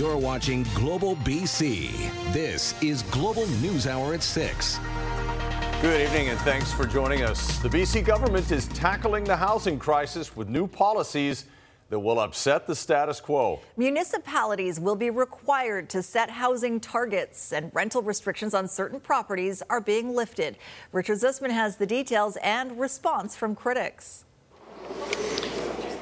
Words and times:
You're 0.00 0.16
watching 0.16 0.62
Global 0.74 1.14
BC. 1.16 1.90
This 2.32 2.74
is 2.82 3.02
Global 3.10 3.46
News 3.58 3.86
Hour 3.86 4.14
at 4.14 4.22
6. 4.22 4.80
Good 5.82 6.00
evening 6.00 6.28
and 6.30 6.38
thanks 6.38 6.72
for 6.72 6.86
joining 6.86 7.20
us. 7.20 7.58
The 7.58 7.68
BC 7.68 8.06
government 8.06 8.50
is 8.50 8.66
tackling 8.68 9.24
the 9.24 9.36
housing 9.36 9.78
crisis 9.78 10.34
with 10.34 10.48
new 10.48 10.66
policies 10.66 11.44
that 11.90 11.98
will 11.98 12.18
upset 12.18 12.66
the 12.66 12.74
status 12.74 13.20
quo. 13.20 13.60
Municipalities 13.76 14.80
will 14.80 14.96
be 14.96 15.10
required 15.10 15.90
to 15.90 16.02
set 16.02 16.30
housing 16.30 16.80
targets, 16.80 17.52
and 17.52 17.70
rental 17.74 18.00
restrictions 18.00 18.54
on 18.54 18.68
certain 18.68 19.00
properties 19.00 19.62
are 19.68 19.82
being 19.82 20.16
lifted. 20.16 20.56
Richard 20.92 21.18
Zussman 21.18 21.50
has 21.50 21.76
the 21.76 21.84
details 21.84 22.38
and 22.42 22.80
response 22.80 23.36
from 23.36 23.54
critics. 23.54 24.24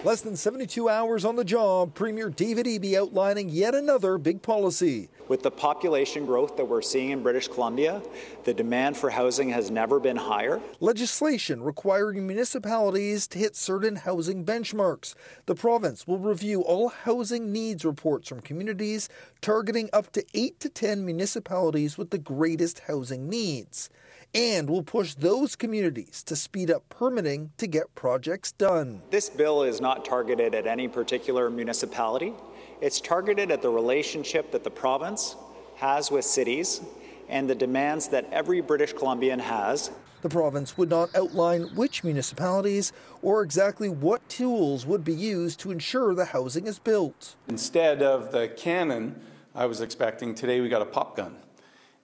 Less 0.04 0.20
than 0.20 0.36
72 0.36 0.88
hours 0.88 1.24
on 1.24 1.34
the 1.34 1.44
job, 1.44 1.92
Premier 1.92 2.30
David 2.30 2.66
Eby 2.66 2.94
outlining 2.94 3.48
yet 3.48 3.74
another 3.74 4.16
big 4.16 4.40
policy. 4.42 5.08
With 5.26 5.42
the 5.42 5.50
population 5.50 6.24
growth 6.24 6.56
that 6.56 6.64
we're 6.64 6.82
seeing 6.82 7.10
in 7.10 7.20
British 7.24 7.48
Columbia, 7.48 8.00
the 8.44 8.54
demand 8.54 8.96
for 8.96 9.10
housing 9.10 9.50
has 9.50 9.72
never 9.72 9.98
been 9.98 10.16
higher. 10.16 10.60
Legislation 10.78 11.64
requiring 11.64 12.28
municipalities 12.28 13.26
to 13.26 13.40
hit 13.40 13.56
certain 13.56 13.96
housing 13.96 14.44
benchmarks. 14.44 15.16
The 15.46 15.56
province 15.56 16.06
will 16.06 16.20
review 16.20 16.62
all 16.62 16.90
housing 16.90 17.50
needs 17.52 17.84
reports 17.84 18.28
from 18.28 18.40
communities, 18.40 19.08
targeting 19.40 19.90
up 19.92 20.12
to 20.12 20.24
8 20.32 20.60
to 20.60 20.68
10 20.68 21.04
municipalities 21.04 21.98
with 21.98 22.10
the 22.10 22.18
greatest 22.18 22.82
housing 22.86 23.28
needs 23.28 23.90
and 24.34 24.68
will 24.68 24.82
push 24.82 25.14
those 25.14 25.56
communities 25.56 26.22
to 26.24 26.36
speed 26.36 26.70
up 26.70 26.88
permitting 26.88 27.50
to 27.58 27.66
get 27.66 27.94
projects 27.94 28.52
done. 28.52 29.02
This 29.10 29.30
bill 29.30 29.62
is 29.62 29.80
not 29.80 30.04
targeted 30.04 30.54
at 30.54 30.66
any 30.66 30.88
particular 30.88 31.50
municipality. 31.50 32.34
It's 32.80 33.00
targeted 33.00 33.50
at 33.50 33.62
the 33.62 33.70
relationship 33.70 34.52
that 34.52 34.64
the 34.64 34.70
province 34.70 35.36
has 35.76 36.10
with 36.10 36.24
cities 36.24 36.80
and 37.28 37.48
the 37.48 37.54
demands 37.54 38.08
that 38.08 38.26
every 38.32 38.60
British 38.60 38.92
Columbian 38.92 39.38
has. 39.38 39.90
The 40.22 40.28
province 40.28 40.76
would 40.76 40.90
not 40.90 41.14
outline 41.14 41.74
which 41.76 42.02
municipalities 42.02 42.92
or 43.22 43.42
exactly 43.42 43.88
what 43.88 44.28
tools 44.28 44.84
would 44.84 45.04
be 45.04 45.14
used 45.14 45.60
to 45.60 45.70
ensure 45.70 46.14
the 46.14 46.24
housing 46.24 46.66
is 46.66 46.78
built. 46.78 47.36
Instead 47.48 48.02
of 48.02 48.32
the 48.32 48.48
cannon 48.48 49.20
I 49.54 49.66
was 49.66 49.80
expecting, 49.80 50.34
today 50.34 50.60
we 50.60 50.68
got 50.68 50.82
a 50.82 50.86
pop 50.86 51.16
gun. 51.16 51.36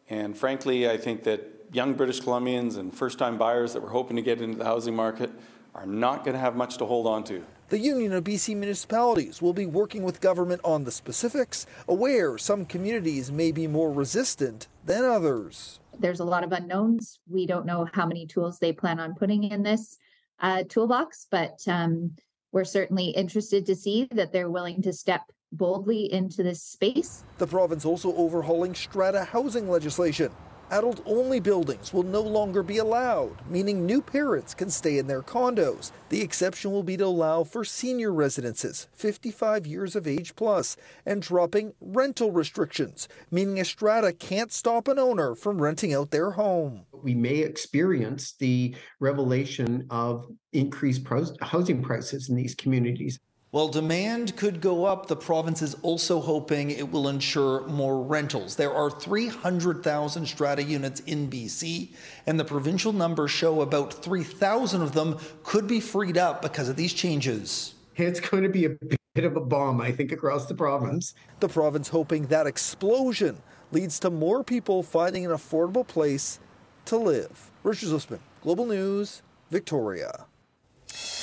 And 0.08 0.36
frankly, 0.36 0.88
I 0.88 0.96
think 0.96 1.24
that 1.24 1.53
young 1.74 1.94
British 1.94 2.20
Columbians 2.20 2.78
and 2.78 2.94
first 2.94 3.18
time 3.18 3.36
buyers 3.36 3.72
that 3.72 3.82
were 3.82 3.88
hoping 3.88 4.16
to 4.16 4.22
get 4.22 4.40
into 4.40 4.56
the 4.56 4.64
housing 4.64 4.94
market 4.94 5.30
are 5.74 5.86
not 5.86 6.24
going 6.24 6.34
to 6.34 6.40
have 6.40 6.54
much 6.54 6.78
to 6.78 6.86
hold 6.86 7.06
on 7.06 7.24
to. 7.24 7.44
The 7.70 7.78
Union 7.78 8.12
of 8.12 8.22
BC 8.22 8.54
Municipalities 8.54 9.42
will 9.42 9.52
be 9.52 9.66
working 9.66 10.04
with 10.04 10.20
government 10.20 10.60
on 10.62 10.84
the 10.84 10.92
specifics, 10.92 11.66
aware 11.88 12.38
some 12.38 12.64
communities 12.64 13.32
may 13.32 13.50
be 13.50 13.66
more 13.66 13.92
resistant 13.92 14.68
than 14.84 15.04
others. 15.04 15.80
There's 15.98 16.20
a 16.20 16.24
lot 16.24 16.44
of 16.44 16.52
unknowns. 16.52 17.18
We 17.28 17.46
don't 17.46 17.66
know 17.66 17.88
how 17.92 18.06
many 18.06 18.26
tools 18.26 18.60
they 18.60 18.72
plan 18.72 19.00
on 19.00 19.14
putting 19.14 19.42
in 19.42 19.64
this 19.64 19.98
uh, 20.40 20.62
toolbox, 20.68 21.26
but 21.28 21.58
um, 21.66 22.12
we're 22.52 22.64
certainly 22.64 23.06
interested 23.06 23.66
to 23.66 23.74
see 23.74 24.06
that 24.12 24.32
they're 24.32 24.50
willing 24.50 24.80
to 24.82 24.92
step 24.92 25.22
boldly 25.50 26.12
into 26.12 26.44
this 26.44 26.62
space. 26.62 27.24
The 27.38 27.46
province 27.46 27.84
also 27.84 28.14
overhauling 28.14 28.74
strata 28.74 29.24
housing 29.24 29.68
legislation 29.68 30.30
Adult 30.74 31.02
only 31.06 31.38
buildings 31.38 31.94
will 31.94 32.02
no 32.02 32.20
longer 32.20 32.60
be 32.64 32.78
allowed, 32.78 33.48
meaning 33.48 33.86
new 33.86 34.02
parents 34.02 34.54
can 34.54 34.68
stay 34.68 34.98
in 34.98 35.06
their 35.06 35.22
condos. 35.22 35.92
The 36.08 36.20
exception 36.20 36.72
will 36.72 36.82
be 36.82 36.96
to 36.96 37.04
allow 37.04 37.44
for 37.44 37.64
senior 37.64 38.12
residences, 38.12 38.88
55 38.92 39.68
years 39.68 39.94
of 39.94 40.08
age 40.08 40.34
plus, 40.34 40.76
and 41.06 41.22
dropping 41.22 41.74
rental 41.80 42.32
restrictions, 42.32 43.06
meaning 43.30 43.60
a 43.60 43.64
strata 43.64 44.12
can't 44.12 44.52
stop 44.52 44.88
an 44.88 44.98
owner 44.98 45.36
from 45.36 45.62
renting 45.62 45.94
out 45.94 46.10
their 46.10 46.32
home. 46.32 46.86
We 46.92 47.14
may 47.14 47.38
experience 47.38 48.32
the 48.32 48.74
revelation 48.98 49.86
of 49.90 50.26
increased 50.52 51.06
housing 51.40 51.84
prices 51.84 52.28
in 52.28 52.34
these 52.34 52.56
communities. 52.56 53.20
While 53.54 53.68
demand 53.68 54.34
could 54.34 54.60
go 54.60 54.84
up, 54.84 55.06
the 55.06 55.14
province 55.14 55.62
is 55.62 55.76
also 55.82 56.20
hoping 56.20 56.72
it 56.72 56.90
will 56.90 57.06
ensure 57.06 57.64
more 57.68 58.02
rentals. 58.02 58.56
There 58.56 58.74
are 58.74 58.90
300,000 58.90 60.26
strata 60.26 60.64
units 60.64 60.98
in 61.06 61.30
BC, 61.30 61.90
and 62.26 62.40
the 62.40 62.44
provincial 62.44 62.92
numbers 62.92 63.30
show 63.30 63.60
about 63.60 63.94
3,000 63.94 64.82
of 64.82 64.90
them 64.90 65.18
could 65.44 65.68
be 65.68 65.78
freed 65.78 66.18
up 66.18 66.42
because 66.42 66.68
of 66.68 66.74
these 66.74 66.92
changes. 66.92 67.76
It's 67.94 68.18
going 68.18 68.42
to 68.42 68.48
be 68.48 68.64
a 68.64 68.70
bit 69.14 69.24
of 69.24 69.36
a 69.36 69.40
bomb, 69.40 69.80
I 69.80 69.92
think, 69.92 70.10
across 70.10 70.46
the 70.46 70.56
province. 70.56 71.14
The 71.38 71.48
province 71.48 71.90
hoping 71.90 72.26
that 72.26 72.48
explosion 72.48 73.40
leads 73.70 74.00
to 74.00 74.10
more 74.10 74.42
people 74.42 74.82
finding 74.82 75.24
an 75.24 75.30
affordable 75.30 75.86
place 75.86 76.40
to 76.86 76.96
live. 76.96 77.52
Richard 77.62 77.90
Zussman, 77.90 78.18
Global 78.42 78.66
News, 78.66 79.22
Victoria. 79.52 80.26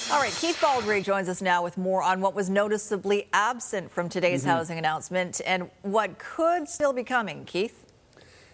All 0.09 0.19
right, 0.19 0.33
Keith 0.39 0.57
Baldrey 0.59 1.03
joins 1.03 1.29
us 1.29 1.41
now 1.41 1.63
with 1.63 1.77
more 1.77 2.01
on 2.01 2.21
what 2.21 2.33
was 2.33 2.49
noticeably 2.49 3.27
absent 3.33 3.91
from 3.91 4.09
today's 4.09 4.41
mm-hmm. 4.41 4.51
housing 4.51 4.77
announcement 4.77 5.41
and 5.45 5.69
what 5.83 6.17
could 6.17 6.67
still 6.67 6.93
be 6.93 7.03
coming. 7.03 7.45
Keith? 7.45 7.90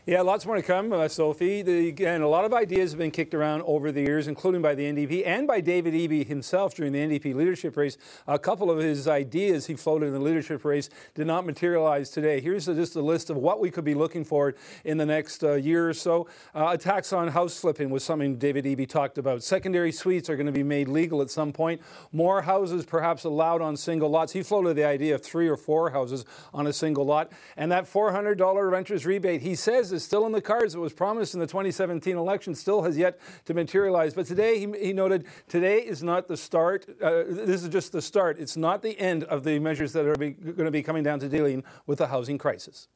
Yeah, 0.08 0.22
lots 0.22 0.46
more 0.46 0.56
to 0.56 0.62
come, 0.62 0.94
uh, 0.94 1.10
Sophie. 1.10 1.62
The, 1.64 1.90
again, 1.90 2.22
a 2.22 2.30
lot 2.30 2.46
of 2.46 2.54
ideas 2.54 2.92
have 2.92 2.98
been 2.98 3.12
kicked 3.12 3.34
around 3.34 3.64
over 3.64 3.92
the 3.92 4.00
years, 4.00 4.30
including 4.30 4.62
by 4.62 4.74
the 4.74 4.84
NDP 4.84 5.28
and 5.28 5.46
by 5.46 5.60
David 5.60 5.94
Eby 5.94 6.26
himself 6.26 6.74
during 6.76 6.94
the 6.94 7.00
NDP 7.00 7.36
leadership 7.36 7.76
race. 7.76 7.98
A 8.26 8.40
couple 8.40 8.72
of 8.72 8.78
his 8.78 9.10
ideas 9.10 9.66
he 9.66 9.76
floated 9.76 10.06
in 10.06 10.14
the 10.14 10.22
leadership 10.22 10.64
race 10.64 10.90
did 11.14 11.28
not 11.28 11.46
materialize 11.46 12.10
today. 12.10 12.40
Here's 12.40 12.70
a, 12.70 12.74
just 12.74 12.96
a 12.96 13.02
list 13.02 13.30
of 13.30 13.36
what 13.36 13.60
we 13.60 13.70
could 13.70 13.84
be 13.84 13.96
looking 13.96 14.24
for 14.24 14.56
in 14.86 14.98
the 14.98 15.06
next 15.06 15.44
uh, 15.44 15.56
year 15.56 15.90
or 15.90 15.94
so. 15.94 16.30
Uh, 16.56 16.70
a 16.72 16.78
tax 16.78 17.12
on 17.12 17.28
house 17.28 17.60
flipping 17.60 17.90
was 17.90 18.02
something 18.02 18.38
David 18.38 18.64
Eby 18.64 18.88
talked 18.88 19.18
about. 19.18 19.44
Secondary 19.44 19.92
suites 19.92 20.30
are 20.30 20.38
going 20.38 20.46
to 20.46 20.54
be 20.54 20.64
made 20.64 20.88
legal 20.88 21.22
at 21.22 21.30
some 21.30 21.52
point. 21.52 21.82
More 22.14 22.44
houses 22.44 22.86
perhaps 22.86 23.26
allowed 23.26 23.62
on 23.62 23.76
single 23.76 24.10
lots. 24.10 24.32
He 24.32 24.42
floated 24.42 24.78
the 24.78 24.86
idea 24.86 25.16
of 25.16 25.22
three 25.22 25.50
or 25.50 25.58
four 25.58 25.90
houses 25.90 26.24
on 26.54 26.66
a 26.66 26.72
single 26.72 27.06
lot. 27.06 27.30
And 27.58 27.70
that 27.74 27.92
$400 27.92 28.72
renters 28.72 29.06
rebate, 29.06 29.42
he 29.42 29.54
says, 29.54 29.97
is 29.98 30.04
still 30.04 30.26
in 30.26 30.32
the 30.32 30.42
cards. 30.42 30.76
It 30.76 30.80
was 30.80 30.94
promised 30.94 31.34
in 31.34 31.42
the 31.42 31.48
2017 31.48 32.16
election, 32.16 32.56
still 32.56 32.84
has 32.84 32.98
yet 32.98 33.20
to 33.46 33.54
materialize. 33.54 34.14
But 34.14 34.26
today, 34.26 34.60
he, 34.60 34.68
he 34.80 34.94
noted, 34.94 35.26
today 35.50 35.80
is 35.80 36.02
not 36.02 36.28
the 36.30 36.38
start. 36.38 36.86
Uh, 37.02 37.24
this 37.28 37.64
is 37.64 37.70
just 37.70 37.92
the 37.92 38.02
start. 38.02 38.40
It's 38.40 38.56
not 38.56 38.82
the 38.82 38.98
end 38.98 39.26
of 39.26 39.44
the 39.44 39.60
measures 39.60 39.92
that 39.94 40.06
are 40.06 40.16
going 40.16 40.56
to 40.58 40.72
be 40.72 40.84
coming 40.84 41.04
down 41.04 41.20
to 41.20 41.28
dealing 41.28 41.64
with 41.86 41.98
the 41.98 42.08
housing 42.08 42.38
crisis. 42.38 42.88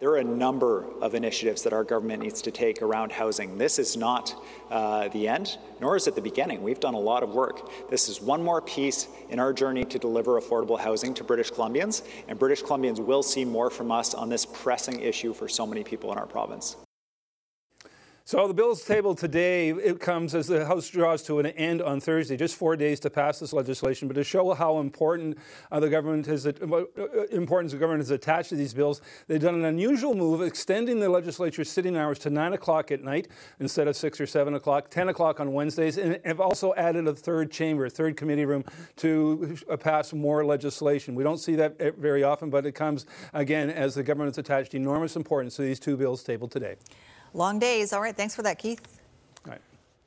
There 0.00 0.10
are 0.10 0.18
a 0.18 0.24
number 0.24 0.84
of 1.00 1.16
initiatives 1.16 1.64
that 1.64 1.72
our 1.72 1.82
government 1.82 2.22
needs 2.22 2.40
to 2.42 2.52
take 2.52 2.82
around 2.82 3.10
housing. 3.10 3.58
This 3.58 3.80
is 3.80 3.96
not 3.96 4.32
uh, 4.70 5.08
the 5.08 5.26
end, 5.26 5.58
nor 5.80 5.96
is 5.96 6.06
it 6.06 6.14
the 6.14 6.20
beginning. 6.20 6.62
We've 6.62 6.78
done 6.78 6.94
a 6.94 7.00
lot 7.00 7.24
of 7.24 7.30
work. 7.30 7.68
This 7.90 8.08
is 8.08 8.22
one 8.22 8.40
more 8.40 8.60
piece 8.60 9.08
in 9.28 9.40
our 9.40 9.52
journey 9.52 9.84
to 9.86 9.98
deliver 9.98 10.40
affordable 10.40 10.78
housing 10.78 11.14
to 11.14 11.24
British 11.24 11.50
Columbians, 11.50 12.06
and 12.28 12.38
British 12.38 12.62
Columbians 12.62 13.04
will 13.04 13.24
see 13.24 13.44
more 13.44 13.70
from 13.70 13.90
us 13.90 14.14
on 14.14 14.28
this 14.28 14.46
pressing 14.46 15.00
issue 15.00 15.34
for 15.34 15.48
so 15.48 15.66
many 15.66 15.82
people 15.82 16.12
in 16.12 16.18
our 16.18 16.26
province. 16.26 16.76
So 18.28 18.46
the 18.46 18.52
bill's 18.52 18.84
tabled 18.84 19.16
today. 19.16 19.70
It 19.70 20.00
comes 20.00 20.34
as 20.34 20.48
the 20.48 20.66
House 20.66 20.86
draws 20.90 21.22
to 21.22 21.38
an 21.38 21.46
end 21.46 21.80
on 21.80 21.98
Thursday. 21.98 22.36
Just 22.36 22.56
four 22.56 22.76
days 22.76 23.00
to 23.00 23.08
pass 23.08 23.38
this 23.38 23.54
legislation, 23.54 24.06
but 24.06 24.12
to 24.16 24.22
show 24.22 24.52
how 24.52 24.80
important 24.80 25.38
uh, 25.72 25.80
the 25.80 25.88
government 25.88 26.26
has 26.26 26.46
uh, 26.46 26.52
importance 27.30 27.72
the 27.72 27.78
government 27.78 28.02
has 28.02 28.10
attached 28.10 28.50
to 28.50 28.54
these 28.54 28.74
bills, 28.74 29.00
they've 29.28 29.40
done 29.40 29.54
an 29.54 29.64
unusual 29.64 30.14
move, 30.14 30.42
extending 30.42 31.00
the 31.00 31.08
legislature's 31.08 31.70
sitting 31.70 31.96
hours 31.96 32.18
to 32.18 32.28
nine 32.28 32.52
o'clock 32.52 32.90
at 32.90 33.02
night 33.02 33.28
instead 33.60 33.88
of 33.88 33.96
six 33.96 34.20
or 34.20 34.26
seven 34.26 34.52
o'clock, 34.52 34.90
ten 34.90 35.08
o'clock 35.08 35.40
on 35.40 35.54
Wednesdays, 35.54 35.96
and 35.96 36.20
have 36.26 36.38
also 36.38 36.74
added 36.74 37.08
a 37.08 37.14
third 37.14 37.50
chamber, 37.50 37.86
a 37.86 37.90
third 37.90 38.14
committee 38.14 38.44
room 38.44 38.62
to 38.96 39.56
uh, 39.70 39.76
pass 39.78 40.12
more 40.12 40.44
legislation. 40.44 41.14
We 41.14 41.24
don't 41.24 41.38
see 41.38 41.56
that 41.56 41.80
uh, 41.80 41.92
very 41.96 42.24
often, 42.24 42.50
but 42.50 42.66
it 42.66 42.72
comes 42.72 43.06
again 43.32 43.70
as 43.70 43.94
the 43.94 44.02
government 44.02 44.36
has 44.36 44.38
attached 44.38 44.74
enormous 44.74 45.16
importance 45.16 45.56
to 45.56 45.62
these 45.62 45.80
two 45.80 45.96
bills 45.96 46.22
tabled 46.22 46.50
today. 46.50 46.76
Long 47.34 47.58
days. 47.58 47.92
All 47.92 48.00
right. 48.00 48.16
Thanks 48.16 48.34
for 48.34 48.42
that, 48.42 48.58
Keith. 48.58 49.00
All 49.44 49.52
right. 49.52 49.60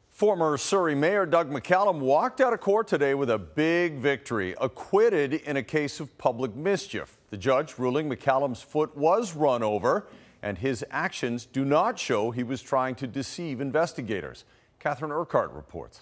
Former 0.09 0.57
Surrey 0.57 0.95
Mayor 0.95 1.25
Doug 1.25 1.49
McCallum 1.49 1.99
walked 1.99 2.41
out 2.41 2.53
of 2.53 2.59
court 2.59 2.87
today 2.87 3.13
with 3.13 3.29
a 3.29 3.39
big 3.39 3.95
victory, 3.95 4.55
acquitted 4.59 5.33
in 5.33 5.57
a 5.57 5.63
case 5.63 5.99
of 5.99 6.15
public 6.17 6.55
mischief. 6.55 7.17
The 7.29 7.37
judge 7.37 7.77
ruling 7.77 8.09
McCallum's 8.09 8.61
foot 8.61 8.95
was 8.95 9.35
run 9.35 9.63
over 9.63 10.07
and 10.41 10.57
his 10.57 10.83
actions 10.89 11.45
do 11.45 11.63
not 11.63 11.99
show 11.99 12.31
he 12.31 12.43
was 12.43 12.61
trying 12.61 12.95
to 12.95 13.07
deceive 13.07 13.61
investigators. 13.61 14.43
Catherine 14.79 15.11
Urquhart 15.11 15.53
reports. 15.53 16.01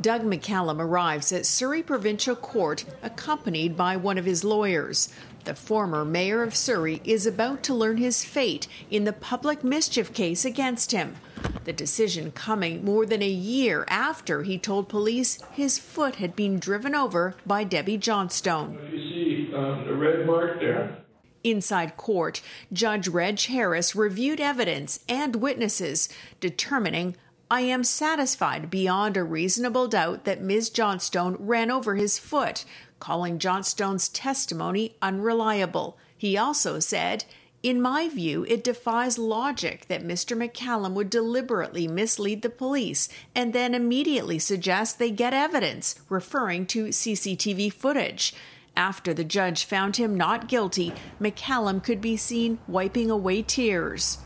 Doug 0.00 0.22
McCallum 0.22 0.80
arrives 0.80 1.32
at 1.32 1.46
Surrey 1.46 1.82
Provincial 1.82 2.34
Court 2.34 2.84
accompanied 3.02 3.76
by 3.76 3.96
one 3.96 4.18
of 4.18 4.24
his 4.24 4.42
lawyers. 4.42 5.12
The 5.44 5.54
former 5.54 6.04
mayor 6.04 6.42
of 6.42 6.54
Surrey 6.54 7.00
is 7.04 7.26
about 7.26 7.62
to 7.64 7.74
learn 7.74 7.96
his 7.96 8.24
fate 8.24 8.68
in 8.90 9.04
the 9.04 9.12
public 9.12 9.64
mischief 9.64 10.14
case 10.14 10.44
against 10.44 10.92
him. 10.92 11.16
The 11.64 11.72
decision 11.72 12.30
coming 12.30 12.84
more 12.84 13.06
than 13.06 13.22
a 13.22 13.28
year 13.28 13.84
after 13.88 14.44
he 14.44 14.56
told 14.56 14.88
police 14.88 15.40
his 15.52 15.78
foot 15.78 16.16
had 16.16 16.36
been 16.36 16.60
driven 16.60 16.94
over 16.94 17.34
by 17.44 17.64
Debbie 17.64 17.98
Johnstone. 17.98 18.78
You 18.92 18.98
see 18.98 19.54
um, 19.54 19.84
the 19.84 19.94
red 19.94 20.26
mark 20.26 20.60
there. 20.60 20.98
Inside 21.42 21.96
court, 21.96 22.40
Judge 22.72 23.08
Reg 23.08 23.40
Harris 23.40 23.96
reviewed 23.96 24.40
evidence 24.40 25.00
and 25.08 25.36
witnesses, 25.36 26.08
determining 26.38 27.16
I 27.50 27.62
am 27.62 27.84
satisfied 27.84 28.70
beyond 28.70 29.16
a 29.16 29.24
reasonable 29.24 29.86
doubt 29.86 30.24
that 30.24 30.40
Ms. 30.40 30.70
Johnstone 30.70 31.36
ran 31.38 31.70
over 31.70 31.96
his 31.96 32.18
foot, 32.18 32.64
calling 33.02 33.36
Johnstone's 33.36 34.08
testimony 34.08 34.94
unreliable. 35.02 35.98
He 36.16 36.38
also 36.38 36.78
said, 36.78 37.24
in 37.60 37.82
my 37.82 38.08
view, 38.08 38.44
it 38.48 38.62
defies 38.62 39.18
logic 39.18 39.86
that 39.88 40.06
Mr. 40.06 40.36
McCallum 40.36 40.92
would 40.92 41.10
deliberately 41.10 41.88
mislead 41.88 42.42
the 42.42 42.48
police 42.48 43.08
and 43.34 43.52
then 43.52 43.74
immediately 43.74 44.38
suggest 44.38 45.00
they 45.00 45.10
get 45.10 45.34
evidence, 45.34 45.96
referring 46.08 46.64
to 46.66 46.86
CCTV 46.86 47.72
footage. 47.72 48.34
After 48.76 49.12
the 49.12 49.24
judge 49.24 49.64
found 49.64 49.96
him 49.96 50.16
not 50.16 50.46
guilty, 50.46 50.92
McCallum 51.20 51.82
could 51.82 52.00
be 52.00 52.16
seen 52.16 52.60
wiping 52.68 53.10
away 53.10 53.42
tears. 53.42 54.18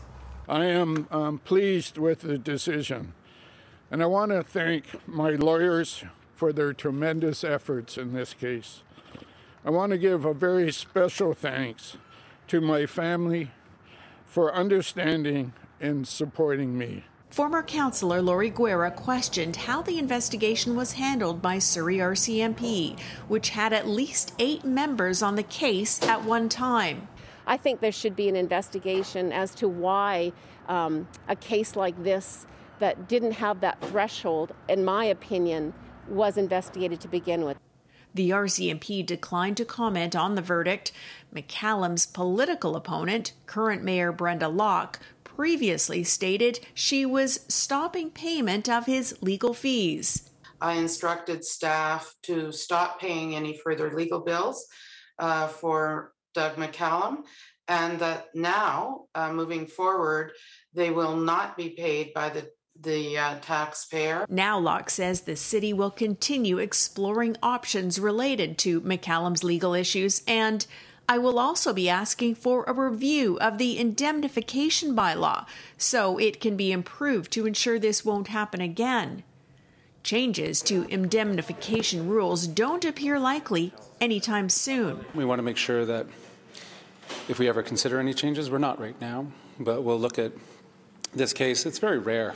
I 0.47 0.65
am 0.65 1.07
um, 1.09 1.39
pleased 1.39 1.97
with 1.97 2.21
the 2.21 2.37
decision, 2.37 3.13
and 3.89 4.03
I 4.03 4.05
want 4.05 4.31
to 4.31 4.43
thank 4.43 4.85
my 5.07 5.31
lawyers 5.31 6.03
for 6.37 6.53
their 6.53 6.71
tremendous 6.71 7.43
efforts 7.43 7.97
in 7.97 8.13
this 8.13 8.35
case. 8.35 8.83
I 9.65 9.71
want 9.71 9.91
to 9.91 9.97
give 9.97 10.23
a 10.23 10.35
very 10.35 10.71
special 10.71 11.33
thanks 11.33 11.97
to 12.47 12.61
my 12.61 12.85
family 12.85 13.49
for 14.27 14.53
understanding 14.53 15.53
and 15.81 16.07
supporting 16.07 16.77
me. 16.77 17.05
Former 17.31 17.63
councillor 17.63 18.21
Laurie 18.21 18.51
Guerra 18.51 18.91
questioned 18.91 19.55
how 19.55 19.81
the 19.81 19.97
investigation 19.97 20.75
was 20.75 20.93
handled 20.93 21.41
by 21.41 21.57
Surrey 21.57 21.97
RCMP, 21.97 22.99
which 23.27 23.49
had 23.49 23.73
at 23.73 23.87
least 23.87 24.33
eight 24.37 24.63
members 24.63 25.23
on 25.23 25.35
the 25.35 25.43
case 25.43 26.01
at 26.03 26.23
one 26.23 26.49
time. 26.49 27.07
I 27.47 27.57
think 27.57 27.81
there 27.81 27.91
should 27.91 28.15
be 28.15 28.29
an 28.29 28.35
investigation 28.35 29.31
as 29.31 29.55
to 29.55 29.67
why 29.67 30.33
um, 30.69 31.07
a 31.27 31.35
case 31.35 31.75
like 31.75 32.01
this, 32.03 32.45
that 32.79 33.07
didn't 33.07 33.31
have 33.31 33.61
that 33.61 33.81
threshold, 33.81 34.53
in 34.69 34.85
my 34.85 35.05
opinion, 35.05 35.73
was 36.09 36.37
investigated 36.37 36.99
to 37.01 37.07
begin 37.07 37.43
with. 37.45 37.57
The 38.13 38.31
RCMP 38.31 39.05
declined 39.05 39.57
to 39.57 39.65
comment 39.65 40.15
on 40.15 40.35
the 40.35 40.41
verdict. 40.41 40.91
McCallum's 41.33 42.05
political 42.05 42.75
opponent, 42.75 43.33
current 43.45 43.83
Mayor 43.83 44.11
Brenda 44.11 44.47
Locke, 44.47 44.99
previously 45.23 46.03
stated 46.03 46.59
she 46.73 47.05
was 47.05 47.45
stopping 47.47 48.09
payment 48.09 48.67
of 48.67 48.87
his 48.87 49.15
legal 49.21 49.53
fees. 49.53 50.31
I 50.59 50.73
instructed 50.73 51.45
staff 51.45 52.15
to 52.23 52.51
stop 52.51 52.99
paying 52.99 53.35
any 53.35 53.55
further 53.63 53.93
legal 53.93 54.21
bills 54.21 54.65
uh, 55.19 55.47
for 55.47 56.13
Doug 56.33 56.55
McCallum, 56.55 57.17
and 57.67 57.99
that 57.99 58.27
now, 58.33 59.05
uh, 59.13 59.31
moving 59.31 59.67
forward, 59.67 60.31
they 60.73 60.89
will 60.89 61.15
not 61.15 61.55
be 61.55 61.69
paid 61.69 62.13
by 62.13 62.29
the 62.29 62.49
the 62.81 63.17
uh, 63.17 63.39
taxpayer. 63.39 64.25
Now, 64.29 64.59
Locke 64.59 64.89
says 64.89 65.21
the 65.21 65.35
city 65.35 65.73
will 65.73 65.91
continue 65.91 66.57
exploring 66.57 67.37
options 67.41 67.99
related 67.99 68.57
to 68.59 68.81
McCallum's 68.81 69.43
legal 69.43 69.73
issues 69.73 70.23
and 70.27 70.65
I 71.09 71.17
will 71.19 71.39
also 71.39 71.71
be 71.71 71.87
asking 71.87 72.35
for 72.35 72.65
a 72.65 72.73
review 72.73 73.39
of 73.39 73.57
the 73.57 73.77
indemnification 73.77 74.93
bylaw 74.93 75.45
so 75.77 76.17
it 76.17 76.41
can 76.41 76.57
be 76.57 76.73
improved 76.73 77.31
to 77.31 77.45
ensure 77.45 77.79
this 77.79 78.03
won't 78.03 78.27
happen 78.27 78.59
again. 78.59 79.23
Changes 80.03 80.61
to 80.63 80.83
indemnification 80.89 82.09
rules 82.09 82.45
don't 82.45 82.83
appear 82.83 83.19
likely 83.19 83.73
anytime 84.01 84.49
soon. 84.49 85.05
We 85.15 85.23
want 85.23 85.39
to 85.39 85.43
make 85.43 85.55
sure 85.55 85.85
that 85.85 86.07
if 87.29 87.39
we 87.39 87.47
ever 87.47 87.63
consider 87.63 87.99
any 87.99 88.13
changes, 88.13 88.51
we're 88.51 88.57
not 88.57 88.77
right 88.77 88.99
now, 88.99 89.27
but 89.59 89.83
we'll 89.83 89.99
look 89.99 90.19
at 90.19 90.33
this 91.13 91.31
case. 91.31 91.65
It's 91.65 91.79
very 91.79 91.99
rare 91.99 92.35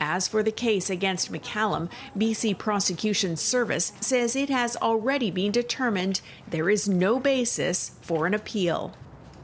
as 0.00 0.26
for 0.26 0.42
the 0.42 0.50
case 0.50 0.90
against 0.90 1.30
McCallum, 1.30 1.90
BC 2.16 2.56
Prosecution 2.58 3.36
Service 3.36 3.92
says 4.00 4.34
it 4.34 4.48
has 4.48 4.76
already 4.76 5.30
been 5.30 5.52
determined 5.52 6.20
there 6.48 6.70
is 6.70 6.88
no 6.88 7.20
basis 7.20 7.92
for 8.00 8.26
an 8.26 8.34
appeal. 8.34 8.94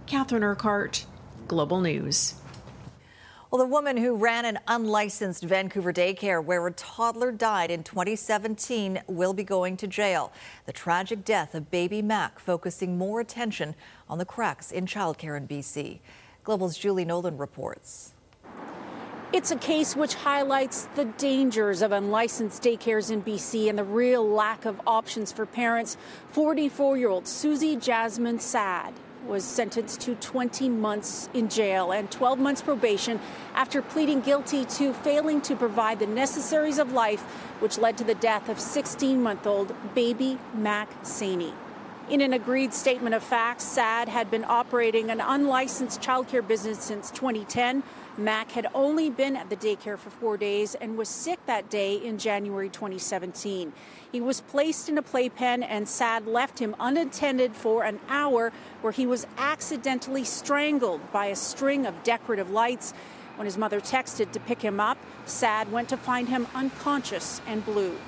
Catherine 0.07 0.43
Urquhart, 0.43 1.05
Global 1.47 1.81
News. 1.81 2.35
Well, 3.51 3.65
the 3.65 3.73
woman 3.73 3.97
who 3.97 4.17
ran 4.17 4.45
an 4.45 4.59
unlicensed 4.67 5.45
Vancouver 5.45 5.93
daycare 5.93 6.45
where 6.45 6.67
a 6.67 6.73
toddler 6.73 7.31
died 7.31 7.71
in 7.71 7.85
2017 7.85 9.03
will 9.07 9.33
be 9.33 9.45
going 9.45 9.77
to 9.77 9.87
jail. 9.87 10.33
The 10.67 10.73
tragic 10.73 11.25
death 11.25 11.55
of 11.55 11.71
baby 11.71 12.03
Mac 12.03 12.41
focusing 12.41 12.99
more 12.99 13.21
attention 13.21 13.77
on 14.09 14.19
the 14.19 14.25
cracks 14.25 14.73
in 14.73 14.85
childcare 14.87 15.37
in 15.37 15.47
BC. 15.47 16.01
Global's 16.43 16.77
Julie 16.77 17.05
Nolan 17.05 17.39
reports. 17.39 18.13
It's 19.33 19.51
a 19.51 19.57
case 19.57 19.97
which 19.97 20.15
highlights 20.15 20.89
the 20.95 21.05
dangers 21.05 21.83
of 21.83 21.91
unlicensed 21.91 22.63
daycares 22.63 23.11
in 23.11 23.25
BC 23.25 23.69
and 23.69 23.77
the 23.77 23.83
real 23.83 24.27
lack 24.27 24.65
of 24.65 24.81
options 24.87 25.33
for 25.33 25.45
parents. 25.45 25.97
44 26.31 26.97
year 26.97 27.09
old 27.09 27.27
Susie 27.27 27.75
Jasmine 27.75 28.39
Sad 28.39 28.95
was 29.27 29.43
sentenced 29.45 30.01
to 30.03 30.15
20 30.15 30.69
months 30.69 31.29
in 31.35 31.49
jail 31.49 31.91
and 31.91 32.09
12 32.09 32.39
months 32.39 32.63
probation 32.63 33.19
after 33.57 33.83
pleading 33.83 34.21
guilty 34.21 34.65
to 34.65 34.93
failing 34.93 35.41
to 35.41 35.57
provide 35.57 35.99
the 35.99 36.07
necessaries 36.07 36.79
of 36.79 36.93
life, 36.93 37.23
which 37.59 37.79
led 37.79 37.99
to 37.99 38.05
the 38.05 38.15
death 38.15 38.49
of 38.49 38.61
16 38.61 39.21
month 39.21 39.45
old 39.45 39.75
baby 39.97 40.39
Mac 40.55 41.03
Saini. 41.03 41.53
In 42.09 42.21
an 42.21 42.33
agreed 42.33 42.73
statement 42.73 43.17
of 43.17 43.25
facts, 43.25 43.65
SAD 43.65 44.09
had 44.09 44.31
been 44.31 44.45
operating 44.45 45.11
an 45.11 45.21
unlicensed 45.21 46.01
childcare 46.01 46.47
business 46.47 46.79
since 46.79 47.11
2010. 47.11 47.83
Mac 48.19 48.53
had 48.53 48.67
only 48.75 49.11
been 49.11 49.37
at 49.37 49.51
the 49.51 49.57
daycare 49.57 49.99
for 49.99 50.09
four 50.09 50.39
days 50.39 50.75
and 50.75 50.97
was 50.97 51.09
sick 51.09 51.39
that 51.45 51.69
day 51.69 51.97
in 51.97 52.17
January 52.17 52.71
2017. 52.71 53.75
He 54.11 54.21
was 54.23 54.41
placed 54.41 54.89
in 54.89 54.97
a 54.97 55.03
playpen, 55.03 55.63
and 55.63 55.87
SAD 55.87 56.27
left 56.27 56.59
him 56.59 56.75
unattended 56.81 57.55
for 57.55 57.85
an 57.85 58.01
hour 58.09 58.53
where 58.81 58.93
he 58.93 59.07
was 59.07 59.27
accidentally 59.37 60.25
strangled 60.25 61.13
by 61.13 61.27
a 61.27 61.37
string 61.37 61.85
of 61.85 62.03
decorative 62.05 62.51
lights. 62.51 62.95
When 63.37 63.45
his 63.45 63.59
mother 63.59 63.81
texted 63.81 64.33
to 64.33 64.41
pick 64.41 64.63
him 64.63 64.81
up, 64.81 64.97
SAD 65.27 65.71
went 65.71 65.91
to 65.91 65.99
find 65.99 66.31
him 66.31 66.47
unconscious 66.55 67.43
and 67.47 67.65
blue. 67.67 67.99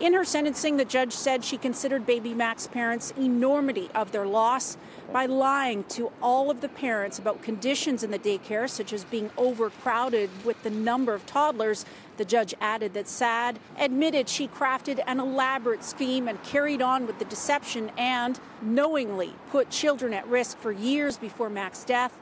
In 0.00 0.14
her 0.14 0.24
sentencing, 0.24 0.78
the 0.78 0.86
judge 0.86 1.12
said 1.12 1.44
she 1.44 1.58
considered 1.58 2.06
baby 2.06 2.32
Mac's 2.32 2.66
parents' 2.66 3.12
enormity 3.18 3.90
of 3.94 4.12
their 4.12 4.26
loss 4.26 4.78
by 5.12 5.26
lying 5.26 5.84
to 5.90 6.10
all 6.22 6.50
of 6.50 6.62
the 6.62 6.70
parents 6.70 7.18
about 7.18 7.42
conditions 7.42 8.02
in 8.02 8.10
the 8.10 8.18
daycare, 8.18 8.66
such 8.66 8.94
as 8.94 9.04
being 9.04 9.30
overcrowded 9.36 10.30
with 10.42 10.62
the 10.62 10.70
number 10.70 11.12
of 11.12 11.26
toddlers. 11.26 11.84
The 12.16 12.24
judge 12.24 12.54
added 12.62 12.94
that 12.94 13.08
SAD 13.08 13.58
admitted 13.78 14.30
she 14.30 14.48
crafted 14.48 15.02
an 15.06 15.20
elaborate 15.20 15.84
scheme 15.84 16.28
and 16.28 16.42
carried 16.44 16.80
on 16.80 17.06
with 17.06 17.18
the 17.18 17.26
deception 17.26 17.90
and 17.98 18.40
knowingly 18.62 19.34
put 19.50 19.68
children 19.68 20.14
at 20.14 20.26
risk 20.26 20.56
for 20.56 20.72
years 20.72 21.18
before 21.18 21.50
Mac's 21.50 21.84
death 21.84 22.18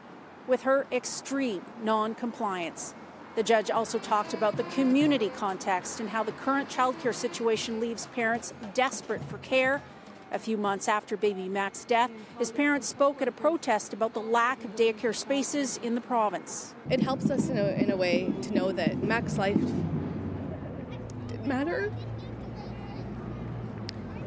with 0.49 0.63
her 0.63 0.89
extreme 0.91 1.63
non 1.85 2.17
compliance. 2.17 2.95
The 3.39 3.45
judge 3.45 3.71
also 3.71 4.01
talked 4.01 4.35
about 4.35 4.57
the 4.57 4.65
community 4.65 5.29
context 5.29 6.01
and 6.01 6.09
how 6.09 6.25
the 6.25 6.33
current 6.33 6.69
childcare 6.69 7.15
situation 7.15 7.79
leaves 7.79 8.09
parents 8.09 8.53
desperate 8.75 9.23
for 9.27 9.39
care. 9.39 9.81
A 10.33 10.41
few 10.41 10.57
months 10.57 10.89
after 10.89 11.17
baby 11.17 11.49
Mac's 11.49 11.85
death, 11.85 12.11
his 12.41 12.51
parents 12.51 12.89
spoke 12.89 13.23
at 13.23 13.29
a 13.29 13.31
protest 13.31 13.93
about 13.93 14.13
the 14.13 14.19
lack 14.19 14.65
of 14.65 14.75
daycare 14.75 15.15
spaces 15.15 15.79
in 15.85 15.95
the 15.95 16.01
province. 16.01 16.75
It 16.91 17.01
helps 17.01 17.31
us 17.31 17.49
in 17.49 17.59
a, 17.59 17.69
in 17.81 17.93
a 17.93 17.97
way 17.97 18.33
to 18.43 18.53
know 18.53 18.73
that 18.73 19.05
Mac's 19.05 19.39
life 19.39 19.61
did 21.29 21.47
matter. 21.47 21.93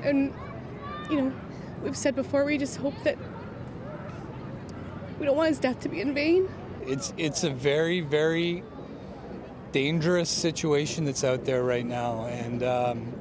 And, 0.03 0.34
you 1.10 1.18
know, 1.22 1.34
we've 1.84 1.98
said 1.98 2.15
before, 2.15 2.46
we 2.46 2.58
just 2.58 2.77
hope 2.77 2.96
that 3.03 3.18
we 5.20 5.25
don't 5.25 5.36
want 5.36 5.50
his 5.50 5.60
death 5.60 5.82
to 5.82 5.89
be 5.89 6.00
in 6.00 6.13
vain. 6.13 6.48
It's, 6.88 7.13
it's 7.18 7.44
a 7.44 7.50
very, 7.50 8.00
very 8.00 8.63
dangerous 9.72 10.30
situation 10.30 11.06
that's 11.06 11.24
out 11.24 11.46
there 11.46 11.63
right 11.63 11.86
now, 11.86 12.25
and 12.25 12.63
um, 12.63 13.13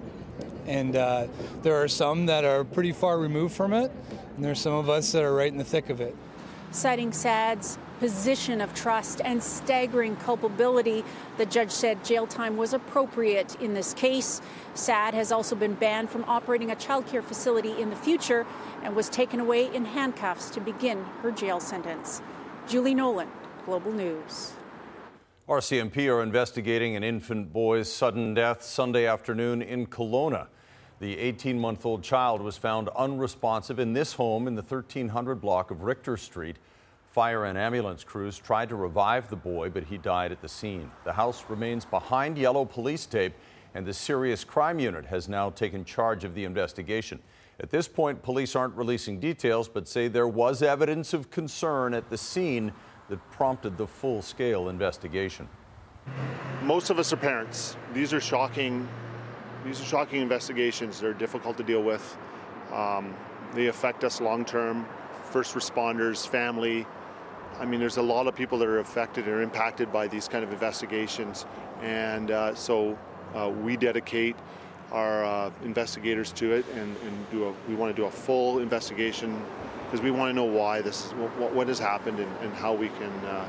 and 0.66 0.96
uh, 0.96 1.26
there 1.62 1.76
are 1.76 1.88
some 1.88 2.26
that 2.26 2.44
are 2.44 2.64
pretty 2.64 2.92
far 2.92 3.18
removed 3.18 3.54
from 3.54 3.72
it, 3.72 3.90
and 4.36 4.44
there's 4.44 4.60
some 4.60 4.74
of 4.74 4.88
us 4.88 5.12
that 5.12 5.22
are 5.22 5.34
right 5.34 5.50
in 5.50 5.58
the 5.58 5.64
thick 5.64 5.90
of 5.90 6.00
it. 6.00 6.16
Citing 6.70 7.12
SAD's 7.12 7.78
position 7.98 8.60
of 8.60 8.72
trust 8.74 9.20
and 9.24 9.42
staggering 9.42 10.16
culpability, 10.16 11.04
the 11.36 11.44
judge 11.44 11.70
said 11.70 12.02
jail 12.04 12.26
time 12.26 12.56
was 12.56 12.72
appropriate 12.72 13.60
in 13.60 13.74
this 13.74 13.92
case. 13.92 14.40
SAD 14.74 15.14
has 15.14 15.32
also 15.32 15.54
been 15.54 15.74
banned 15.74 16.08
from 16.08 16.24
operating 16.24 16.70
a 16.70 16.76
childcare 16.76 17.22
facility 17.22 17.78
in 17.80 17.90
the 17.90 17.96
future 17.96 18.46
and 18.82 18.96
was 18.96 19.08
taken 19.08 19.40
away 19.40 19.72
in 19.74 19.84
handcuffs 19.84 20.48
to 20.50 20.60
begin 20.60 21.04
her 21.22 21.30
jail 21.30 21.60
sentence. 21.60 22.22
Julie 22.68 22.94
Nolan, 22.94 23.28
Global 23.66 23.92
News. 23.92 24.52
RCMP 25.50 26.08
are 26.08 26.22
investigating 26.22 26.94
an 26.94 27.02
infant 27.02 27.52
boy's 27.52 27.92
sudden 27.92 28.34
death 28.34 28.62
Sunday 28.62 29.06
afternoon 29.06 29.62
in 29.62 29.84
Kelowna. 29.88 30.46
The 31.00 31.18
18 31.18 31.58
month 31.58 31.84
old 31.84 32.04
child 32.04 32.40
was 32.40 32.56
found 32.56 32.88
unresponsive 32.90 33.80
in 33.80 33.92
this 33.92 34.12
home 34.12 34.46
in 34.46 34.54
the 34.54 34.62
1300 34.62 35.40
block 35.40 35.72
of 35.72 35.82
Richter 35.82 36.16
Street. 36.16 36.58
Fire 37.10 37.46
and 37.46 37.58
ambulance 37.58 38.04
crews 38.04 38.38
tried 38.38 38.68
to 38.68 38.76
revive 38.76 39.28
the 39.28 39.34
boy, 39.34 39.70
but 39.70 39.82
he 39.82 39.98
died 39.98 40.30
at 40.30 40.40
the 40.40 40.48
scene. 40.48 40.88
The 41.02 41.14
house 41.14 41.44
remains 41.48 41.84
behind 41.84 42.38
yellow 42.38 42.64
police 42.64 43.04
tape, 43.04 43.34
and 43.74 43.84
the 43.84 43.92
Serious 43.92 44.44
Crime 44.44 44.78
Unit 44.78 45.06
has 45.06 45.28
now 45.28 45.50
taken 45.50 45.84
charge 45.84 46.22
of 46.22 46.36
the 46.36 46.44
investigation. 46.44 47.18
At 47.58 47.70
this 47.70 47.88
point, 47.88 48.22
police 48.22 48.54
aren't 48.54 48.76
releasing 48.76 49.18
details, 49.18 49.68
but 49.68 49.88
say 49.88 50.06
there 50.06 50.28
was 50.28 50.62
evidence 50.62 51.12
of 51.12 51.32
concern 51.32 51.92
at 51.92 52.08
the 52.08 52.16
scene 52.16 52.70
that 53.10 53.30
prompted 53.30 53.76
the 53.76 53.86
full 53.86 54.22
scale 54.22 54.70
investigation. 54.70 55.48
Most 56.62 56.90
of 56.90 56.98
us 56.98 57.12
are 57.12 57.16
parents. 57.16 57.76
These 57.92 58.12
are 58.14 58.20
shocking 58.20 58.88
these 59.64 59.80
are 59.80 59.84
shocking 59.84 60.22
investigations. 60.22 61.00
They're 61.00 61.12
difficult 61.12 61.56
to 61.58 61.62
deal 61.62 61.82
with. 61.82 62.16
Um, 62.72 63.14
they 63.52 63.66
affect 63.66 64.04
us 64.04 64.20
long 64.20 64.44
term. 64.44 64.86
First 65.24 65.54
responders, 65.54 66.26
family. 66.26 66.86
I 67.58 67.66
mean, 67.66 67.78
there's 67.78 67.98
a 67.98 68.02
lot 68.02 68.26
of 68.26 68.34
people 68.34 68.58
that 68.58 68.68
are 68.68 68.78
affected 68.78 69.28
or 69.28 69.42
impacted 69.42 69.92
by 69.92 70.06
these 70.06 70.28
kind 70.28 70.42
of 70.42 70.52
investigations, 70.52 71.44
and 71.82 72.30
uh, 72.30 72.54
so 72.54 72.98
uh, 73.34 73.50
we 73.50 73.76
dedicate 73.76 74.34
our 74.92 75.24
uh, 75.24 75.50
investigators 75.62 76.32
to 76.32 76.52
it, 76.52 76.64
and, 76.74 76.96
and 77.04 77.30
do 77.30 77.48
a, 77.48 77.54
we 77.68 77.74
want 77.74 77.94
to 77.94 78.02
do 78.02 78.06
a 78.06 78.10
full 78.10 78.60
investigation 78.60 79.42
because 79.90 80.04
we 80.04 80.12
want 80.12 80.30
to 80.30 80.32
know 80.32 80.44
why 80.44 80.80
this, 80.80 81.06
is, 81.06 81.12
what, 81.14 81.52
what 81.52 81.66
has 81.66 81.80
happened, 81.80 82.20
and, 82.20 82.30
and 82.42 82.54
how 82.54 82.72
we 82.72 82.88
can 82.90 83.10
uh, 83.24 83.44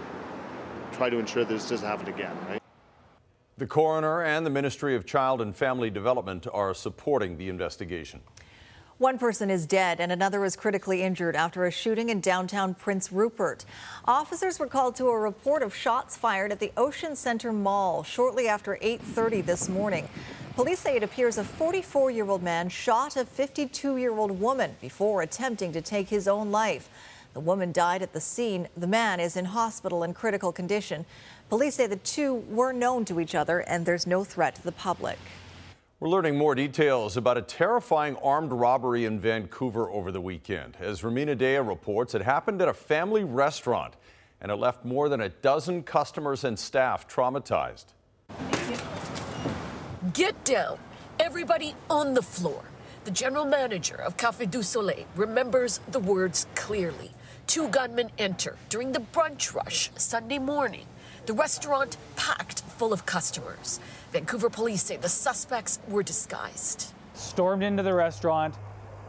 try 0.91 1.07
to 1.07 1.19
ensure 1.19 1.45
that 1.45 1.53
this 1.53 1.69
doesn't 1.69 1.87
happen 1.87 2.07
again. 2.07 2.35
Right. 2.49 2.61
The 3.59 3.67
coroner 3.67 4.23
and 4.23 4.43
the 4.43 4.49
Ministry 4.49 4.95
of 4.95 5.05
Child 5.05 5.39
and 5.39 5.55
Family 5.55 5.91
Development 5.91 6.47
are 6.51 6.73
supporting 6.73 7.37
the 7.37 7.47
investigation. 7.47 8.21
One 9.01 9.17
person 9.17 9.49
is 9.49 9.65
dead 9.65 9.99
and 9.99 10.11
another 10.11 10.45
is 10.45 10.55
critically 10.55 11.01
injured 11.01 11.35
after 11.35 11.65
a 11.65 11.71
shooting 11.71 12.09
in 12.09 12.19
downtown 12.19 12.75
Prince 12.75 13.11
Rupert. 13.11 13.65
Officers 14.05 14.59
were 14.59 14.67
called 14.67 14.95
to 14.97 15.07
a 15.07 15.17
report 15.17 15.63
of 15.63 15.73
shots 15.73 16.15
fired 16.15 16.51
at 16.51 16.59
the 16.59 16.71
Ocean 16.77 17.15
Center 17.15 17.51
Mall 17.51 18.03
shortly 18.03 18.47
after 18.47 18.77
8:30 18.79 19.43
this 19.43 19.67
morning. 19.67 20.07
Police 20.55 20.81
say 20.81 20.97
it 20.97 21.01
appears 21.01 21.39
a 21.39 21.43
44-year-old 21.43 22.43
man 22.43 22.69
shot 22.69 23.15
a 23.15 23.25
52-year-old 23.25 24.39
woman 24.39 24.75
before 24.79 25.23
attempting 25.23 25.73
to 25.73 25.81
take 25.81 26.09
his 26.09 26.27
own 26.27 26.51
life. 26.51 26.87
The 27.33 27.39
woman 27.39 27.71
died 27.71 28.03
at 28.03 28.13
the 28.13 28.21
scene. 28.21 28.67
The 28.77 28.85
man 28.85 29.19
is 29.19 29.35
in 29.35 29.45
hospital 29.45 30.03
in 30.03 30.13
critical 30.13 30.51
condition. 30.51 31.07
Police 31.49 31.73
say 31.73 31.87
the 31.87 31.95
two 31.95 32.35
were 32.35 32.71
known 32.71 33.05
to 33.05 33.19
each 33.19 33.33
other 33.33 33.61
and 33.61 33.83
there's 33.83 34.05
no 34.05 34.23
threat 34.23 34.53
to 34.57 34.63
the 34.63 34.71
public. 34.71 35.17
We're 36.01 36.09
learning 36.09 36.35
more 36.35 36.55
details 36.55 37.15
about 37.15 37.37
a 37.37 37.43
terrifying 37.43 38.15
armed 38.23 38.51
robbery 38.51 39.05
in 39.05 39.19
Vancouver 39.19 39.87
over 39.91 40.11
the 40.11 40.19
weekend. 40.19 40.75
As 40.79 41.03
Rumina 41.03 41.37
Daya 41.37 41.65
reports, 41.65 42.15
it 42.15 42.23
happened 42.23 42.59
at 42.59 42.67
a 42.67 42.73
family 42.73 43.23
restaurant 43.23 43.93
and 44.41 44.51
it 44.51 44.55
left 44.55 44.83
more 44.83 45.09
than 45.09 45.21
a 45.21 45.29
dozen 45.29 45.83
customers 45.83 46.43
and 46.43 46.57
staff 46.57 47.07
traumatized. 47.07 47.85
Get 50.13 50.43
down. 50.43 50.79
Everybody 51.19 51.75
on 51.87 52.15
the 52.15 52.23
floor. 52.23 52.63
The 53.03 53.11
general 53.11 53.45
manager 53.45 53.97
of 53.97 54.17
Cafe 54.17 54.47
du 54.47 54.63
Soleil 54.63 55.05
remembers 55.15 55.81
the 55.91 55.99
words 55.99 56.47
clearly. 56.55 57.11
Two 57.45 57.67
gunmen 57.67 58.09
enter 58.17 58.57
during 58.69 58.91
the 58.91 59.01
brunch 59.13 59.53
rush 59.53 59.91
Sunday 59.97 60.39
morning. 60.39 60.87
The 61.27 61.33
restaurant 61.33 61.97
packed 62.15 62.61
full 62.61 62.91
of 62.91 63.05
customers. 63.05 63.79
Vancouver 64.11 64.49
police 64.49 64.83
say 64.83 64.97
the 64.97 65.07
suspects 65.07 65.79
were 65.87 66.03
disguised. 66.03 66.93
Stormed 67.13 67.63
into 67.63 67.81
the 67.81 67.93
restaurant, 67.93 68.55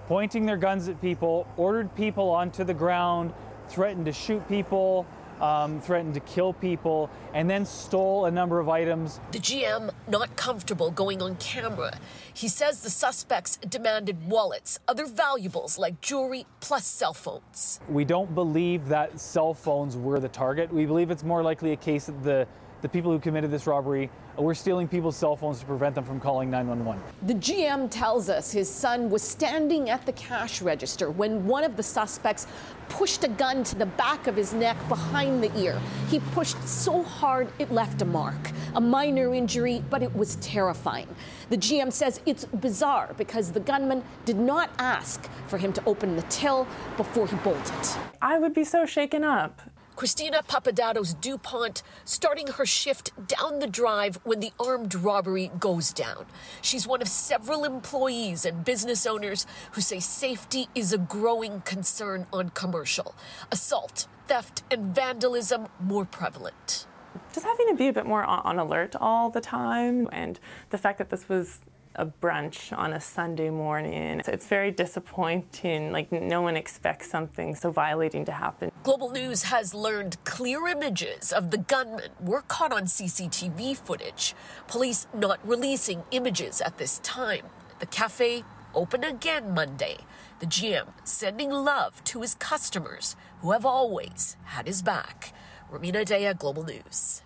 pointing 0.07 0.47
their 0.47 0.57
guns 0.57 0.89
at 0.89 1.01
people, 1.01 1.47
ordered 1.57 1.93
people 1.97 2.31
onto 2.31 2.63
the 2.63 2.75
ground, 2.75 3.33
threatened 3.69 4.07
to 4.07 4.13
shoot 4.13 4.47
people, 4.49 5.05
um, 5.41 5.81
threatened 5.81 6.15
to 6.15 6.21
kill 6.21 6.53
people, 6.53 7.11
and 7.35 7.51
then 7.51 7.67
stole 7.67 8.27
a 8.27 8.31
number 8.31 8.61
of 8.61 8.69
items. 8.69 9.19
The 9.33 9.41
GM 9.41 9.91
not 10.07 10.37
comfortable 10.37 10.93
going 10.93 11.21
on 11.21 11.35
camera. 11.37 11.99
He 12.33 12.47
says 12.47 12.83
the 12.83 12.91
suspects 12.91 13.57
demanded 13.57 14.29
wallets, 14.29 14.79
other 14.87 15.05
valuables 15.05 15.79
like 15.79 16.01
jewelry, 16.01 16.47
plus 16.61 16.87
cell 16.87 17.13
phones. 17.13 17.81
We 17.89 18.05
don't 18.05 18.33
believe 18.37 18.87
that 18.87 19.19
cell 19.19 19.53
phones 19.53 19.97
were 19.97 20.21
the 20.21 20.29
target. 20.29 20.73
We 20.73 20.87
believe 20.87 21.11
it's 21.11 21.25
more 21.25 21.43
likely 21.43 21.73
a 21.73 21.77
case 21.77 22.07
that 22.07 22.23
the 22.23 22.47
the 22.83 22.89
people 22.89 23.13
who 23.13 23.19
committed 23.19 23.51
this 23.51 23.67
robbery 23.67 24.11
were 24.37 24.55
stealing 24.55 24.89
people's 24.89 25.17
cell 25.17 25.37
phones 25.37 25.61
to 25.61 25.67
prevent 25.67 25.95
them 25.95 26.05
from 26.05 26.19
calling 26.19 26.51
911. 26.51 27.01
The 27.23 27.35
GM 27.35 27.89
tells 27.91 28.29
us 28.29 28.51
his 28.51 28.69
son 28.69 29.09
was 29.09 29.23
standing 29.23 29.89
at 29.89 30.05
the 30.05 30.13
cash 30.13 30.61
register 30.61 31.11
when 31.11 31.47
one 31.47 31.65
of 31.65 31.77
the 31.77 31.83
suspects 31.83 32.47
pushed 32.89 33.25
a 33.25 33.29
gun 33.29 33.63
to 33.65 33.77
the 33.77 33.87
back 33.87 34.27
of 34.27 34.37
his 34.37 34.53
neck 34.53 34.77
behind 34.89 35.43
the 35.43 35.57
ear. 35.59 35.81
He 36.09 36.19
pushed 36.33 36.61
so 36.67 37.03
hard 37.03 37.49
it 37.59 37.71
left 37.71 38.03
a 38.03 38.05
mark. 38.05 38.51
A 38.75 38.81
minor 38.81 39.33
injury, 39.35 39.85
but 39.89 40.03
it 40.03 40.15
was 40.15 40.37
terrifying. 40.37 41.09
The 41.51 41.59
GM 41.59 41.93
says 41.93 42.21
it's 42.27 42.47
bizarre 42.47 43.15
because 43.17 43.53
the 43.53 43.61
gunman 43.61 44.03
did 44.25 44.39
not 44.39 44.71
ask 44.79 45.29
for 45.47 45.59
him 45.59 45.73
to 45.75 45.85
open 45.85 46.17
the 46.17 46.23
till 46.23 46.67
before 46.97 47.27
he 47.29 47.37
bolted. 47.37 47.75
I 48.21 48.39
would 48.39 48.55
be 48.55 48.65
so 48.65 48.87
shaken 48.87 49.23
up. 49.23 49.61
Christina 50.03 50.43
Papadatos 50.43 51.15
DuPont 51.21 51.85
starting 52.05 52.49
her 52.49 52.67
shift 52.67 53.13
down 53.29 53.61
the 53.61 53.69
drive 53.69 54.19
when 54.25 54.41
the 54.41 54.51
armed 54.59 54.97
robbery 54.97 55.53
goes 55.61 55.93
down. 55.93 56.27
She's 56.61 56.89
one 56.89 57.01
of 57.03 57.07
several 57.07 57.65
employees 57.65 58.45
and 58.45 58.65
business 58.65 59.07
owners 59.07 59.47
who 59.75 59.81
say 59.81 60.01
safety 60.01 60.67
is 60.75 60.93
a 60.93 60.99
growing 60.99 61.61
concern 61.61 62.27
on 62.33 62.49
commercial. 62.49 63.15
Assault, 63.53 64.09
theft, 64.27 64.65
and 64.73 64.93
vandalism 64.93 65.69
more 65.79 66.05
prevalent. 66.05 66.89
Just 67.33 67.47
having 67.47 67.69
to 67.69 67.77
be 67.77 67.87
a 67.87 67.93
bit 67.93 68.05
more 68.05 68.25
on 68.25 68.59
alert 68.59 68.97
all 68.97 69.31
the 69.31 69.41
time, 69.41 70.09
and 70.11 70.41
the 70.71 70.79
fact 70.79 70.99
that 70.99 71.11
this 71.11 71.29
was 71.29 71.61
a 71.95 72.07
brunch 72.07 72.77
on 72.77 72.93
a 72.93 73.01
Sunday 73.01 73.51
morning. 73.51 74.21
It's 74.27 74.47
very 74.47 74.71
disappointing. 74.71 75.93
Like, 75.93 76.11
no 76.11 76.43
one 76.43 76.57
expects 76.57 77.11
something 77.11 77.55
so 77.55 77.71
violating 77.71 78.25
to 78.27 78.33
happen. 78.33 78.73
Global 78.83 79.11
News 79.11 79.45
has 79.45 79.75
learned 79.75 80.17
clear 80.25 80.67
images 80.69 81.33
of 81.33 81.51
the 81.51 81.59
gunmen 81.59 82.11
were 82.21 82.43
caught 82.43 82.73
on 82.73 82.85
CCTV 82.85 83.77
footage. 83.77 84.35
Police 84.67 85.07
not 85.15 85.39
releasing 85.47 86.03
images 86.11 86.61
at 86.61 86.79
this 86.79 86.99
time. 87.01 87.47
The 87.79 87.87
cafe 87.87 88.45
open 88.75 89.05
again 89.05 89.55
Monday. 89.55 89.99
The 90.41 90.47
GM 90.47 90.89
sending 91.05 91.51
love 91.51 92.03
to 92.05 92.23
his 92.23 92.35
customers 92.35 93.17
who 93.41 93.53
have 93.53 93.67
always 93.67 94.37
had 94.45 94.67
his 94.67 94.83
back. 94.83 95.33
Rumina 95.71 96.05
Daya, 96.05 96.37
Global 96.37 96.65
News. 96.65 97.22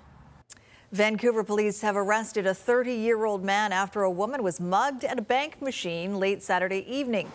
Vancouver 0.92 1.42
police 1.42 1.80
have 1.80 1.96
arrested 1.96 2.46
a 2.46 2.54
30 2.54 2.92
year 2.92 3.24
old 3.24 3.44
man 3.44 3.72
after 3.72 4.02
a 4.02 4.10
woman 4.10 4.44
was 4.44 4.60
mugged 4.60 5.02
at 5.02 5.18
a 5.18 5.22
bank 5.22 5.60
machine 5.60 6.20
late 6.20 6.44
Saturday 6.44 6.86
evening. 6.88 7.32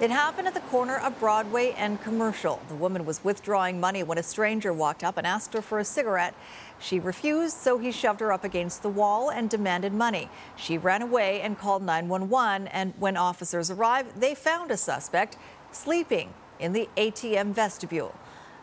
It 0.00 0.10
happened 0.10 0.46
at 0.46 0.54
the 0.54 0.60
corner 0.60 0.98
of 0.98 1.18
Broadway 1.18 1.72
and 1.76 2.00
Commercial. 2.02 2.60
The 2.68 2.76
woman 2.76 3.04
was 3.04 3.24
withdrawing 3.24 3.80
money 3.80 4.04
when 4.04 4.18
a 4.18 4.22
stranger 4.22 4.72
walked 4.72 5.02
up 5.02 5.18
and 5.18 5.26
asked 5.26 5.54
her 5.54 5.62
for 5.62 5.80
a 5.80 5.84
cigarette. 5.84 6.34
She 6.78 7.00
refused, 7.00 7.56
so 7.56 7.78
he 7.78 7.90
shoved 7.90 8.20
her 8.20 8.32
up 8.32 8.44
against 8.44 8.82
the 8.82 8.88
wall 8.88 9.28
and 9.28 9.50
demanded 9.50 9.92
money. 9.92 10.28
She 10.54 10.78
ran 10.78 11.02
away 11.02 11.40
and 11.40 11.58
called 11.58 11.82
911, 11.82 12.68
and 12.68 12.94
when 12.98 13.16
officers 13.16 13.72
arrived, 13.72 14.20
they 14.20 14.36
found 14.36 14.70
a 14.70 14.76
suspect 14.76 15.36
sleeping 15.72 16.32
in 16.60 16.72
the 16.72 16.88
ATM 16.96 17.52
vestibule. 17.52 18.14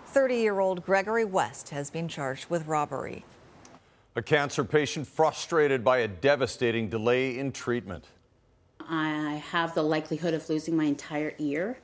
30 0.05 0.35
year 0.35 0.59
old 0.59 0.85
Gregory 0.85 1.25
West 1.25 1.69
has 1.69 1.89
been 1.89 2.07
charged 2.07 2.49
with 2.49 2.67
robbery. 2.67 3.25
A 4.15 4.21
cancer 4.21 4.65
patient 4.65 5.07
frustrated 5.07 5.85
by 5.85 5.99
a 5.99 6.07
devastating 6.07 6.89
delay 6.89 7.39
in 7.39 7.53
treatment. 7.53 8.03
I 8.89 9.41
have 9.51 9.73
the 9.73 9.83
likelihood 9.83 10.33
of 10.33 10.49
losing 10.49 10.75
my 10.75 10.83
entire 10.83 11.33
ear, 11.39 11.77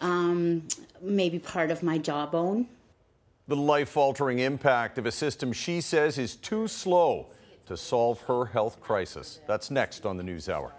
um, 0.00 0.62
maybe 1.00 1.40
part 1.40 1.72
of 1.72 1.82
my 1.82 1.98
jawbone. 1.98 2.68
The 3.48 3.56
life 3.56 3.96
altering 3.96 4.38
impact 4.38 4.96
of 4.96 5.06
a 5.06 5.10
system 5.10 5.52
she 5.52 5.80
says 5.80 6.18
is 6.18 6.36
too 6.36 6.68
slow 6.68 7.26
to 7.66 7.76
solve 7.76 8.20
her 8.22 8.44
health 8.44 8.80
crisis. 8.80 9.40
That's 9.48 9.68
next 9.68 10.06
on 10.06 10.16
the 10.16 10.22
News 10.22 10.48
Hour. 10.48 10.72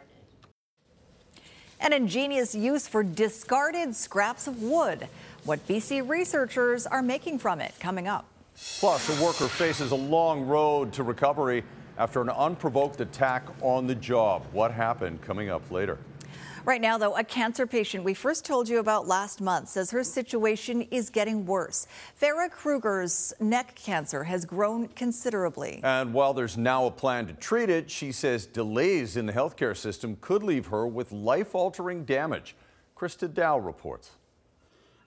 An 1.82 1.92
ingenious 1.92 2.56
use 2.56 2.88
for 2.88 3.04
discarded 3.04 3.94
scraps 3.94 4.48
of 4.48 4.64
wood. 4.64 5.10
What 5.44 5.68
BC 5.68 6.08
researchers 6.08 6.88
are 6.88 7.02
making 7.02 7.40
from 7.40 7.60
it 7.60 7.74
coming 7.80 8.08
up. 8.08 8.26
Plus, 8.80 9.10
a 9.10 9.24
worker 9.24 9.48
faces 9.48 9.92
a 9.92 9.96
long 9.96 10.46
road 10.46 10.92
to 10.94 11.04
recovery 11.04 11.64
after 11.98 12.22
an 12.22 12.30
unprovoked 12.30 13.02
attack 13.02 13.44
on 13.62 13.88
the 13.88 13.96
job. 13.96 14.46
What 14.52 14.72
happened 14.72 15.22
coming 15.22 15.50
up 15.50 15.70
later? 15.72 15.98
Right 16.66 16.82
now, 16.82 16.98
though, 16.98 17.16
a 17.16 17.24
cancer 17.24 17.66
patient 17.66 18.04
we 18.04 18.14
first 18.14 18.44
told 18.44 18.68
you 18.68 18.80
about 18.80 19.08
last 19.08 19.40
month 19.40 19.70
says 19.70 19.90
her 19.92 20.04
situation 20.04 20.82
is 20.92 21.10
getting 21.10 21.46
worse. 21.46 21.88
Farah 22.22 22.52
Kruger's 22.52 23.32
neck 23.40 23.74
cancer 23.76 24.26
has 24.26 24.44
grown 24.44 24.90
considerably. 24.90 25.80
And 25.82 26.14
while 26.14 26.34
there's 26.34 26.58
now 26.58 26.88
a 26.88 26.92
plan 26.92 27.26
to 27.28 27.34
treat 27.34 27.70
it, 27.70 27.90
she 27.90 28.12
says 28.12 28.46
delays 28.46 29.16
in 29.16 29.26
the 29.26 29.34
healthcare 29.34 29.78
system 29.78 30.18
could 30.20 30.44
leave 30.44 30.66
her 30.66 30.86
with 30.86 31.14
life 31.14 31.56
altering 31.56 32.04
damage. 32.04 32.56
Christa 32.98 33.30
Dao 33.30 33.66
reports. 33.66 34.17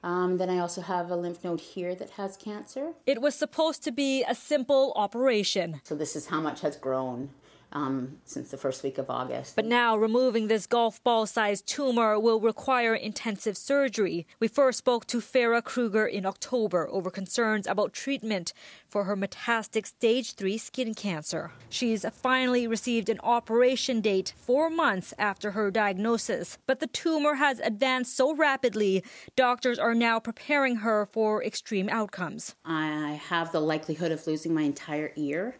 Um, 0.02 0.38
then 0.38 0.48
I 0.48 0.58
also 0.58 0.80
have 0.80 1.10
a 1.10 1.16
lymph 1.16 1.44
node 1.44 1.60
here 1.60 1.94
that 1.94 2.10
has 2.10 2.36
cancer. 2.36 2.92
It 3.06 3.20
was 3.20 3.34
supposed 3.34 3.82
to 3.84 3.92
be 3.92 4.24
a 4.24 4.34
simple 4.34 4.92
operation. 4.96 5.80
So 5.84 5.94
this 5.94 6.16
is 6.16 6.26
how 6.26 6.40
much 6.40 6.62
has 6.62 6.76
grown 6.76 7.30
um, 7.72 8.18
since 8.24 8.50
the 8.50 8.56
first 8.56 8.82
week 8.82 8.98
of 8.98 9.10
August. 9.10 9.56
But 9.56 9.66
now 9.66 9.96
removing 9.96 10.48
this 10.48 10.66
golf 10.66 11.02
ball 11.02 11.26
sized 11.26 11.66
tumor 11.66 12.18
will 12.18 12.40
require 12.40 12.94
intensive 12.94 13.56
surgery. 13.56 14.26
We 14.38 14.48
first 14.48 14.78
spoke 14.78 15.06
to 15.08 15.18
Farah 15.18 15.62
Kruger 15.62 16.06
in 16.06 16.26
October 16.26 16.88
over 16.90 17.10
concerns 17.10 17.66
about 17.66 17.92
treatment 17.92 18.52
for 18.88 19.04
her 19.04 19.16
metastatic 19.16 19.86
stage 19.86 20.34
3 20.34 20.58
skin 20.58 20.94
cancer. 20.94 21.52
She's 21.68 22.04
finally 22.12 22.66
received 22.66 23.08
an 23.08 23.20
operation 23.22 24.00
date 24.00 24.34
four 24.36 24.68
months 24.70 25.14
after 25.18 25.52
her 25.52 25.70
diagnosis. 25.70 26.58
But 26.66 26.80
the 26.80 26.86
tumor 26.88 27.34
has 27.34 27.60
advanced 27.60 28.16
so 28.16 28.34
rapidly, 28.34 29.04
doctors 29.36 29.78
are 29.78 29.94
now 29.94 30.18
preparing 30.18 30.76
her 30.76 31.06
for 31.06 31.42
extreme 31.44 31.88
outcomes. 31.88 32.54
I 32.64 33.20
have 33.28 33.52
the 33.52 33.60
likelihood 33.60 34.12
of 34.12 34.26
losing 34.26 34.54
my 34.54 34.62
entire 34.62 35.12
ear 35.16 35.56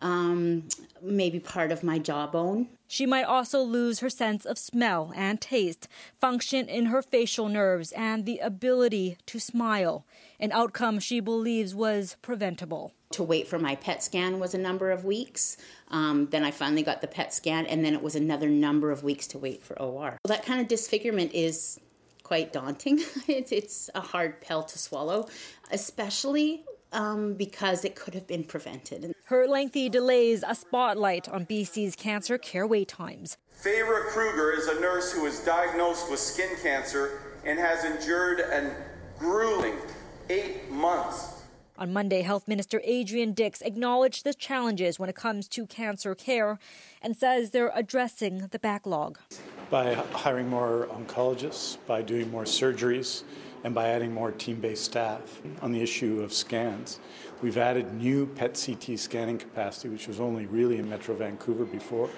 um, 0.00 0.64
maybe 1.02 1.40
part 1.40 1.72
of 1.72 1.82
my 1.82 1.98
jawbone. 1.98 2.68
She 2.86 3.04
might 3.04 3.24
also 3.24 3.60
lose 3.60 4.00
her 4.00 4.08
sense 4.08 4.46
of 4.46 4.56
smell 4.58 5.12
and 5.14 5.40
taste, 5.40 5.88
function 6.18 6.68
in 6.68 6.86
her 6.86 7.02
facial 7.02 7.48
nerves, 7.48 7.92
and 7.92 8.24
the 8.24 8.38
ability 8.38 9.18
to 9.26 9.38
smile, 9.38 10.06
an 10.40 10.52
outcome 10.52 10.98
she 10.98 11.20
believes 11.20 11.74
was 11.74 12.16
preventable. 12.22 12.92
To 13.12 13.22
wait 13.22 13.46
for 13.46 13.58
my 13.58 13.74
PET 13.74 14.02
scan 14.02 14.38
was 14.38 14.54
a 14.54 14.58
number 14.58 14.90
of 14.90 15.04
weeks. 15.04 15.56
Um, 15.88 16.28
then 16.30 16.44
I 16.44 16.50
finally 16.50 16.82
got 16.82 17.00
the 17.00 17.06
PET 17.06 17.32
scan, 17.34 17.66
and 17.66 17.84
then 17.84 17.94
it 17.94 18.02
was 18.02 18.16
another 18.16 18.48
number 18.48 18.90
of 18.90 19.02
weeks 19.02 19.26
to 19.28 19.38
wait 19.38 19.62
for 19.62 19.80
OR. 19.80 20.18
That 20.24 20.44
kind 20.44 20.60
of 20.60 20.68
disfigurement 20.68 21.32
is 21.34 21.78
quite 22.22 22.52
daunting. 22.52 23.00
it's, 23.28 23.52
it's 23.52 23.90
a 23.94 24.00
hard 24.00 24.40
pill 24.40 24.62
to 24.62 24.78
swallow, 24.78 25.28
especially 25.70 26.64
um, 26.92 27.34
because 27.34 27.84
it 27.84 27.94
could 27.94 28.14
have 28.14 28.26
been 28.26 28.44
prevented. 28.44 29.12
Her 29.24 29.46
lengthy 29.46 29.88
delays 29.88 30.44
a 30.46 30.54
spotlight 30.54 31.28
on 31.28 31.46
BC's 31.46 31.94
cancer 31.94 32.38
care 32.38 32.66
wait 32.66 32.88
times. 32.88 33.36
Farah 33.62 34.06
Kruger 34.08 34.52
is 34.52 34.68
a 34.68 34.80
nurse 34.80 35.12
who 35.12 35.22
was 35.22 35.40
diagnosed 35.40 36.10
with 36.10 36.20
skin 36.20 36.50
cancer 36.62 37.20
and 37.44 37.58
has 37.58 37.84
endured 37.84 38.40
a 38.40 38.74
grueling 39.18 39.74
eight 40.30 40.70
months 40.70 41.38
on 41.78 41.92
Monday, 41.92 42.22
Health 42.22 42.48
Minister 42.48 42.80
Adrian 42.82 43.32
Dix 43.32 43.60
acknowledged 43.60 44.24
the 44.24 44.34
challenges 44.34 44.98
when 44.98 45.08
it 45.08 45.14
comes 45.14 45.46
to 45.48 45.64
cancer 45.64 46.16
care 46.16 46.58
and 47.00 47.16
says 47.16 47.50
they're 47.50 47.70
addressing 47.72 48.48
the 48.48 48.58
backlog. 48.58 49.20
By 49.70 49.94
hiring 49.94 50.48
more 50.48 50.88
oncologists, 50.90 51.78
by 51.86 52.02
doing 52.02 52.32
more 52.32 52.42
surgeries, 52.42 53.22
and 53.64 53.74
by 53.74 53.88
adding 53.88 54.12
more 54.12 54.30
team 54.30 54.60
based 54.60 54.84
staff 54.84 55.40
on 55.62 55.72
the 55.72 55.80
issue 55.80 56.20
of 56.22 56.32
scans. 56.32 57.00
We've 57.42 57.58
added 57.58 57.94
new 57.94 58.26
PET 58.26 58.60
CT 58.64 58.98
scanning 58.98 59.38
capacity, 59.38 59.88
which 59.88 60.08
was 60.08 60.20
only 60.20 60.46
really 60.46 60.78
in 60.78 60.88
Metro 60.88 61.14
Vancouver 61.14 61.64
before, 61.64 62.10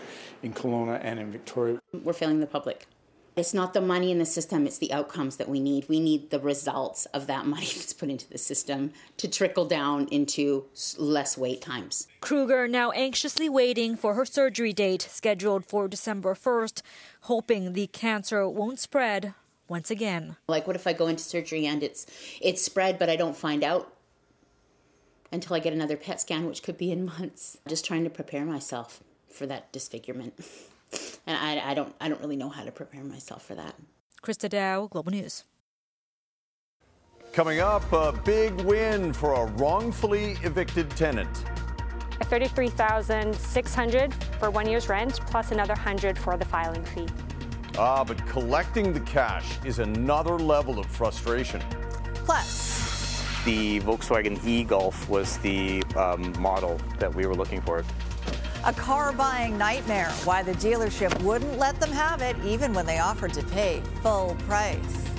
in 0.43 0.53
Kelowna 0.53 1.01
and 1.03 1.19
in 1.21 1.31
Victoria. 1.31 1.79
We're 1.93 2.15
failing 2.15 2.41
the 2.41 2.47
public. 2.47 2.87
It's 3.37 3.55
not 3.55 3.75
the 3.75 3.81
money 3.81 4.11
in 4.11 4.19
the 4.19 4.27
system, 4.27 4.67
it's 4.67 4.79
the 4.79 4.93
outcomes 4.93 5.37
that 5.37 5.49
we 5.49 5.61
need. 5.61 5.89
We 5.89 6.01
need 6.01 6.31
the 6.31 6.41
results 6.41 7.07
of 7.07 7.27
that 7.29 7.47
money 7.47 7.67
that's 7.75 7.93
put 7.93 8.11
into 8.11 8.29
the 8.29 8.39
system 8.39 8.93
to 9.19 9.29
trickle 9.29 9.67
down 9.67 10.09
into 10.11 10.67
less 10.99 11.39
wait 11.39 11.63
times. 11.63 12.09
Kruger 12.21 12.67
now 12.67 12.91
anxiously 12.91 13.49
waiting 13.49 13.97
for 13.97 14.15
her 14.15 14.25
surgery 14.25 14.73
date 14.73 15.03
scheduled 15.03 15.65
for 15.65 15.87
December 15.87 16.35
1st, 16.35 16.83
hoping 17.23 17.73
the 17.73 17.87
cancer 17.87 18.49
won't 18.49 18.81
spread 18.81 19.35
once 19.71 19.91
again. 19.91 20.37
Like 20.49 20.67
what 20.67 20.77
if 20.77 20.87
I 20.87 20.93
go 20.93 21.07
into 21.07 21.23
surgery 21.23 21.67
and 21.67 21.83
it's 21.83 22.07
it's 22.41 22.63
spread 22.63 22.99
but 22.99 23.09
I 23.09 23.17
don't 23.17 23.37
find 23.37 23.65
out 23.65 23.93
until 25.33 25.55
I 25.55 25.61
get 25.61 25.73
another 25.73 25.97
PET 25.97 26.21
scan 26.21 26.47
which 26.47 26.63
could 26.63 26.77
be 26.77 26.93
in 26.93 27.07
months. 27.07 27.57
Just 27.69 27.87
trying 27.87 28.05
to 28.05 28.11
prepare 28.11 28.45
myself 28.45 29.03
for 29.29 29.47
that 29.47 29.73
disfigurement. 29.73 30.35
and 31.27 31.37
I, 31.39 31.71
I 31.71 31.75
don't 31.75 31.95
I 32.01 32.09
don't 32.09 32.21
really 32.21 32.37
know 32.37 32.51
how 32.51 32.65
to 32.65 32.73
prepare 32.73 33.05
myself 33.05 33.47
for 33.47 33.55
that. 33.55 33.77
Christa 34.23 34.51
Dao, 34.51 34.91
Global 34.91 35.13
News. 35.13 35.45
Coming 37.33 37.61
up, 37.61 37.91
a 37.93 38.13
big 38.25 38.53
win 38.63 39.13
for 39.13 39.35
a 39.35 39.47
wrongfully 39.53 40.33
evicted 40.43 40.91
tenant. 40.91 41.45
33600 42.25 44.15
for 44.39 44.51
one 44.51 44.69
year's 44.69 44.89
rent, 44.89 45.21
plus 45.27 45.53
another 45.53 45.75
100 45.75 46.19
for 46.19 46.37
the 46.37 46.45
filing 46.45 46.85
fee. 46.85 47.07
Ah, 47.79 48.05
but 48.05 48.25
collecting 48.27 48.93
the 48.93 49.01
cash 49.01 49.59
is 49.65 49.79
another 49.79 50.39
level 50.39 50.79
of 50.79 50.87
frustration. 50.87 51.63
Plus, 52.15 53.25
the 53.45 53.81
Volkswagen 53.81 54.45
e 54.47 54.65
Golf 54.65 55.09
was 55.09 55.39
the 55.39 55.83
um, 55.97 56.33
model 56.41 56.79
that 56.99 57.15
we 57.15 57.27
were 57.27 57.35
looking 57.35 57.61
for. 57.61 57.85
A 58.65 58.73
car 58.73 59.13
buying 59.13 59.57
nightmare. 59.57 60.11
Why 60.25 60.43
the 60.43 60.53
dealership 60.53 61.19
wouldn't 61.23 61.59
let 61.59 61.81
them 61.81 61.91
have 61.91 62.21
it 62.21 62.37
even 62.45 62.75
when 62.75 62.85
they 62.85 62.99
offered 62.99 63.33
to 63.35 63.43
pay 63.45 63.83
full 64.03 64.37
price. 64.47 65.10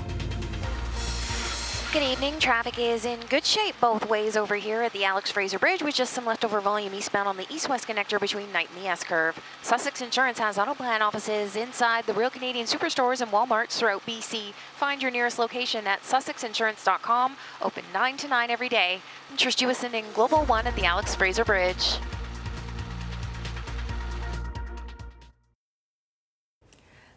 Good 1.91 2.03
evening. 2.03 2.39
Traffic 2.39 2.79
is 2.79 3.03
in 3.03 3.19
good 3.29 3.43
shape 3.43 3.75
both 3.81 4.07
ways 4.07 4.37
over 4.37 4.55
here 4.55 4.81
at 4.81 4.93
the 4.93 5.03
Alex 5.03 5.29
Fraser 5.29 5.59
Bridge 5.59 5.83
with 5.83 5.93
just 5.93 6.13
some 6.13 6.25
leftover 6.25 6.61
volume 6.61 6.93
eastbound 6.93 7.27
on 7.27 7.35
the 7.35 7.45
east-west 7.53 7.85
connector 7.85 8.17
between 8.17 8.49
Knight 8.53 8.69
and 8.73 8.81
the 8.81 8.87
S-curve. 8.87 9.37
Sussex 9.61 10.01
Insurance 10.01 10.39
has 10.39 10.57
auto 10.57 10.73
plan 10.73 11.01
offices 11.01 11.57
inside 11.57 12.05
the 12.05 12.13
Real 12.13 12.29
Canadian 12.29 12.65
Superstores 12.65 13.19
and 13.19 13.29
Walmarts 13.29 13.77
throughout 13.77 14.05
BC. 14.05 14.53
Find 14.77 15.01
your 15.01 15.11
nearest 15.11 15.37
location 15.37 15.85
at 15.85 16.01
sussexinsurance.com. 16.03 17.35
Open 17.61 17.83
9 17.93 18.17
to 18.17 18.27
9 18.29 18.49
every 18.49 18.69
day. 18.69 19.01
Interest 19.29 19.59
Jewison 19.59 19.93
in 19.93 20.05
Global 20.13 20.45
One 20.45 20.67
at 20.67 20.77
the 20.77 20.85
Alex 20.85 21.13
Fraser 21.13 21.43
Bridge. 21.43 21.97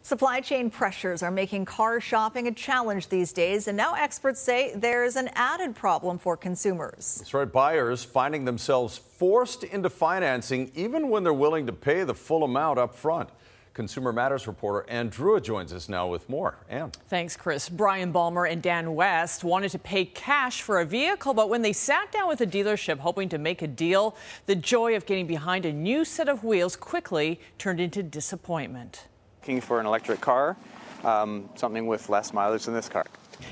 Supply 0.05 0.39
chain 0.39 0.69
pressures 0.69 1.23
are 1.23 1.31
making 1.31 1.65
car 1.65 1.99
shopping 1.99 2.47
a 2.47 2.51
challenge 2.51 3.07
these 3.07 3.33
days, 3.33 3.67
and 3.67 3.75
now 3.75 3.95
experts 3.95 4.39
say 4.39 4.71
there's 4.75 5.15
an 5.15 5.31
added 5.33 5.75
problem 5.75 6.19
for 6.19 6.37
consumers. 6.37 7.15
That's 7.17 7.33
right, 7.33 7.51
buyers 7.51 8.03
finding 8.03 8.45
themselves 8.45 8.99
forced 8.99 9.63
into 9.63 9.89
financing 9.89 10.71
even 10.75 11.09
when 11.09 11.23
they're 11.23 11.33
willing 11.33 11.65
to 11.65 11.73
pay 11.73 12.03
the 12.03 12.13
full 12.13 12.43
amount 12.43 12.77
up 12.77 12.93
front. 12.93 13.29
Consumer 13.73 14.13
Matters 14.13 14.45
reporter 14.45 14.87
Anne 14.87 15.09
Drewa 15.09 15.41
joins 15.41 15.73
us 15.73 15.89
now 15.89 16.05
with 16.07 16.29
more. 16.29 16.59
Anne. 16.69 16.91
Thanks, 17.09 17.35
Chris. 17.35 17.67
Brian 17.67 18.11
Balmer 18.11 18.45
and 18.45 18.61
Dan 18.61 18.93
West 18.93 19.43
wanted 19.43 19.69
to 19.69 19.79
pay 19.79 20.05
cash 20.05 20.61
for 20.61 20.81
a 20.81 20.85
vehicle, 20.85 21.33
but 21.33 21.49
when 21.49 21.63
they 21.63 21.73
sat 21.73 22.11
down 22.11 22.27
with 22.27 22.41
a 22.41 22.47
dealership 22.47 22.99
hoping 22.99 23.27
to 23.29 23.39
make 23.39 23.63
a 23.63 23.67
deal, 23.67 24.15
the 24.45 24.55
joy 24.55 24.95
of 24.95 25.07
getting 25.07 25.25
behind 25.25 25.65
a 25.65 25.73
new 25.73 26.05
set 26.05 26.29
of 26.29 26.43
wheels 26.43 26.75
quickly 26.75 27.39
turned 27.57 27.79
into 27.79 28.03
disappointment 28.03 29.07
looking 29.45 29.61
for 29.61 29.79
an 29.79 29.85
electric 29.85 30.19
car, 30.21 30.57
um, 31.03 31.47
something 31.53 31.85
with 31.85 32.09
less 32.09 32.33
mileage 32.33 32.65
than 32.65 32.73
this 32.73 32.89
car. 32.89 33.05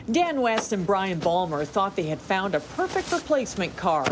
Dan 0.10 0.42
West 0.42 0.74
and 0.74 0.88
Brian 0.88 1.20
Balmer 1.20 1.64
thought 1.66 1.96
they 1.96 2.08
had 2.08 2.20
found 2.20 2.56
a 2.56 2.60
perfect 2.62 3.12
replacement 3.12 3.78
car. 3.78 4.04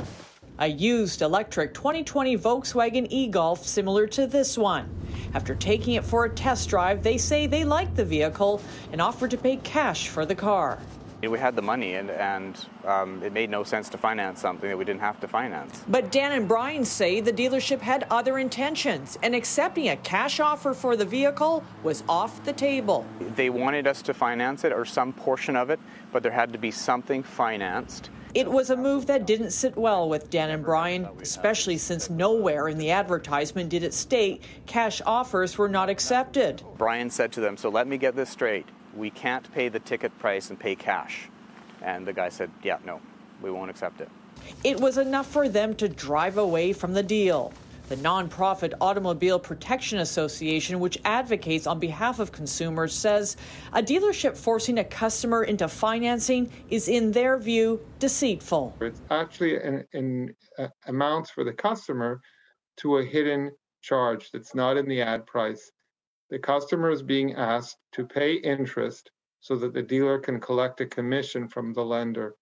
A 0.60 0.68
used 0.68 1.24
electric 1.24 1.74
2020 1.74 2.38
Volkswagen 2.38 3.08
e 3.10 3.26
Golf 3.26 3.66
similar 3.66 4.06
to 4.06 4.28
this 4.28 4.60
one. 4.60 4.96
After 5.34 5.56
taking 5.56 5.96
it 5.96 6.04
for 6.04 6.26
a 6.26 6.30
test 6.30 6.70
drive, 6.70 7.02
they 7.02 7.18
say 7.18 7.48
they 7.48 7.66
liked 7.66 7.96
the 7.96 8.06
vehicle 8.06 8.62
and 8.92 9.02
offered 9.02 9.32
to 9.32 9.38
pay 9.38 9.56
cash 9.58 10.08
for 10.08 10.24
the 10.24 10.36
car. 10.36 10.78
We 11.28 11.38
had 11.38 11.56
the 11.56 11.62
money, 11.62 11.96
and, 11.96 12.10
and 12.10 12.66
um, 12.84 13.22
it 13.22 13.32
made 13.32 13.52
no 13.52 13.64
sense 13.64 13.90
to 13.90 13.98
finance 13.98 14.42
something 14.42 14.68
that 14.70 14.78
we 14.78 14.86
didn't 14.86 15.02
have 15.02 15.20
to 15.20 15.28
finance. 15.28 15.84
But 15.88 16.12
Dan 16.12 16.32
and 16.32 16.48
Brian 16.48 16.84
say 16.84 17.22
the 17.22 17.32
dealership 17.32 17.80
had 17.80 18.08
other 18.10 18.40
intentions, 18.40 19.20
and 19.22 19.36
accepting 19.36 19.90
a 19.90 19.98
cash 19.98 20.40
offer 20.40 20.74
for 20.74 20.96
the 20.96 21.06
vehicle 21.06 21.64
was 21.84 22.04
off 22.10 22.44
the 22.44 22.54
table. 22.54 23.06
They 23.36 23.52
wanted 23.52 23.86
us 23.86 24.02
to 24.04 24.16
finance 24.16 24.64
it 24.64 24.74
or 24.74 24.84
some 24.84 25.14
portion 25.14 25.56
of 25.56 25.70
it, 25.70 25.80
but 26.12 26.24
there 26.24 26.32
had 26.32 26.52
to 26.54 26.58
be 26.58 26.72
something 26.72 27.22
financed. 27.22 28.10
It 28.34 28.50
was 28.50 28.70
a 28.70 28.78
move 28.78 29.06
that 29.08 29.28
didn't 29.28 29.52
sit 29.52 29.76
well 29.76 30.10
with 30.10 30.30
Dan 30.30 30.50
and 30.50 30.64
Brian, 30.64 31.08
especially 31.22 31.78
since 31.78 32.10
nowhere 32.10 32.70
in 32.70 32.78
the 32.78 32.90
advertisement 32.90 33.70
did 33.70 33.84
it 33.84 33.94
state 33.94 34.42
cash 34.66 35.02
offers 35.06 35.58
were 35.58 35.70
not 35.70 35.90
accepted. 35.90 36.64
Brian 36.78 37.10
said 37.10 37.32
to 37.34 37.42
them, 37.42 37.58
So 37.58 37.70
let 37.70 37.88
me 37.88 37.98
get 37.98 38.16
this 38.16 38.30
straight 38.30 38.66
we 38.96 39.10
can't 39.10 39.52
pay 39.54 39.70
the 39.70 39.80
ticket 39.80 40.18
price 40.20 40.50
and 40.50 40.60
pay 40.60 40.76
cash. 40.76 41.30
And 41.82 42.06
the 42.06 42.14
guy 42.14 42.30
said, 42.30 42.50
yeah, 42.64 42.78
no, 42.86 43.02
we 43.42 43.52
won't 43.52 43.70
accept 43.70 44.02
it. 44.02 44.10
It 44.64 44.80
was 44.80 44.98
enough 44.98 45.28
for 45.28 45.50
them 45.50 45.76
to 45.76 45.90
drive 45.90 46.38
away 46.38 46.74
from 46.74 46.94
the 46.94 47.04
deal. 47.04 47.54
The 47.90 47.98
nonprofit 47.98 48.74
Automobile 48.80 49.38
Protection 49.38 50.00
Association, 50.00 50.80
which 50.80 50.98
advocates 51.04 51.68
on 51.68 51.78
behalf 51.78 52.20
of 52.20 52.32
consumers, 52.32 52.94
says 52.94 53.36
a 53.74 53.84
dealership 53.84 54.38
forcing 54.38 54.80
a 54.80 54.84
customer 54.84 55.44
into 55.44 55.68
financing 55.68 56.50
is, 56.70 56.88
in 56.88 57.12
their 57.12 57.38
view, 57.38 57.86
deceitful. 58.00 58.78
It's 58.80 59.02
actually 59.10 59.58
an, 59.58 59.86
an 59.92 60.34
uh, 60.58 60.68
amounts 60.88 61.32
for 61.32 61.44
the 61.44 61.52
customer 61.52 62.22
to 62.78 63.00
a 63.00 63.04
hidden 63.04 63.52
charge 63.82 64.32
that's 64.32 64.56
not 64.56 64.78
in 64.78 64.88
the 64.88 65.02
ad 65.02 65.26
price. 65.26 65.72
The 66.32 66.40
customer 66.40 66.90
is 66.92 67.04
being 67.04 67.36
asked 67.36 67.78
to 67.92 68.06
pay 68.06 68.36
interest 68.36 69.12
so 69.42 69.58
that 69.58 69.74
the 69.74 69.82
dealer 69.82 70.18
can 70.18 70.40
collect 70.40 70.80
a 70.80 70.86
commission 70.86 71.46
from 71.46 71.74
the 71.74 71.84
lender. 71.84 72.36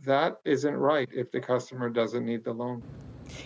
That 0.00 0.36
isn't 0.44 0.76
right 0.76 1.08
if 1.10 1.32
the 1.32 1.40
customer 1.40 1.88
doesn't 1.88 2.26
need 2.26 2.44
the 2.44 2.52
loan. 2.52 2.82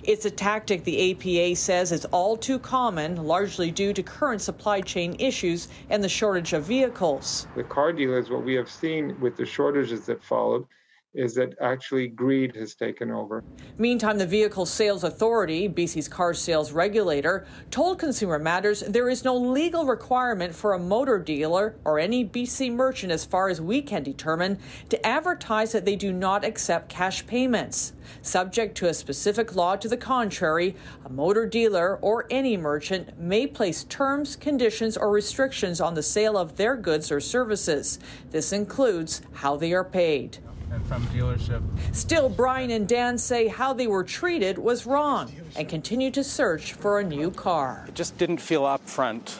It's 0.02 0.24
a 0.24 0.30
tactic 0.30 0.82
the 0.82 1.12
APA 1.12 1.54
says 1.54 1.92
is 1.92 2.04
all 2.06 2.36
too 2.36 2.58
common, 2.58 3.14
largely 3.24 3.70
due 3.70 3.92
to 3.92 4.02
current 4.02 4.40
supply 4.40 4.80
chain 4.80 5.14
issues 5.20 5.68
and 5.88 6.02
the 6.02 6.08
shortage 6.08 6.52
of 6.52 6.64
vehicles. 6.64 7.46
The 7.54 7.62
car 7.62 7.92
dealers, 7.92 8.30
what 8.30 8.44
we 8.44 8.54
have 8.54 8.68
seen 8.68 9.20
with 9.20 9.36
the 9.36 9.46
shortages 9.46 10.04
that 10.06 10.24
followed, 10.24 10.66
is 11.14 11.34
that 11.34 11.54
actually 11.60 12.08
greed 12.08 12.54
has 12.56 12.74
taken 12.74 13.10
over. 13.10 13.44
Meantime, 13.78 14.18
the 14.18 14.26
Vehicle 14.26 14.66
Sales 14.66 15.04
Authority, 15.04 15.68
BC's 15.68 16.08
car 16.08 16.34
sales 16.34 16.72
regulator, 16.72 17.46
told 17.70 17.98
Consumer 17.98 18.38
Matters 18.38 18.80
there 18.80 19.08
is 19.08 19.24
no 19.24 19.36
legal 19.36 19.86
requirement 19.86 20.54
for 20.54 20.74
a 20.74 20.78
motor 20.78 21.18
dealer 21.18 21.76
or 21.84 21.98
any 21.98 22.24
BC 22.24 22.72
merchant, 22.72 23.12
as 23.12 23.24
far 23.24 23.48
as 23.48 23.60
we 23.60 23.80
can 23.80 24.02
determine, 24.02 24.58
to 24.88 25.06
advertise 25.06 25.72
that 25.72 25.84
they 25.84 25.96
do 25.96 26.12
not 26.12 26.44
accept 26.44 26.88
cash 26.88 27.26
payments. 27.26 27.92
Subject 28.22 28.76
to 28.76 28.88
a 28.88 28.94
specific 28.94 29.54
law 29.54 29.76
to 29.76 29.88
the 29.88 29.96
contrary, 29.96 30.76
a 31.04 31.08
motor 31.08 31.46
dealer 31.46 31.96
or 32.02 32.26
any 32.30 32.56
merchant 32.56 33.18
may 33.18 33.46
place 33.46 33.84
terms, 33.84 34.36
conditions, 34.36 34.96
or 34.96 35.10
restrictions 35.10 35.80
on 35.80 35.94
the 35.94 36.02
sale 36.02 36.36
of 36.36 36.56
their 36.56 36.76
goods 36.76 37.10
or 37.10 37.20
services. 37.20 37.98
This 38.30 38.52
includes 38.52 39.22
how 39.32 39.56
they 39.56 39.72
are 39.72 39.84
paid 39.84 40.38
and 40.74 40.84
from 40.86 41.06
dealership. 41.06 41.62
Still, 41.92 42.28
Brian 42.28 42.70
and 42.70 42.88
Dan 42.88 43.16
say 43.16 43.46
how 43.46 43.72
they 43.72 43.86
were 43.86 44.04
treated 44.04 44.58
was 44.58 44.86
wrong 44.86 45.32
and 45.56 45.68
continue 45.68 46.10
to 46.10 46.24
search 46.24 46.72
for 46.72 46.98
a 46.98 47.04
new 47.04 47.30
car. 47.30 47.84
It 47.88 47.94
just 47.94 48.18
didn't 48.18 48.38
feel 48.38 48.62
upfront. 48.62 49.38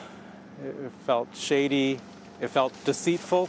It 0.64 0.92
felt 1.06 1.28
shady. 1.34 2.00
It 2.40 2.48
felt 2.48 2.72
deceitful. 2.84 3.48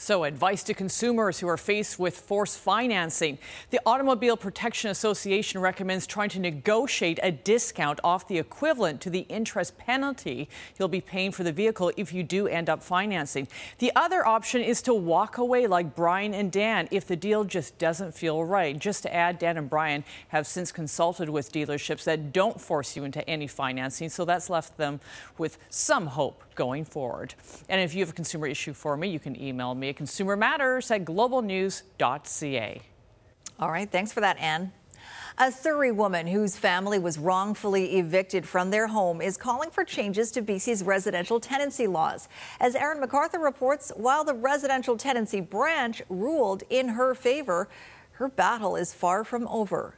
So, 0.00 0.22
advice 0.22 0.62
to 0.62 0.74
consumers 0.74 1.40
who 1.40 1.48
are 1.48 1.56
faced 1.56 1.98
with 1.98 2.16
forced 2.16 2.60
financing. 2.60 3.36
The 3.70 3.80
Automobile 3.84 4.36
Protection 4.36 4.92
Association 4.92 5.60
recommends 5.60 6.06
trying 6.06 6.28
to 6.30 6.38
negotiate 6.38 7.18
a 7.20 7.32
discount 7.32 7.98
off 8.04 8.28
the 8.28 8.38
equivalent 8.38 9.00
to 9.00 9.10
the 9.10 9.26
interest 9.28 9.76
penalty 9.76 10.48
you'll 10.78 10.86
be 10.86 11.00
paying 11.00 11.32
for 11.32 11.42
the 11.42 11.50
vehicle 11.50 11.90
if 11.96 12.12
you 12.12 12.22
do 12.22 12.46
end 12.46 12.70
up 12.70 12.80
financing. 12.80 13.48
The 13.78 13.90
other 13.96 14.24
option 14.24 14.60
is 14.60 14.80
to 14.82 14.94
walk 14.94 15.36
away 15.36 15.66
like 15.66 15.96
Brian 15.96 16.32
and 16.32 16.52
Dan 16.52 16.86
if 16.92 17.04
the 17.04 17.16
deal 17.16 17.42
just 17.42 17.76
doesn't 17.78 18.14
feel 18.14 18.44
right. 18.44 18.78
Just 18.78 19.02
to 19.02 19.12
add, 19.12 19.40
Dan 19.40 19.58
and 19.58 19.68
Brian 19.68 20.04
have 20.28 20.46
since 20.46 20.70
consulted 20.70 21.28
with 21.28 21.50
dealerships 21.50 22.04
that 22.04 22.32
don't 22.32 22.60
force 22.60 22.94
you 22.94 23.02
into 23.02 23.28
any 23.28 23.48
financing, 23.48 24.10
so 24.10 24.24
that's 24.24 24.48
left 24.48 24.76
them 24.76 25.00
with 25.38 25.58
some 25.70 26.06
hope 26.06 26.44
going 26.54 26.84
forward. 26.84 27.34
And 27.68 27.80
if 27.80 27.94
you 27.94 28.00
have 28.00 28.10
a 28.10 28.12
consumer 28.12 28.46
issue 28.46 28.72
for 28.72 28.96
me, 28.96 29.08
you 29.08 29.18
can 29.18 29.40
email 29.40 29.74
me 29.74 29.87
at 29.88 29.96
consumermatters 29.96 30.90
at 30.90 31.04
globalnews.ca. 31.04 32.82
All 33.58 33.70
right, 33.70 33.90
thanks 33.90 34.12
for 34.12 34.20
that, 34.20 34.38
Anne. 34.38 34.72
A 35.40 35.52
Surrey 35.52 35.92
woman 35.92 36.26
whose 36.26 36.56
family 36.56 36.98
was 36.98 37.16
wrongfully 37.16 37.98
evicted 37.98 38.46
from 38.46 38.70
their 38.70 38.88
home 38.88 39.20
is 39.20 39.36
calling 39.36 39.70
for 39.70 39.84
changes 39.84 40.32
to 40.32 40.42
BC's 40.42 40.82
residential 40.82 41.38
tenancy 41.38 41.86
laws. 41.86 42.28
As 42.58 42.74
Aaron 42.74 43.00
McArthur 43.00 43.40
reports, 43.40 43.92
while 43.94 44.24
the 44.24 44.34
residential 44.34 44.96
tenancy 44.96 45.40
branch 45.40 46.02
ruled 46.08 46.64
in 46.70 46.88
her 46.88 47.14
favor, 47.14 47.68
her 48.12 48.28
battle 48.28 48.74
is 48.74 48.92
far 48.92 49.22
from 49.22 49.46
over. 49.46 49.94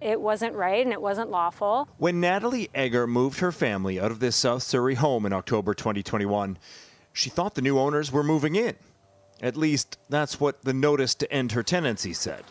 It 0.00 0.20
wasn't 0.20 0.54
right 0.54 0.84
and 0.84 0.92
it 0.92 1.02
wasn't 1.02 1.30
lawful. 1.30 1.88
When 1.98 2.20
Natalie 2.20 2.70
Egger 2.74 3.08
moved 3.08 3.40
her 3.40 3.50
family 3.50 3.98
out 3.98 4.12
of 4.12 4.20
this 4.20 4.36
South 4.36 4.62
Surrey 4.62 4.94
home 4.94 5.26
in 5.26 5.32
October 5.32 5.74
2021, 5.74 6.58
she 7.12 7.28
thought 7.28 7.54
the 7.54 7.62
new 7.62 7.78
owners 7.78 8.12
were 8.12 8.22
moving 8.22 8.54
in. 8.54 8.76
At 9.42 9.56
least, 9.56 9.98
that's 10.08 10.40
what 10.40 10.62
the 10.62 10.72
notice 10.72 11.14
to 11.16 11.32
end 11.32 11.52
her 11.52 11.62
tenancy 11.62 12.12
said. 12.12 12.44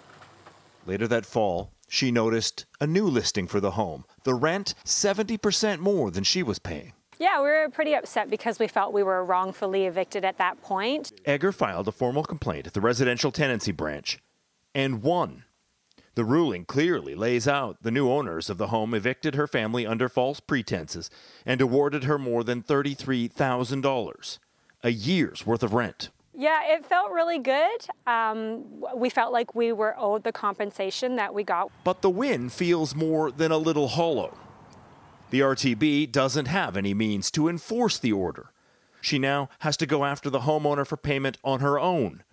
Later 0.86 1.08
that 1.08 1.26
fall, 1.26 1.72
she 1.88 2.12
noticed 2.12 2.65
a 2.82 2.88
new 2.88 3.06
listing 3.06 3.48
for 3.48 3.60
the 3.60 3.72
home. 3.72 4.06
The 4.24 4.34
rent 4.34 4.74
70% 4.86 5.80
more 5.80 6.12
than 6.12 6.24
she 6.24 6.43
was 6.43 6.60
paying. 6.60 6.93
Yeah, 7.19 7.38
we 7.38 7.50
were 7.50 7.69
pretty 7.72 7.93
upset 7.93 8.30
because 8.30 8.60
we 8.60 8.67
felt 8.67 8.91
we 8.91 9.04
were 9.04 9.24
wrongfully 9.24 9.86
evicted 9.86 10.26
at 10.26 10.38
that 10.39 10.62
point. 10.62 11.13
Egger 11.26 11.52
filed 11.52 11.88
a 11.88 11.91
formal 11.91 12.24
complaint 12.24 12.67
at 12.67 12.74
the 12.74 12.82
residential 12.82 13.32
tenancy 13.32 13.72
branch 13.72 14.19
and 14.76 15.02
won. 15.04 15.46
The 16.15 16.26
ruling 16.26 16.65
clearly 16.65 17.15
lays 17.15 17.48
out 17.48 17.82
the 17.82 17.91
new 17.91 18.10
owners 18.10 18.50
of 18.50 18.58
the 18.58 18.67
home 18.67 18.93
evicted 18.93 19.36
her 19.36 19.48
family 19.48 19.86
under 19.86 20.10
false 20.10 20.39
pretenses 20.39 21.10
and 21.46 21.62
awarded 21.62 22.04
her 22.04 22.19
more 22.19 22.43
than 22.43 22.62
$33,000, 22.62 24.39
a 24.84 24.89
year's 24.89 25.46
worth 25.46 25.63
of 25.63 25.74
rent. 25.74 26.10
Yeah, 26.36 26.62
it 26.74 26.86
felt 26.86 27.12
really 27.12 27.39
good. 27.39 27.88
Um, 28.08 28.84
we 28.96 29.10
felt 29.10 29.32
like 29.32 29.54
we 29.54 29.72
were 29.72 29.96
owed 29.98 30.24
the 30.24 30.32
compensation 30.32 31.15
that 31.17 31.34
we 31.34 31.43
got. 31.43 31.72
But 31.84 32.02
the 32.02 32.10
win 32.10 32.50
feels 32.50 32.96
more 32.96 33.32
than 33.32 33.52
a 33.52 33.58
little 33.58 33.89
hollow. 33.89 34.38
The 35.30 35.41
RTB 35.41 36.12
doesn't 36.12 36.48
have 36.48 36.78
any 36.78 36.93
means 36.93 37.32
to 37.32 37.48
enforce 37.48 37.98
the 37.98 38.12
order. 38.12 38.52
She 39.02 39.19
now 39.19 39.50
has 39.60 39.78
to 39.78 39.86
go 39.86 40.06
after 40.06 40.30
the 40.30 40.41
homeowner 40.41 40.88
for 40.88 40.98
payment 40.98 41.38
on 41.43 41.60
her 41.60 41.80
own. 41.80 42.24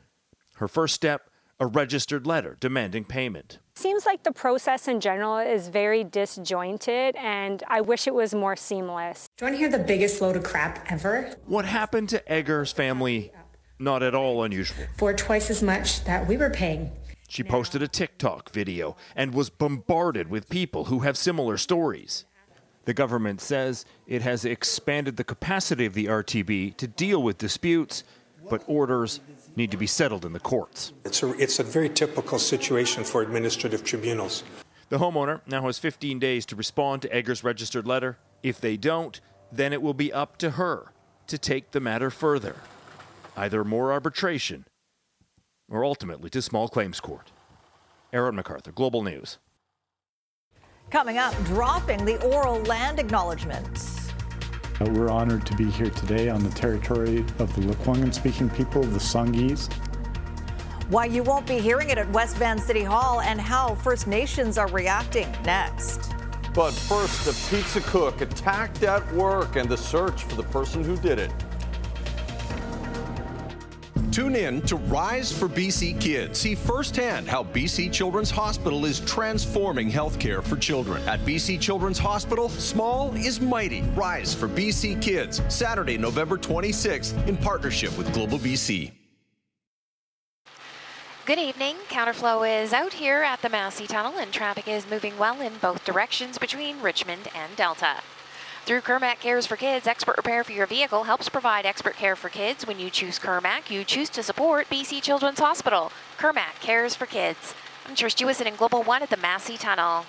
Her 0.57 0.69
first 0.69 0.95
step 0.95 1.31
a 1.61 1.67
registered 1.67 2.27
letter 2.27 2.57
demanding 2.59 3.05
payment. 3.05 3.59
Seems 3.75 4.07
like 4.07 4.23
the 4.23 4.33
process 4.33 4.89
in 4.89 4.99
general 4.99 5.37
is 5.37 5.69
very 5.69 6.03
disjointed, 6.03 7.15
and 7.17 7.63
I 7.69 7.83
wish 7.83 8.07
it 8.07 8.15
was 8.15 8.35
more 8.35 8.57
seamless. 8.57 9.29
Do 9.37 9.45
you 9.45 9.51
want 9.51 9.55
to 9.55 9.59
hear 9.59 9.79
the 9.79 9.85
biggest 9.85 10.21
load 10.23 10.37
of 10.37 10.43
crap 10.43 10.91
ever? 10.91 11.35
What 11.45 11.67
happened 11.67 12.09
to 12.11 12.33
Egger's 12.33 12.73
family? 12.73 13.33
Not 13.81 14.03
at 14.03 14.15
all 14.15 14.45
unusual. 14.45 14.85
For 14.99 15.15
twice 15.15 15.49
as 15.51 15.63
much 15.63 16.05
that 16.05 16.29
we 16.29 16.37
were 16.37 16.51
paying. 16.51 16.93
She 17.29 17.43
posted 17.43 17.81
a 17.81 17.89
TikTok 17.89 18.53
video 18.53 18.97
and 19.17 19.33
was 19.33 19.49
bombarded 19.49 20.29
with 20.29 20.51
people 20.51 20.85
who 20.85 20.99
have 20.99 21.17
similar 21.17 21.57
stories. 21.57 22.27
The 22.85 22.93
government 22.93 23.41
says 23.41 23.87
it 24.07 24.21
has 24.21 24.45
expanded 24.45 25.17
the 25.17 25.25
capacity 25.25 25.87
of 25.87 25.95
the 25.95 26.07
RTB 26.07 26.77
to 26.77 26.87
deal 26.87 27.23
with 27.23 27.39
disputes, 27.39 28.05
but 28.51 28.63
orders 28.67 29.21
need 29.57 29.71
to 29.71 29.79
be 29.79 29.87
settled 29.87 30.27
in 30.27 30.35
the 30.35 30.41
courts. 30.41 30.93
It's 31.07 31.23
a, 31.23 31.33
it's 31.41 31.59
a 31.59 31.63
very 31.63 31.89
typical 31.89 32.39
situation 32.39 33.03
for 33.03 33.23
administrative 33.23 33.83
tribunals. 33.83 34.45
The 34.91 34.99
homeowner 34.99 35.41
now 35.47 35.63
has 35.63 35.79
15 35.79 36.19
days 36.19 36.45
to 36.47 36.57
respond 36.57 37.01
to 37.03 37.15
Egger's 37.15 37.43
registered 37.43 37.87
letter. 37.87 38.19
If 38.43 38.61
they 38.61 38.77
don't, 38.77 39.21
then 39.51 39.73
it 39.73 39.81
will 39.81 39.95
be 39.95 40.13
up 40.13 40.37
to 40.39 40.51
her 40.51 40.93
to 41.29 41.39
take 41.39 41.71
the 41.71 41.81
matter 41.81 42.11
further, 42.11 42.57
either 43.37 43.65
more 43.65 43.93
arbitration 43.93 44.67
or 45.69 45.85
ultimately 45.85 46.29
to 46.31 46.43
small 46.43 46.69
claims 46.69 47.01
court. 47.01 47.31
Aaron 48.13 48.37
McArthur, 48.37 48.75
Global 48.75 49.03
News. 49.03 49.39
Coming 50.91 51.19
up, 51.19 51.35
dropping 51.45 52.05
the 52.05 52.21
oral 52.27 52.61
land 52.63 52.99
acknowledgement. 52.99 53.69
Uh, 54.81 54.91
we're 54.93 55.11
honored 55.11 55.47
to 55.47 55.55
be 55.57 55.71
here 55.71 55.91
today 55.91 56.29
on 56.29 56.43
the 56.43 56.51
territory 56.51 57.19
of 57.39 57.55
the 57.55 57.63
Lekwungen 57.63 58.13
speaking 58.13 58.51
people 58.51 58.83
of 58.83 58.93
the 58.93 58.99
Songhees. 58.99 59.73
Why 60.89 61.05
you 61.05 61.23
won't 61.23 61.47
be 61.47 61.59
hearing 61.59 61.91
it 61.91 61.99
at 61.99 62.11
West 62.11 62.37
Van 62.37 62.59
City 62.59 62.83
Hall 62.83 63.21
and 63.21 63.41
how 63.41 63.77
First 63.77 64.09
Nations 64.09 64.59
are 64.59 64.67
reacting 64.69 65.31
next. 65.45 66.13
But 66.53 66.73
first, 66.73 67.25
the 67.25 67.57
pizza 67.57 67.81
cook 67.83 68.21
attacked 68.23 68.83
at 68.83 69.07
work 69.13 69.55
and 69.55 69.69
the 69.69 69.77
search 69.77 70.25
for 70.25 70.35
the 70.35 70.43
person 70.45 70.83
who 70.83 70.97
did 70.97 71.21
it. 71.21 71.31
Tune 74.21 74.37
in 74.37 74.61
to 74.63 74.77
Rise 74.77 75.33
for 75.33 75.49
BC 75.49 75.99
Kids. 75.99 76.41
See 76.41 76.55
firsthand 76.55 77.27
how 77.27 77.43
BC 77.43 77.91
Children's 77.91 78.31
Hospital 78.31 78.85
is 78.85 79.01
transforming 79.01 79.91
healthcare 79.91 80.45
for 80.45 80.57
children. 80.57 81.03
At 81.09 81.21
BC 81.21 81.59
Children's 81.59 81.99
Hospital, 81.99 82.51
small 82.51 83.15
is 83.15 83.41
mighty. 83.41 83.81
Rise 83.97 84.35
for 84.35 84.47
BC 84.47 85.01
Kids, 85.01 85.41
Saturday, 85.49 85.97
November 85.97 86.37
26th, 86.37 87.27
in 87.27 87.35
partnership 87.39 87.97
with 87.97 88.13
Global 88.13 88.37
BC. 88.39 88.93
Good 91.25 91.39
evening. 91.39 91.77
Counterflow 91.89 92.63
is 92.63 92.75
out 92.75 92.93
here 92.93 93.23
at 93.23 93.41
the 93.41 93.49
Massey 93.49 93.87
Tunnel 93.87 94.19
and 94.19 94.31
traffic 94.31 94.69
is 94.69 94.85
moving 94.91 95.17
well 95.17 95.41
in 95.41 95.55
both 95.63 95.83
directions 95.87 96.37
between 96.37 96.83
Richmond 96.83 97.29
and 97.35 97.57
Delta. 97.57 98.03
Through 98.67 98.83
Kirmac 98.83 99.21
Cares 99.21 99.47
for 99.47 99.57
Kids, 99.57 99.87
expert 99.87 100.17
repair 100.17 100.45
for 100.45 100.53
your 100.53 100.67
vehicle 100.67 101.03
helps 101.03 101.29
provide 101.29 101.67
expert 101.67 101.97
care 101.97 102.15
for 102.15 102.29
kids. 102.29 102.67
When 102.67 102.79
you 102.79 102.91
choose 102.91 103.19
Kirmac, 103.19 103.71
you 103.71 103.85
choose 103.85 104.11
to 104.11 104.23
support 104.23 104.69
BC 104.69 105.03
Children's 105.03 105.41
Hospital. 105.41 105.91
Kirmac 106.19 106.61
Cares 106.61 106.95
for 106.95 107.07
Kids. 107.07 107.55
I'm 107.89 107.97
Trish 107.97 108.15
Jewison 108.15 108.47
in 108.47 108.55
Global 108.55 108.83
One 108.83 109.03
at 109.03 109.11
the 109.11 109.17
Massey 109.17 109.57
Tunnel. 109.57 110.05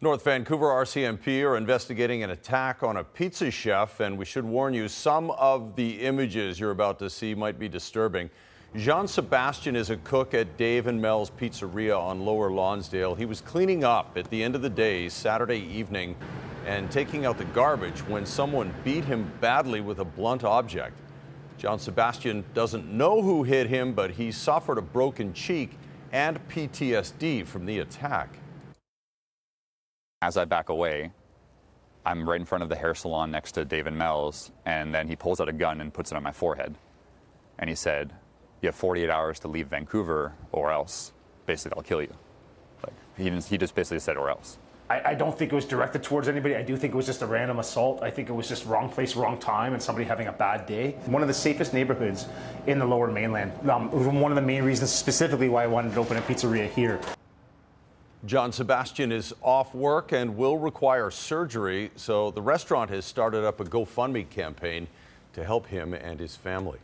North 0.00 0.24
Vancouver 0.24 0.66
RCMP 0.66 1.42
are 1.44 1.56
investigating 1.56 2.24
an 2.24 2.30
attack 2.30 2.82
on 2.82 2.96
a 2.96 3.04
pizza 3.04 3.52
chef, 3.52 4.00
and 4.00 4.18
we 4.18 4.24
should 4.24 4.44
warn 4.44 4.74
you 4.74 4.88
some 4.88 5.30
of 5.30 5.76
the 5.76 6.00
images 6.00 6.58
you're 6.58 6.72
about 6.72 6.98
to 6.98 7.08
see 7.08 7.36
might 7.36 7.58
be 7.58 7.68
disturbing. 7.68 8.28
Jean 8.74 9.06
Sebastian 9.06 9.76
is 9.76 9.90
a 9.90 9.98
cook 9.98 10.32
at 10.32 10.56
Dave 10.56 10.86
and 10.86 10.98
Mel's 11.00 11.28
Pizzeria 11.28 11.98
on 11.98 12.24
Lower 12.24 12.50
Lonsdale. 12.50 13.14
He 13.14 13.26
was 13.26 13.42
cleaning 13.42 13.84
up 13.84 14.16
at 14.16 14.30
the 14.30 14.42
end 14.42 14.54
of 14.54 14.62
the 14.62 14.70
day, 14.70 15.10
Saturday 15.10 15.58
evening, 15.58 16.16
and 16.66 16.90
taking 16.90 17.26
out 17.26 17.36
the 17.36 17.44
garbage 17.44 18.00
when 18.08 18.24
someone 18.24 18.72
beat 18.82 19.04
him 19.04 19.30
badly 19.42 19.82
with 19.82 19.98
a 19.98 20.06
blunt 20.06 20.42
object. 20.42 20.96
John 21.58 21.78
Sebastian 21.78 22.46
doesn't 22.54 22.90
know 22.90 23.20
who 23.20 23.42
hit 23.42 23.66
him, 23.66 23.92
but 23.92 24.12
he 24.12 24.32
suffered 24.32 24.78
a 24.78 24.82
broken 24.82 25.34
cheek 25.34 25.76
and 26.10 26.40
PTSD 26.48 27.46
from 27.46 27.66
the 27.66 27.80
attack. 27.80 28.38
As 30.22 30.38
I 30.38 30.46
back 30.46 30.70
away, 30.70 31.12
I'm 32.06 32.26
right 32.26 32.40
in 32.40 32.46
front 32.46 32.62
of 32.62 32.70
the 32.70 32.76
hair 32.76 32.94
salon 32.94 33.30
next 33.30 33.52
to 33.52 33.66
Dave 33.66 33.86
and 33.86 33.98
Mel's, 33.98 34.50
and 34.64 34.94
then 34.94 35.08
he 35.08 35.14
pulls 35.14 35.42
out 35.42 35.50
a 35.50 35.52
gun 35.52 35.82
and 35.82 35.92
puts 35.92 36.10
it 36.10 36.16
on 36.16 36.22
my 36.22 36.32
forehead. 36.32 36.74
And 37.58 37.68
he 37.68 37.76
said, 37.76 38.14
You 38.62 38.68
have 38.68 38.76
48 38.76 39.10
hours 39.10 39.40
to 39.40 39.48
leave 39.48 39.66
Vancouver, 39.66 40.32
or 40.52 40.70
else, 40.70 41.12
basically, 41.46 41.76
I'll 41.76 41.82
kill 41.82 42.00
you. 42.00 42.14
Like, 42.84 42.94
he, 43.16 43.28
he 43.28 43.58
just 43.58 43.74
basically 43.74 43.98
said, 43.98 44.16
or 44.16 44.30
else. 44.30 44.56
I, 44.88 45.10
I, 45.10 45.14
don't 45.14 45.36
think 45.36 45.52
it 45.52 45.54
was 45.54 45.64
directed 45.64 46.04
towards 46.04 46.28
anybody. 46.28 46.54
I 46.54 46.62
do 46.62 46.76
think 46.76 46.94
it 46.94 46.96
was 46.96 47.06
just 47.06 47.22
a 47.22 47.26
random 47.26 47.58
assault. 47.58 48.02
I 48.02 48.10
think 48.10 48.28
it 48.28 48.32
was 48.32 48.48
just 48.48 48.64
wrong 48.66 48.88
place, 48.88 49.16
wrong 49.16 49.38
time, 49.38 49.72
and 49.72 49.82
somebody 49.82 50.06
having 50.06 50.28
a 50.28 50.32
bad 50.32 50.66
day. 50.66 50.92
One 51.06 51.22
of 51.22 51.28
the 51.28 51.34
safest 51.34 51.74
neighborhoods 51.74 52.26
in 52.68 52.78
the 52.78 52.84
lower 52.84 53.10
mainland. 53.10 53.52
Um, 53.68 53.90
one 54.20 54.30
of 54.30 54.36
the 54.36 54.42
main 54.42 54.62
reasons 54.62 54.92
specifically 54.92 55.48
why 55.48 55.64
I 55.64 55.66
wanted 55.66 55.94
to 55.94 56.00
open 56.00 56.16
a 56.16 56.22
pizzeria 56.22 56.70
here. 56.70 57.00
John 58.26 58.52
Sebastian 58.52 59.10
is 59.10 59.34
off 59.42 59.74
work 59.74 60.12
and 60.12 60.36
will 60.36 60.56
require 60.56 61.10
surgery, 61.10 61.90
so 61.96 62.30
the 62.30 62.42
restaurant 62.42 62.90
has 62.90 63.04
started 63.04 63.44
up 63.44 63.58
a 63.58 63.64
GoFundMe 63.64 64.30
campaign 64.30 64.86
to 65.32 65.42
help 65.42 65.66
him 65.66 65.94
and 65.94 66.20
his 66.20 66.36
family. 66.36 66.78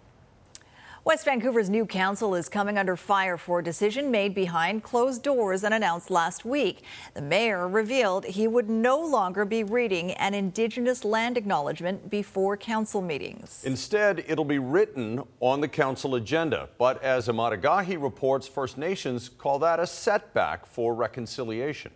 West 1.09 1.25
Vancouver's 1.25 1.71
new 1.71 1.87
council 1.87 2.35
is 2.35 2.51
coming 2.51 2.77
under 2.77 2.95
fire 2.95 3.39
for 3.39 3.61
a 3.61 3.65
decision 3.65 4.11
made 4.11 4.35
behind 4.35 4.83
closed 4.83 5.23
doors 5.23 5.65
and 5.65 5.73
announced 5.73 6.11
last 6.11 6.45
week. 6.45 6.83
The 7.15 7.23
mayor 7.23 7.67
revealed 7.67 8.27
he 8.27 8.47
would 8.47 8.69
no 8.69 9.01
longer 9.01 9.47
be 9.47 9.65
reading 9.65 10.11
an 10.13 10.35
Indigenous 10.35 11.07
land 11.07 11.39
acknowledgement 11.39 12.11
before 12.11 12.59
council 12.59 13.01
meetings. 13.01 13.63
Instead, 13.65 14.23
it'll 14.29 14.45
be 14.45 14.59
written 14.59 15.23
on 15.41 15.63
the 15.63 15.69
council 15.69 16.17
agenda. 16.17 16.69
But 16.77 17.03
as 17.03 17.29
Emad 17.29 17.59
Agahi 17.59 17.99
reports, 17.99 18.47
First 18.47 18.77
Nations 18.77 19.31
call 19.31 19.59
that 19.61 19.81
a 19.81 19.87
setback 19.87 20.67
for 20.67 20.95
reconciliation. 20.95 21.91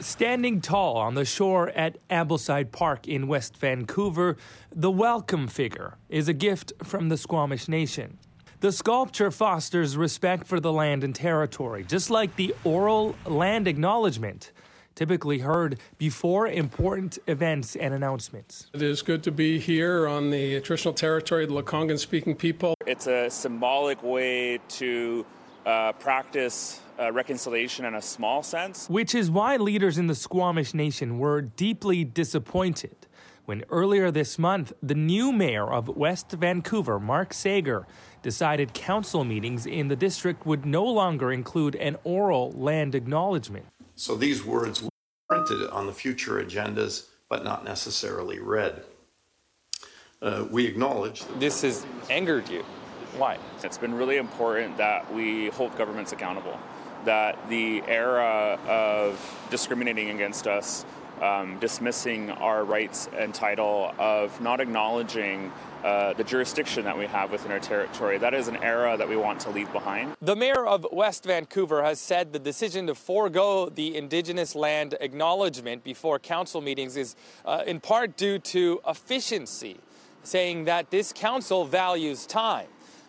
Standing 0.00 0.62
tall 0.62 0.96
on 0.96 1.14
the 1.14 1.26
shore 1.26 1.68
at 1.70 1.98
Ambleside 2.08 2.72
Park 2.72 3.06
in 3.06 3.28
West 3.28 3.54
Vancouver, 3.58 4.38
the 4.74 4.90
welcome 4.90 5.46
figure 5.46 5.98
is 6.08 6.26
a 6.26 6.32
gift 6.32 6.72
from 6.82 7.10
the 7.10 7.18
Squamish 7.18 7.68
Nation. 7.68 8.16
The 8.60 8.72
sculpture 8.72 9.30
fosters 9.30 9.98
respect 9.98 10.46
for 10.46 10.58
the 10.58 10.72
land 10.72 11.04
and 11.04 11.14
territory, 11.14 11.84
just 11.84 12.08
like 12.08 12.36
the 12.36 12.54
oral 12.64 13.14
land 13.26 13.68
acknowledgement 13.68 14.52
typically 14.94 15.38
heard 15.38 15.78
before 15.98 16.48
important 16.48 17.18
events 17.26 17.76
and 17.76 17.92
announcements. 17.92 18.68
It 18.72 18.82
is 18.82 19.02
good 19.02 19.22
to 19.24 19.30
be 19.30 19.58
here 19.58 20.08
on 20.08 20.30
the 20.30 20.60
traditional 20.60 20.94
territory 20.94 21.44
of 21.44 21.50
the 21.50 21.62
Lekwungen 21.62 21.98
speaking 21.98 22.34
people. 22.34 22.74
It's 22.86 23.06
a 23.06 23.28
symbolic 23.28 24.02
way 24.02 24.60
to 24.68 25.26
uh, 25.66 25.92
practice 25.92 26.80
uh, 26.98 27.12
reconciliation 27.12 27.84
in 27.84 27.94
a 27.94 28.02
small 28.02 28.42
sense. 28.42 28.88
Which 28.88 29.14
is 29.14 29.30
why 29.30 29.56
leaders 29.56 29.98
in 29.98 30.06
the 30.06 30.14
Squamish 30.14 30.74
Nation 30.74 31.18
were 31.18 31.40
deeply 31.40 32.04
disappointed 32.04 32.96
when 33.50 33.64
earlier 33.70 34.10
this 34.10 34.38
month 34.38 34.72
the 34.82 34.94
new 34.94 35.32
mayor 35.32 35.72
of 35.72 35.88
West 35.88 36.30
Vancouver, 36.30 37.00
Mark 37.00 37.34
Sager, 37.34 37.86
decided 38.22 38.74
council 38.74 39.24
meetings 39.24 39.66
in 39.66 39.88
the 39.88 39.96
district 39.96 40.46
would 40.46 40.64
no 40.64 40.84
longer 40.84 41.32
include 41.32 41.74
an 41.76 41.96
oral 42.04 42.52
land 42.52 42.94
acknowledgement. 42.94 43.66
So 43.96 44.14
these 44.14 44.44
words 44.44 44.82
were 44.82 44.90
printed 45.28 45.68
on 45.70 45.86
the 45.86 45.92
future 45.92 46.42
agendas, 46.42 47.06
but 47.28 47.42
not 47.42 47.64
necessarily 47.64 48.38
read. 48.38 48.84
Uh, 50.22 50.44
we 50.50 50.66
acknowledge 50.66 51.24
this 51.38 51.62
has 51.62 51.86
angered 52.08 52.48
you. 52.48 52.64
Why? 53.16 53.38
It's 53.62 53.78
been 53.78 53.94
really 53.94 54.16
important 54.16 54.76
that 54.78 55.12
we 55.12 55.48
hold 55.48 55.76
governments 55.76 56.12
accountable 56.12 56.58
that 57.04 57.48
the 57.48 57.82
era 57.86 58.58
of 58.66 59.46
discriminating 59.50 60.10
against 60.10 60.46
us, 60.46 60.84
um, 61.20 61.58
dismissing 61.58 62.30
our 62.30 62.64
rights 62.64 63.08
and 63.16 63.34
title, 63.34 63.94
of 63.98 64.38
not 64.40 64.60
acknowledging 64.60 65.52
uh, 65.84 66.12
the 66.14 66.24
jurisdiction 66.24 66.84
that 66.84 66.96
we 66.96 67.06
have 67.06 67.30
within 67.30 67.50
our 67.52 67.58
territory. 67.58 68.18
That 68.18 68.34
is 68.34 68.48
an 68.48 68.56
era 68.56 68.96
that 68.96 69.08
we 69.08 69.16
want 69.16 69.40
to 69.40 69.50
leave 69.50 69.70
behind. 69.72 70.14
The 70.20 70.36
mayor 70.36 70.66
of 70.66 70.86
West 70.92 71.24
Vancouver 71.24 71.82
has 71.82 72.00
said 72.00 72.32
the 72.32 72.38
decision 72.38 72.86
to 72.86 72.94
forego 72.94 73.68
the 73.68 73.96
Indigenous 73.96 74.54
land 74.54 74.94
acknowledgement 75.00 75.84
before 75.84 76.18
council 76.18 76.60
meetings 76.60 76.96
is 76.96 77.16
uh, 77.44 77.64
in 77.66 77.80
part 77.80 78.16
due 78.16 78.38
to 78.38 78.80
efficiency, 78.86 79.78
saying 80.22 80.64
that 80.64 80.90
this 80.90 81.12
council 81.12 81.64
values 81.64 82.26
time. 82.26 82.66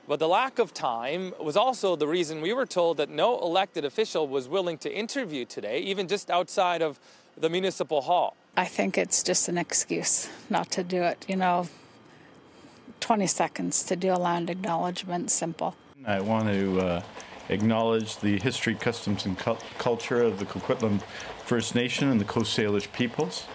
But 0.08 0.20
the 0.20 0.28
lack 0.28 0.60
of 0.60 0.74
time 0.74 1.34
was 1.40 1.56
also 1.56 1.96
the 1.96 2.08
reason 2.08 2.42
we 2.42 2.54
were 2.54 2.66
told 2.66 2.98
that 2.98 3.10
no 3.10 3.40
elected 3.40 3.86
official 3.86 4.28
was 4.28 4.48
willing 4.48 4.78
to 4.80 4.94
interview 4.94 5.46
today, 5.46 5.80
even 5.80 6.08
just 6.08 6.30
outside 6.30 6.82
of 6.82 7.00
the 7.38 7.50
municipal 7.50 8.02
hall. 8.02 8.36
I 8.58 8.66
think 8.66 8.98
it's 8.98 9.24
just 9.24 9.48
an 9.48 9.58
excuse 9.58 10.30
not 10.50 10.72
to 10.72 10.84
do 10.84 11.04
it. 11.04 11.26
You 11.30 11.38
know, 11.38 11.70
20 13.00 13.28
seconds 13.28 13.84
to 13.84 13.96
do 13.96 14.12
a 14.14 14.18
land 14.18 14.50
acknowledgement, 14.50 15.32
simple. 15.32 15.76
I 16.06 16.20
want 16.20 16.48
to 16.48 16.80
uh, 16.80 17.04
acknowledge 17.50 18.18
the 18.18 18.40
history, 18.40 18.76
customs, 18.76 19.26
and 19.26 19.38
cu- 19.38 19.58
culture 19.78 20.22
of 20.22 20.40
the 20.40 20.46
Coquitlam 20.46 21.02
First 21.46 21.76
Nation 21.76 22.10
and 22.10 22.20
the 22.20 22.26
Coast 22.26 22.58
Salish 22.58 22.92
peoples 22.92 23.46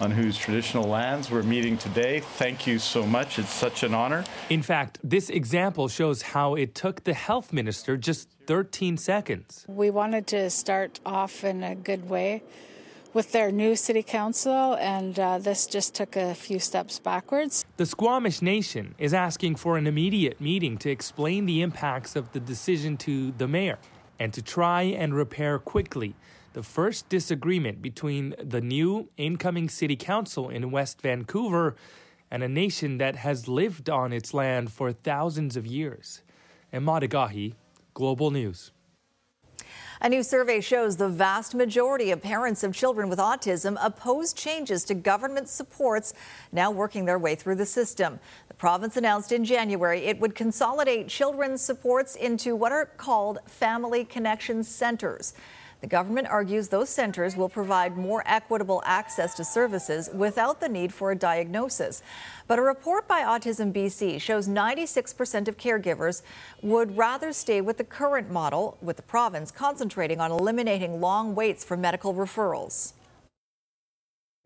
on 0.00 0.10
whose 0.10 0.36
traditional 0.36 0.84
lands 0.84 1.30
we're 1.30 1.42
meeting 1.42 1.78
today. 1.78 2.20
Thank 2.20 2.66
you 2.66 2.78
so 2.78 3.06
much. 3.06 3.38
It's 3.38 3.50
such 3.50 3.82
an 3.82 3.94
honor. 3.94 4.24
In 4.50 4.62
fact, 4.62 4.98
this 5.02 5.30
example 5.30 5.88
shows 5.88 6.22
how 6.22 6.54
it 6.54 6.74
took 6.74 7.04
the 7.04 7.14
health 7.14 7.52
minister 7.52 7.96
just 7.96 8.28
13 8.46 8.96
seconds. 8.96 9.64
We 9.68 9.90
wanted 9.90 10.26
to 10.28 10.50
start 10.50 11.00
off 11.06 11.44
in 11.44 11.62
a 11.62 11.74
good 11.74 12.08
way 12.08 12.42
with 13.14 13.30
their 13.30 13.52
new 13.52 13.76
city 13.76 14.02
council, 14.02 14.74
and 14.74 15.18
uh, 15.18 15.38
this 15.38 15.68
just 15.68 15.94
took 15.94 16.16
a 16.16 16.34
few 16.34 16.58
steps 16.58 16.98
backwards. 16.98 17.64
The 17.76 17.86
Squamish 17.86 18.42
Nation 18.42 18.96
is 18.98 19.14
asking 19.14 19.54
for 19.54 19.78
an 19.78 19.86
immediate 19.86 20.40
meeting 20.40 20.76
to 20.78 20.90
explain 20.90 21.46
the 21.46 21.62
impacts 21.62 22.16
of 22.16 22.32
the 22.32 22.40
decision 22.40 22.96
to 22.98 23.30
the 23.38 23.46
mayor 23.46 23.78
and 24.18 24.32
to 24.34 24.42
try 24.42 24.82
and 24.82 25.14
repair 25.14 25.58
quickly 25.60 26.14
the 26.54 26.62
first 26.62 27.08
disagreement 27.08 27.82
between 27.82 28.34
the 28.42 28.60
new 28.60 29.08
incoming 29.16 29.68
city 29.68 29.96
council 29.96 30.48
in 30.48 30.70
West 30.70 31.02
Vancouver 31.02 31.74
and 32.30 32.42
a 32.42 32.48
nation 32.48 32.98
that 32.98 33.16
has 33.16 33.48
lived 33.48 33.90
on 33.90 34.12
its 34.12 34.32
land 34.32 34.72
for 34.72 34.92
thousands 34.92 35.56
of 35.56 35.66
years. 35.66 36.22
Emad 36.72 37.02
Agahi, 37.02 37.54
Global 37.92 38.30
News. 38.30 38.70
A 40.00 40.08
new 40.08 40.22
survey 40.22 40.60
shows 40.60 40.96
the 40.96 41.08
vast 41.08 41.54
majority 41.54 42.10
of 42.10 42.22
parents 42.22 42.62
of 42.62 42.74
children 42.74 43.08
with 43.08 43.18
autism 43.18 43.76
oppose 43.82 44.32
changes 44.32 44.84
to 44.84 44.94
government 44.94 45.48
supports 45.48 46.14
now 46.52 46.70
working 46.70 47.04
their 47.04 47.18
way 47.18 47.34
through 47.34 47.54
the 47.56 47.66
system. 47.66 48.20
The 48.48 48.54
province 48.54 48.96
announced 48.96 49.32
in 49.32 49.44
January 49.44 50.00
it 50.00 50.20
would 50.20 50.34
consolidate 50.34 51.08
children's 51.08 51.62
supports 51.62 52.14
into 52.16 52.54
what 52.54 52.70
are 52.70 52.86
called 52.86 53.38
family 53.46 54.04
connection 54.04 54.62
centers. 54.62 55.34
The 55.84 55.90
government 55.90 56.28
argues 56.28 56.68
those 56.68 56.88
centers 56.88 57.36
will 57.36 57.50
provide 57.50 57.98
more 57.98 58.22
equitable 58.24 58.82
access 58.86 59.34
to 59.34 59.44
services 59.44 60.08
without 60.14 60.58
the 60.58 60.66
need 60.66 60.94
for 60.94 61.10
a 61.10 61.14
diagnosis. 61.14 62.02
But 62.46 62.58
a 62.58 62.62
report 62.62 63.06
by 63.06 63.20
Autism 63.20 63.70
BC 63.70 64.18
shows 64.18 64.48
96% 64.48 65.46
of 65.46 65.58
caregivers 65.58 66.22
would 66.62 66.96
rather 66.96 67.34
stay 67.34 67.60
with 67.60 67.76
the 67.76 67.84
current 67.84 68.30
model, 68.30 68.78
with 68.80 68.96
the 68.96 69.02
province 69.02 69.50
concentrating 69.50 70.22
on 70.22 70.30
eliminating 70.30 71.02
long 71.02 71.34
waits 71.34 71.64
for 71.64 71.76
medical 71.76 72.14
referrals. 72.14 72.94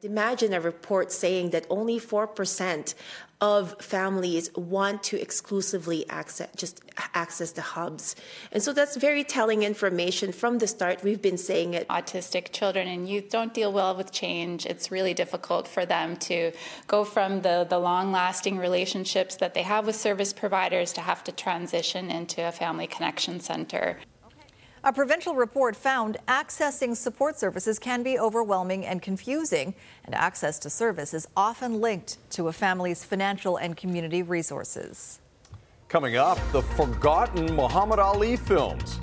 Imagine 0.02 0.52
a 0.52 0.60
report 0.60 1.10
saying 1.10 1.50
that 1.50 1.66
only 1.68 1.98
4% 1.98 2.94
of 3.40 3.74
families 3.80 4.48
want 4.54 5.02
to 5.02 5.20
exclusively 5.20 6.08
access 6.08 6.48
just 6.54 6.80
access 7.14 7.50
the 7.50 7.62
hubs. 7.62 8.14
And 8.52 8.62
so 8.62 8.72
that's 8.72 8.96
very 8.96 9.24
telling 9.24 9.64
information 9.64 10.30
from 10.30 10.58
the 10.58 10.68
start. 10.68 11.02
We've 11.02 11.20
been 11.20 11.36
saying 11.36 11.74
it. 11.74 11.88
Autistic 11.88 12.52
children 12.52 12.86
and 12.86 13.08
youth 13.08 13.28
don't 13.28 13.52
deal 13.52 13.72
well 13.72 13.96
with 13.96 14.12
change. 14.12 14.66
It's 14.66 14.92
really 14.92 15.14
difficult 15.14 15.66
for 15.66 15.84
them 15.84 16.16
to 16.30 16.52
go 16.86 17.04
from 17.04 17.42
the, 17.42 17.66
the 17.68 17.80
long 17.80 18.12
lasting 18.12 18.58
relationships 18.58 19.34
that 19.36 19.54
they 19.54 19.62
have 19.62 19.84
with 19.84 19.96
service 19.96 20.32
providers 20.32 20.92
to 20.92 21.00
have 21.00 21.24
to 21.24 21.32
transition 21.32 22.08
into 22.08 22.46
a 22.46 22.52
family 22.52 22.86
connection 22.86 23.40
center. 23.40 23.98
A 24.84 24.92
provincial 24.92 25.34
report 25.34 25.74
found 25.74 26.18
accessing 26.28 26.96
support 26.96 27.36
services 27.36 27.80
can 27.80 28.04
be 28.04 28.16
overwhelming 28.16 28.86
and 28.86 29.02
confusing, 29.02 29.74
and 30.04 30.14
access 30.14 30.56
to 30.60 30.70
service 30.70 31.12
is 31.12 31.26
often 31.36 31.80
linked 31.80 32.18
to 32.30 32.46
a 32.46 32.52
family's 32.52 33.02
financial 33.02 33.56
and 33.56 33.76
community 33.76 34.22
resources. 34.22 35.18
Coming 35.88 36.16
up, 36.16 36.38
the 36.52 36.62
forgotten 36.62 37.56
Muhammad 37.56 37.98
Ali 37.98 38.36
films. 38.36 39.00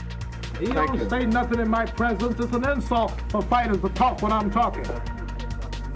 He 0.59 0.67
don't 0.67 1.09
say 1.09 1.25
nothing 1.25 1.59
in 1.59 1.67
my 1.67 1.85
presence. 1.85 2.39
It's 2.39 2.55
an 2.55 2.69
insult 2.69 3.11
for 3.29 3.41
fighters 3.41 3.81
to 3.81 3.89
talk 3.89 4.21
when 4.21 4.31
I'm 4.31 4.49
talking. 4.49 4.85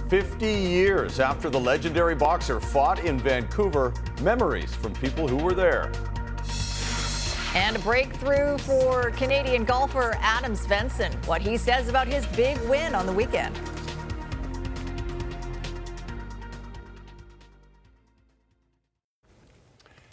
50 0.10 0.46
years 0.46 1.22
after 1.22 1.50
the 1.50 1.60
legendary 1.60 2.16
boxer 2.16 2.60
fought 2.60 3.06
in 3.06 3.18
Vancouver, 3.18 3.94
memories 4.22 4.76
from 4.76 4.94
people 4.96 5.28
who 5.28 5.38
were 5.38 5.54
there. 5.54 5.92
And 7.56 7.76
a 7.76 7.80
breakthrough 7.80 8.60
for 8.60 9.10
Canadian 9.12 9.66
golfer 9.66 10.16
Adam 10.20 10.54
Svensson. 10.54 11.12
What 11.26 11.42
he 11.42 11.58
says 11.58 11.90
about 11.90 12.08
his 12.08 12.26
big 12.28 12.60
win 12.70 12.94
on 12.94 13.08
the 13.08 13.12
weekend. 13.12 13.58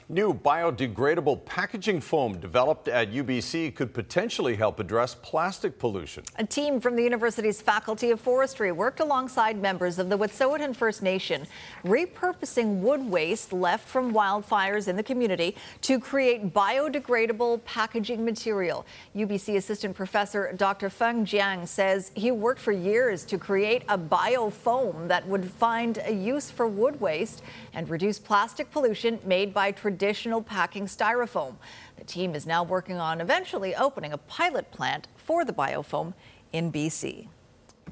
New 0.09 0.33
biodegradable 0.33 1.45
packaging 1.45 2.01
foam 2.01 2.39
developed 2.39 2.87
at 2.87 3.11
UBC 3.11 3.75
could 3.75 3.93
potentially 3.93 4.55
help 4.55 4.79
address 4.79 5.17
plastic 5.17 5.81
pollution. 5.81 6.23
A 6.37 6.47
team 6.47 6.81
from 6.81 6.95
the 6.95 7.03
university's 7.03 7.61
Faculty 7.61 8.13
of 8.13 8.21
Forestry 8.21 8.71
worked 8.71 9.01
alongside 9.01 9.61
members 9.61 9.99
of 9.99 10.09
the 10.09 10.17
Wet'suwet'en 10.17 10.77
First 10.77 11.03
Nation, 11.03 11.45
repurposing 11.85 12.79
wood 12.79 13.01
waste 13.11 13.53
left 13.53 13.89
from 13.89 14.13
wildfires 14.13 14.87
in 14.87 14.95
the 14.95 15.03
community 15.03 15.57
to 15.81 15.99
create 15.99 16.55
biodegradable 16.55 17.65
packaging 17.65 18.25
material. 18.25 18.87
UBC 19.17 19.57
Assistant 19.57 19.97
Professor 19.97 20.53
Dr. 20.57 20.89
Feng 20.89 21.27
Jiang 21.27 21.67
says 21.67 22.13
he 22.15 22.31
worked 22.31 22.61
for 22.61 22.71
years 22.71 23.25
to 23.25 23.39
create 23.39 23.83
a 23.89 23.99
biofoam 23.99 25.09
that 25.09 25.27
would 25.27 25.51
find 25.51 25.99
a 26.05 26.13
use 26.15 26.49
for 26.49 26.69
wood 26.69 27.01
waste 27.01 27.43
and 27.77 27.89
reduce 27.91 28.19
plastic 28.19 28.71
pollution 28.71 29.21
made 29.25 29.53
by 29.55 29.71
traditional 29.71 30.43
packing 30.43 30.87
styrofoam. 30.87 31.55
The 31.97 32.05
team 32.05 32.35
is 32.35 32.47
now 32.47 32.65
working 32.65 32.97
on 32.97 33.21
eventually 33.21 33.77
opening 33.77 34.13
a 34.13 34.19
pilot 34.19 34.73
plant 34.73 35.09
for 35.17 35.45
the 35.45 35.53
biofoam 35.53 36.15
in 36.53 36.73
BC. 36.73 37.29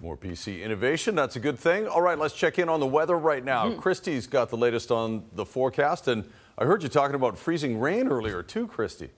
More 0.02 0.16
BC 0.16 0.62
innovation, 0.62 1.14
that's 1.14 1.36
a 1.36 1.40
good 1.40 1.58
thing. 1.58 1.86
All 1.86 2.00
right, 2.00 2.18
let's 2.18 2.34
check 2.34 2.58
in 2.58 2.68
on 2.68 2.80
the 2.80 2.86
weather 2.86 3.18
right 3.18 3.44
now. 3.44 3.66
Mm-hmm. 3.66 3.80
Christy's 3.80 4.26
got 4.26 4.48
the 4.48 4.56
latest 4.56 4.90
on 4.90 5.22
the 5.34 5.44
forecast, 5.44 6.08
and 6.08 6.24
I 6.56 6.64
heard 6.64 6.82
you 6.82 6.88
talking 6.88 7.14
about 7.14 7.38
freezing 7.38 7.78
rain 7.78 8.08
earlier 8.08 8.42
too, 8.42 8.66
Christy. 8.66 9.10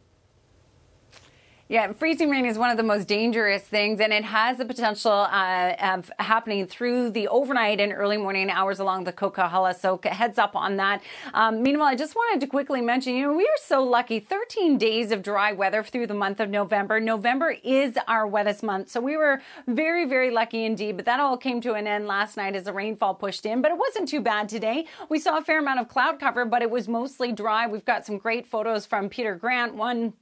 Yeah, 1.69 1.93
freezing 1.95 2.31
rain 2.31 2.47
is 2.47 2.57
one 2.57 2.71
of 2.71 2.77
the 2.77 2.85
most 2.85 3.09
dangerous 3.09 3.61
things, 3.61 3.99
and 3.99 4.13
it 4.13 4.23
has 4.23 4.59
the 4.59 4.65
potential 4.65 5.11
uh, 5.11 5.75
of 5.83 6.13
happening 6.21 6.65
through 6.69 7.11
the 7.11 7.27
overnight 7.27 7.81
and 7.81 7.93
early 7.93 8.17
morning 8.17 8.51
hours 8.51 8.79
along 8.79 9.03
the 9.03 9.13
Coquihalla. 9.13 9.75
So 9.75 9.99
heads 10.05 10.39
up 10.39 10.55
on 10.55 10.77
that. 10.77 11.03
Um, 11.35 11.65
meanwhile, 11.65 11.89
I 11.89 11.97
just 11.97 12.15
wanted 12.15 12.41
to 12.43 12.47
quickly 12.47 12.81
mention, 12.81 13.17
you 13.17 13.23
know, 13.23 13.37
we 13.37 13.43
are 13.43 13.61
so 13.65 13.83
lucky. 13.83 14.21
13 14.21 14.79
days 14.79 15.11
of 15.11 15.25
dry 15.25 15.51
weather 15.51 15.83
through 15.83 16.07
the 16.07 16.15
month 16.15 16.39
of 16.39 16.51
November. 16.51 17.01
November 17.01 17.57
is 17.65 17.99
our 18.07 18.29
wettest 18.29 18.63
month, 18.63 18.89
so 18.89 19.01
we 19.01 19.17
were 19.17 19.43
very, 19.67 20.05
very 20.05 20.31
lucky 20.31 20.65
indeed. 20.65 20.95
But 20.95 21.07
that 21.07 21.19
all 21.19 21.37
came 21.37 21.61
to 21.63 21.73
an 21.73 21.89
end 21.89 22.07
last 22.07 22.37
night 22.37 22.55
as 22.55 22.63
the 22.63 22.73
rainfall 22.73 23.17
pushed 23.17 23.45
in. 23.45 23.61
But 23.61 23.73
it 23.73 23.79
wasn't 23.79 24.09
too 24.09 24.21
bad 24.21 24.49
today. 24.49 24.87
We 25.09 25.19
saw 25.19 25.39
a 25.39 25.43
fair 25.43 25.59
amount 25.59 25.81
of 25.81 25.89
cloud 25.89 26.21
cover, 26.21 26.45
but 26.45 26.63
it 26.63 26.71
was 26.71 26.87
mostly 26.87 27.33
dry. 27.33 27.67
We've 27.67 27.85
got 27.85 28.07
some 28.07 28.19
great 28.19 28.47
photos 28.47 28.87
from 28.87 29.09
Peter 29.09 29.35
Grant. 29.35 29.75
One 29.75 30.13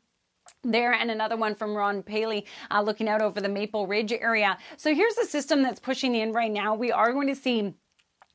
there 0.63 0.93
and 0.93 1.11
another 1.11 1.37
one 1.37 1.55
from 1.55 1.75
Ron 1.75 2.03
Paley 2.03 2.47
uh, 2.71 2.81
looking 2.83 3.09
out 3.09 3.23
over 3.23 3.41
the 3.41 3.49
Maple 3.49 3.87
Ridge 3.87 4.13
area. 4.13 4.57
So 4.77 4.95
here's 4.95 5.15
the 5.15 5.27
system 5.27 5.63
that's 5.63 5.81
pushing 5.81 6.15
in 6.15 6.33
right 6.33 6.51
now. 6.51 6.75
We 6.75 6.91
are 6.91 7.13
going 7.13 7.29
to 7.29 7.37
see 7.37 7.75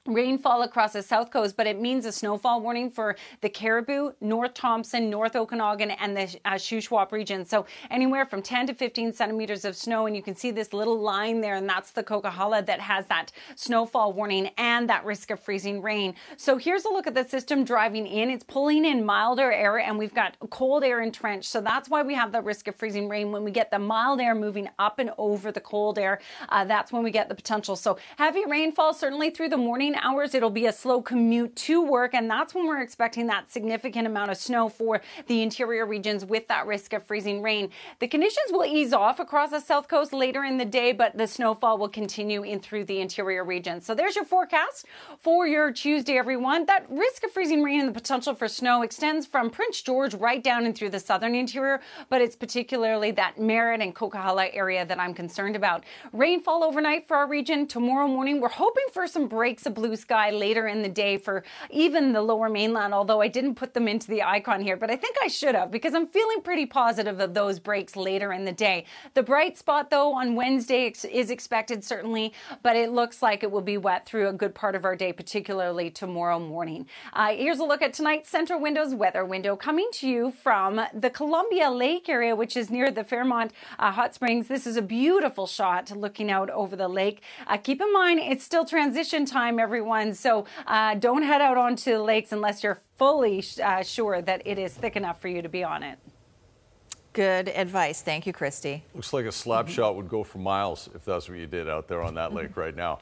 rainfall 0.09 0.63
across 0.63 0.93
the 0.93 1.03
south 1.03 1.31
coast, 1.31 1.55
but 1.55 1.67
it 1.67 1.79
means 1.79 2.05
a 2.05 2.11
snowfall 2.11 2.61
warning 2.61 2.89
for 2.89 3.15
the 3.41 3.49
Cariboo, 3.49 4.13
North 4.21 4.53
Thompson, 4.53 5.09
North 5.09 5.35
Okanagan, 5.35 5.91
and 5.91 6.15
the 6.15 6.23
uh, 6.45 6.53
Shuswap 6.53 7.11
region. 7.11 7.45
So 7.45 7.65
anywhere 7.89 8.25
from 8.25 8.41
10 8.41 8.67
to 8.67 8.73
15 8.73 9.13
centimeters 9.13 9.65
of 9.65 9.75
snow, 9.75 10.05
and 10.05 10.15
you 10.15 10.21
can 10.21 10.35
see 10.35 10.51
this 10.51 10.73
little 10.73 10.99
line 10.99 11.41
there, 11.41 11.55
and 11.55 11.69
that's 11.69 11.91
the 11.91 12.03
Coquihalla 12.03 12.65
that 12.65 12.79
has 12.79 13.05
that 13.07 13.31
snowfall 13.55 14.13
warning 14.13 14.49
and 14.57 14.89
that 14.89 15.05
risk 15.05 15.31
of 15.31 15.39
freezing 15.39 15.81
rain. 15.81 16.15
So 16.37 16.57
here's 16.57 16.85
a 16.85 16.89
look 16.89 17.07
at 17.07 17.15
the 17.15 17.23
system 17.23 17.63
driving 17.63 18.07
in. 18.07 18.29
It's 18.29 18.43
pulling 18.43 18.85
in 18.85 19.05
milder 19.05 19.51
air, 19.51 19.79
and 19.79 19.97
we've 19.97 20.13
got 20.13 20.35
cold 20.49 20.83
air 20.83 21.01
entrenched. 21.01 21.49
So 21.49 21.61
that's 21.61 21.89
why 21.89 22.03
we 22.03 22.13
have 22.15 22.31
the 22.31 22.41
risk 22.41 22.67
of 22.67 22.75
freezing 22.75 23.07
rain. 23.09 23.31
When 23.31 23.43
we 23.43 23.51
get 23.51 23.71
the 23.71 23.79
mild 23.79 24.19
air 24.19 24.35
moving 24.35 24.69
up 24.79 24.99
and 24.99 25.11
over 25.17 25.51
the 25.51 25.61
cold 25.61 25.99
air, 25.99 26.19
uh, 26.49 26.65
that's 26.65 26.91
when 26.91 27.03
we 27.03 27.11
get 27.11 27.29
the 27.29 27.35
potential. 27.35 27.75
So 27.75 27.97
heavy 28.17 28.45
rainfall 28.45 28.93
certainly 28.93 29.29
through 29.29 29.49
the 29.49 29.57
morning 29.57 29.95
hours. 30.01 30.33
It'll 30.33 30.49
be 30.49 30.65
a 30.65 30.71
slow 30.71 31.01
commute 31.01 31.55
to 31.57 31.81
work, 31.81 32.13
and 32.13 32.29
that's 32.29 32.53
when 32.53 32.67
we're 32.67 32.81
expecting 32.81 33.27
that 33.27 33.51
significant 33.51 34.07
amount 34.07 34.31
of 34.31 34.37
snow 34.37 34.69
for 34.69 35.01
the 35.27 35.41
interior 35.41 35.85
regions 35.85 36.25
with 36.25 36.47
that 36.47 36.65
risk 36.67 36.93
of 36.93 37.03
freezing 37.03 37.41
rain. 37.41 37.69
The 37.99 38.07
conditions 38.07 38.51
will 38.51 38.65
ease 38.65 38.93
off 38.93 39.19
across 39.19 39.51
the 39.51 39.59
south 39.59 39.87
coast 39.87 40.13
later 40.13 40.43
in 40.43 40.57
the 40.57 40.65
day, 40.65 40.91
but 40.91 41.17
the 41.17 41.27
snowfall 41.27 41.77
will 41.77 41.89
continue 41.89 42.43
in 42.43 42.59
through 42.59 42.85
the 42.85 42.99
interior 42.99 43.43
regions. 43.43 43.85
So 43.85 43.95
there's 43.95 44.15
your 44.15 44.25
forecast 44.25 44.85
for 45.19 45.47
your 45.47 45.71
Tuesday, 45.71 46.17
everyone. 46.17 46.65
That 46.65 46.85
risk 46.89 47.23
of 47.23 47.31
freezing 47.31 47.63
rain 47.63 47.79
and 47.79 47.89
the 47.89 47.93
potential 47.93 48.35
for 48.35 48.47
snow 48.47 48.81
extends 48.81 49.25
from 49.25 49.49
Prince 49.49 49.81
George 49.81 50.13
right 50.13 50.43
down 50.43 50.65
and 50.65 50.75
through 50.75 50.89
the 50.89 50.99
southern 50.99 51.35
interior, 51.35 51.81
but 52.09 52.21
it's 52.21 52.35
particularly 52.35 53.11
that 53.11 53.39
Merritt 53.39 53.81
and 53.81 53.95
Coquihalla 53.95 54.49
area 54.53 54.85
that 54.85 54.99
I'm 54.99 55.13
concerned 55.13 55.55
about. 55.55 55.83
Rainfall 56.13 56.63
overnight 56.63 57.07
for 57.07 57.17
our 57.17 57.27
region. 57.27 57.67
Tomorrow 57.67 58.07
morning, 58.07 58.41
we're 58.41 58.49
hoping 58.49 58.85
for 58.91 59.07
some 59.07 59.27
breaks 59.27 59.65
of 59.65 59.73
blue 59.79 59.95
sky 59.95 60.29
later 60.29 60.67
in 60.67 60.81
the 60.81 60.89
day 60.89 61.17
for 61.17 61.43
even 61.69 62.11
the 62.11 62.21
lower 62.21 62.49
mainland, 62.49 62.93
although 62.93 63.21
I 63.21 63.29
didn't 63.29 63.55
put 63.55 63.73
them 63.73 63.87
into 63.87 64.07
the 64.07 64.23
icon 64.23 64.61
here, 64.61 64.75
but 64.75 64.91
I 64.91 64.97
think 64.97 65.15
I 65.23 65.27
should 65.27 65.55
have 65.55 65.71
because 65.71 65.93
I'm 65.93 66.05
feeling 66.05 66.41
pretty 66.41 66.65
positive 66.65 67.21
of 67.21 67.33
those 67.33 67.59
breaks 67.59 67.95
later 67.95 68.33
in 68.33 68.43
the 68.43 68.51
day. 68.51 68.85
The 69.13 69.23
bright 69.23 69.57
spot, 69.57 69.89
though, 69.89 70.13
on 70.13 70.35
Wednesday 70.35 70.93
is 71.11 71.31
expected 71.31 71.83
certainly, 71.85 72.33
but 72.61 72.75
it 72.75 72.91
looks 72.91 73.21
like 73.21 73.41
it 73.41 73.51
will 73.51 73.61
be 73.61 73.77
wet 73.77 74.05
through 74.05 74.27
a 74.27 74.33
good 74.33 74.53
part 74.53 74.75
of 74.75 74.83
our 74.83 74.97
day, 74.97 75.13
particularly 75.13 75.89
tomorrow 75.89 76.39
morning. 76.39 76.85
Uh, 77.13 77.29
here's 77.29 77.59
a 77.59 77.63
look 77.63 77.81
at 77.81 77.93
tonight's 77.93 78.29
Centra 78.29 78.59
Windows 78.59 78.93
weather 78.93 79.23
window 79.23 79.55
coming 79.55 79.87
to 79.93 80.09
you 80.09 80.31
from 80.31 80.81
the 80.93 81.09
Columbia 81.09 81.71
Lake 81.71 82.09
area, 82.09 82.35
which 82.35 82.57
is 82.57 82.69
near 82.69 82.91
the 82.91 83.05
Fairmont 83.05 83.53
uh, 83.77 83.91
Hot 83.91 84.13
Springs. 84.13 84.49
This 84.49 84.67
is 84.67 84.75
a 84.75 84.81
beautiful 84.81 85.47
shot 85.47 85.91
looking 85.95 86.29
out 86.29 86.49
over 86.49 86.75
the 86.75 86.89
lake. 86.89 87.21
Uh, 87.47 87.57
keep 87.57 87.79
in 87.79 87.93
mind, 87.93 88.19
it's 88.19 88.43
still 88.43 88.65
transition 88.65 89.25
time, 89.25 89.59
everyone, 89.73 90.15
so 90.15 90.45
uh, 90.65 90.95
don't 90.95 91.21
head 91.21 91.41
out 91.41 91.55
onto 91.55 91.91
the 91.91 92.01
lakes 92.01 92.31
unless 92.31 92.63
you're 92.63 92.81
fully 92.97 93.45
uh, 93.63 93.83
sure 93.83 94.19
that 94.19 94.41
it 94.43 94.57
is 94.57 94.73
thick 94.73 94.95
enough 94.95 95.21
for 95.21 95.27
you 95.27 95.43
to 95.43 95.49
be 95.49 95.63
on 95.63 95.83
it. 95.83 95.99
Good 97.13 97.49
advice. 97.49 98.01
Thank 98.01 98.25
you, 98.25 98.33
Christy. 98.33 98.83
Looks 98.95 99.13
like 99.13 99.25
a 99.25 99.31
slap 99.31 99.65
Mm-hmm. 99.67 99.73
shot 99.75 99.95
would 99.95 100.09
go 100.09 100.23
for 100.23 100.39
miles 100.39 100.89
if 100.95 101.05
that's 101.05 101.29
what 101.29 101.37
you 101.37 101.45
did 101.45 101.69
out 101.69 101.87
there 101.87 102.01
on 102.01 102.15
that 102.15 102.33
lake 102.33 102.57
right 102.57 102.75
now. 102.75 102.97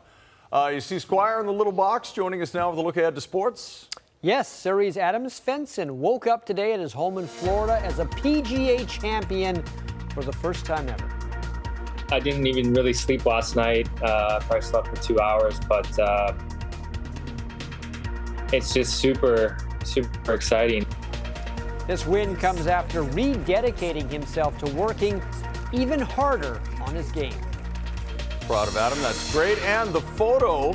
Uh, 0.52 0.72
you 0.74 0.82
see 0.82 1.00
Squire 1.00 1.40
in 1.40 1.46
the 1.46 1.54
little 1.54 1.72
box 1.72 2.12
joining 2.12 2.42
us 2.42 2.54
now 2.54 2.70
with 2.70 2.80
a 2.80 2.82
look 2.82 2.98
ahead 2.98 3.16
to 3.16 3.22
sports. 3.22 3.88
Yes, 4.22 4.52
Surrey's 4.52 4.98
Adam 4.98 5.24
Svensson 5.28 5.92
woke 5.92 6.28
up 6.28 6.46
today 6.46 6.74
at 6.74 6.82
his 6.82 6.92
home 6.92 7.18
in 7.18 7.28
Florida 7.28 7.80
as 7.86 8.00
a 8.00 8.06
PGA 8.06 8.86
champion 8.90 9.64
for 10.14 10.22
the 10.22 10.34
first 10.34 10.66
time 10.66 10.90
ever. 10.90 11.10
I 12.10 12.22
didn't 12.22 12.48
even 12.48 12.74
really 12.74 12.94
sleep 12.94 13.26
last 13.26 13.58
night. 13.58 13.90
Uh, 14.02 14.40
probably 14.40 14.62
slept 14.62 14.88
for 14.88 14.96
two 15.04 15.20
hours, 15.20 15.60
but 15.68 16.00
uh, 16.00 16.32
it's 18.54 18.74
just 18.74 18.96
super, 18.96 19.58
super 19.84 20.34
exciting. 20.34 20.86
This 21.88 22.06
win 22.06 22.36
comes 22.36 22.68
after 22.68 23.04
rededicating 23.04 24.12
himself 24.12 24.58
to 24.60 24.74
working 24.74 25.22
even 25.74 26.00
harder 26.00 26.62
on 26.82 26.96
his 26.96 27.12
game. 27.12 27.36
Proud 28.42 28.68
of 28.68 28.78
Adam, 28.78 29.00
that's 29.02 29.32
great. 29.32 29.58
And 29.60 29.94
the 29.94 30.02
photo 30.02 30.74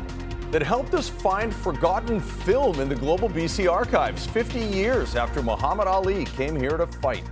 that 0.50 0.62
helped 0.62 0.92
us 0.92 1.08
find 1.08 1.54
forgotten 1.54 2.20
film 2.20 2.80
in 2.80 2.88
the 2.88 2.94
Global 2.94 3.28
BC 3.28 3.70
archives 3.70 4.26
50 4.26 4.61
years 4.61 5.16
after 5.16 5.42
Muhammad 5.42 5.87
Ali 5.87 6.26
came 6.26 6.54
here 6.54 6.76
to 6.76 6.87
fight. 6.87 7.24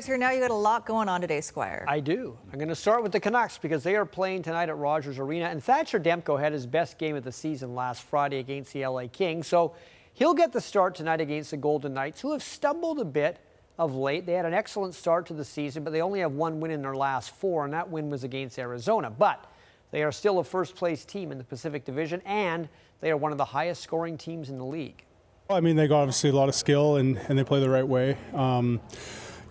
Squires 0.00 0.06
here 0.06 0.18
now. 0.18 0.30
You 0.30 0.40
got 0.40 0.50
a 0.50 0.54
lot 0.54 0.86
going 0.86 1.10
on 1.10 1.20
today, 1.20 1.42
Squire. 1.42 1.84
I 1.86 2.00
do. 2.00 2.38
I'm 2.50 2.58
going 2.58 2.70
to 2.70 2.74
start 2.74 3.02
with 3.02 3.12
the 3.12 3.20
Canucks 3.20 3.58
because 3.58 3.82
they 3.82 3.96
are 3.96 4.06
playing 4.06 4.42
tonight 4.42 4.70
at 4.70 4.76
Rogers 4.78 5.18
Arena. 5.18 5.46
And 5.46 5.62
Thatcher 5.62 6.00
Demko 6.00 6.40
had 6.40 6.54
his 6.54 6.64
best 6.66 6.96
game 6.96 7.16
of 7.16 7.22
the 7.22 7.32
season 7.32 7.74
last 7.74 8.04
Friday 8.04 8.38
against 8.38 8.72
the 8.72 8.86
LA 8.86 9.08
Kings. 9.12 9.46
So 9.46 9.74
he'll 10.14 10.32
get 10.32 10.52
the 10.52 10.60
start 10.60 10.94
tonight 10.94 11.20
against 11.20 11.50
the 11.50 11.58
Golden 11.58 11.92
Knights, 11.92 12.22
who 12.22 12.32
have 12.32 12.42
stumbled 12.42 12.98
a 12.98 13.04
bit 13.04 13.40
of 13.78 13.94
late. 13.94 14.24
They 14.24 14.32
had 14.32 14.46
an 14.46 14.54
excellent 14.54 14.94
start 14.94 15.26
to 15.26 15.34
the 15.34 15.44
season, 15.44 15.84
but 15.84 15.92
they 15.92 16.00
only 16.00 16.20
have 16.20 16.32
one 16.32 16.60
win 16.60 16.70
in 16.70 16.80
their 16.80 16.96
last 16.96 17.34
four, 17.34 17.66
and 17.66 17.74
that 17.74 17.90
win 17.90 18.08
was 18.08 18.24
against 18.24 18.58
Arizona. 18.58 19.10
But 19.10 19.52
they 19.90 20.02
are 20.02 20.12
still 20.12 20.38
a 20.38 20.44
first 20.44 20.76
place 20.76 21.04
team 21.04 21.30
in 21.30 21.36
the 21.36 21.44
Pacific 21.44 21.84
Division, 21.84 22.22
and 22.24 22.70
they 23.02 23.10
are 23.10 23.18
one 23.18 23.32
of 23.32 23.38
the 23.38 23.44
highest 23.44 23.82
scoring 23.82 24.16
teams 24.16 24.48
in 24.48 24.56
the 24.56 24.64
league. 24.64 25.04
Well, 25.48 25.58
I 25.58 25.60
mean, 25.60 25.76
they 25.76 25.88
got 25.88 26.02
obviously 26.02 26.30
a 26.30 26.34
lot 26.34 26.48
of 26.48 26.54
skill 26.54 26.96
and, 26.96 27.18
and 27.28 27.36
they 27.38 27.44
play 27.44 27.60
the 27.60 27.68
right 27.68 27.86
way. 27.86 28.16
Um, 28.32 28.80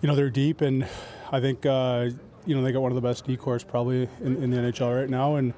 you 0.00 0.08
know, 0.08 0.14
they're 0.14 0.30
deep, 0.30 0.60
and 0.60 0.86
I 1.30 1.40
think, 1.40 1.66
uh, 1.66 2.10
you 2.46 2.56
know, 2.56 2.62
they 2.62 2.72
got 2.72 2.80
one 2.80 2.90
of 2.90 2.96
the 2.96 3.06
best 3.06 3.26
D 3.26 3.36
corps 3.36 3.62
probably 3.62 4.08
in, 4.22 4.42
in, 4.42 4.50
the 4.50 4.56
NHL 4.56 4.96
right 4.98 5.10
now. 5.10 5.36
And 5.36 5.52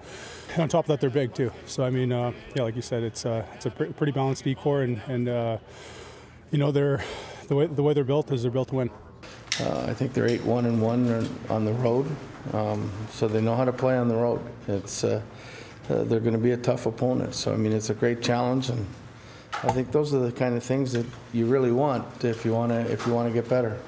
on 0.58 0.68
top 0.68 0.84
of 0.84 0.88
that, 0.88 1.00
they're 1.00 1.10
big 1.10 1.32
too. 1.32 1.52
So, 1.66 1.84
I 1.84 1.90
mean, 1.90 2.12
uh, 2.12 2.32
yeah, 2.54 2.62
like 2.62 2.74
you 2.74 2.82
said, 2.82 3.02
it's, 3.02 3.24
uh, 3.24 3.46
it's 3.54 3.66
a 3.66 3.70
pre- 3.70 3.92
pretty 3.92 4.12
balanced 4.12 4.44
D 4.44 4.54
corps, 4.54 4.82
and, 4.82 5.00
and 5.06 5.28
uh, 5.28 5.58
you 6.50 6.58
know, 6.58 6.72
they're, 6.72 7.04
the, 7.48 7.54
way, 7.54 7.66
the 7.66 7.82
way 7.82 7.94
they're 7.94 8.04
built 8.04 8.32
is 8.32 8.42
they're 8.42 8.50
built 8.50 8.68
to 8.68 8.74
win. 8.74 8.90
Uh, 9.60 9.86
I 9.88 9.94
think 9.94 10.12
they're 10.12 10.28
8 10.28 10.44
1 10.44 10.64
and 10.66 10.82
1 10.82 11.28
on 11.50 11.64
the 11.64 11.72
road, 11.74 12.10
um, 12.52 12.90
so 13.10 13.28
they 13.28 13.40
know 13.40 13.54
how 13.54 13.64
to 13.64 13.72
play 13.72 13.96
on 13.96 14.08
the 14.08 14.16
road. 14.16 14.40
It's, 14.66 15.04
uh, 15.04 15.22
they're 15.88 16.20
going 16.20 16.32
to 16.32 16.38
be 16.38 16.52
a 16.52 16.56
tough 16.56 16.86
opponent. 16.86 17.34
So, 17.34 17.52
I 17.52 17.56
mean, 17.56 17.72
it's 17.72 17.90
a 17.90 17.94
great 17.94 18.22
challenge. 18.22 18.70
and 18.70 18.86
I 19.62 19.70
think 19.72 19.92
those 19.92 20.14
are 20.14 20.18
the 20.18 20.32
kind 20.32 20.56
of 20.56 20.64
things 20.64 20.92
that 20.92 21.06
you 21.32 21.46
really 21.46 21.70
want 21.70 22.24
if 22.24 22.44
you 22.44 22.52
want 22.52 22.72
to 22.72 22.80
if 22.90 23.06
you 23.06 23.12
want 23.12 23.28
to 23.28 23.34
get 23.34 23.48
better. 23.48 23.78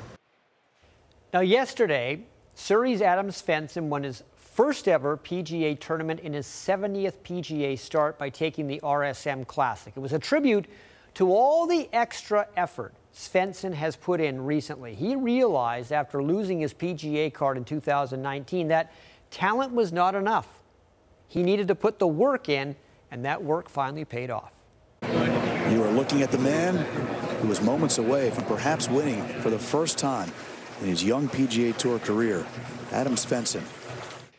Now, 1.35 1.41
yesterday, 1.41 2.21
Surrey's 2.55 3.03
Adam 3.03 3.27
Svensson 3.27 3.89
won 3.89 4.05
his 4.05 4.23
first 4.37 4.87
ever 4.87 5.17
PGA 5.17 5.77
tournament 5.81 6.21
in 6.21 6.33
his 6.33 6.47
70th 6.47 7.15
PGA 7.25 7.77
start 7.77 8.21
by 8.21 8.29
taking 8.29 8.69
the 8.69 8.79
RSM 8.85 9.45
Classic. 9.49 9.93
It 9.97 9.99
was 9.99 10.13
a 10.13 10.19
tribute 10.21 10.67
to 11.15 11.33
all 11.33 11.67
the 11.67 11.89
extra 11.93 12.47
effort 12.57 12.95
Svensson 13.13 13.75
has 13.75 13.97
put 13.97 14.21
in 14.21 14.45
recently. 14.45 14.95
He 14.95 15.17
realized 15.17 15.91
after 15.91 16.23
losing 16.23 16.61
his 16.61 16.73
PGA 16.73 17.35
card 17.35 17.57
in 17.57 17.65
2019 17.65 18.69
that 18.69 18.93
talent 19.33 19.73
was 19.73 19.93
not 19.93 20.15
enough. 20.15 20.47
He 21.27 21.43
needed 21.43 21.67
to 21.67 21.75
put 21.75 21.99
the 21.99 22.07
work 22.07 22.49
in, 22.49 22.77
and 23.11 23.25
that 23.25 23.43
work 23.43 23.69
finally 23.69 24.05
paid 24.05 24.31
off. 24.31 24.53
You 25.03 25.83
are 25.83 25.91
looking 25.91 26.23
at 26.23 26.31
the 26.31 26.39
man 26.39 26.77
who 27.41 27.49
was 27.49 27.61
moments 27.61 27.99
away 27.99 28.31
from 28.31 28.45
perhaps 28.45 28.89
winning 28.89 29.27
for 29.41 29.51
the 29.51 29.59
first 29.59 29.99
time 29.99 30.31
in 30.81 30.89
his 30.89 31.05
young 31.05 31.29
PGA 31.29 31.77
Tour 31.77 31.99
career, 31.99 32.47
Adam 32.93 33.15
Svensson. 33.15 33.63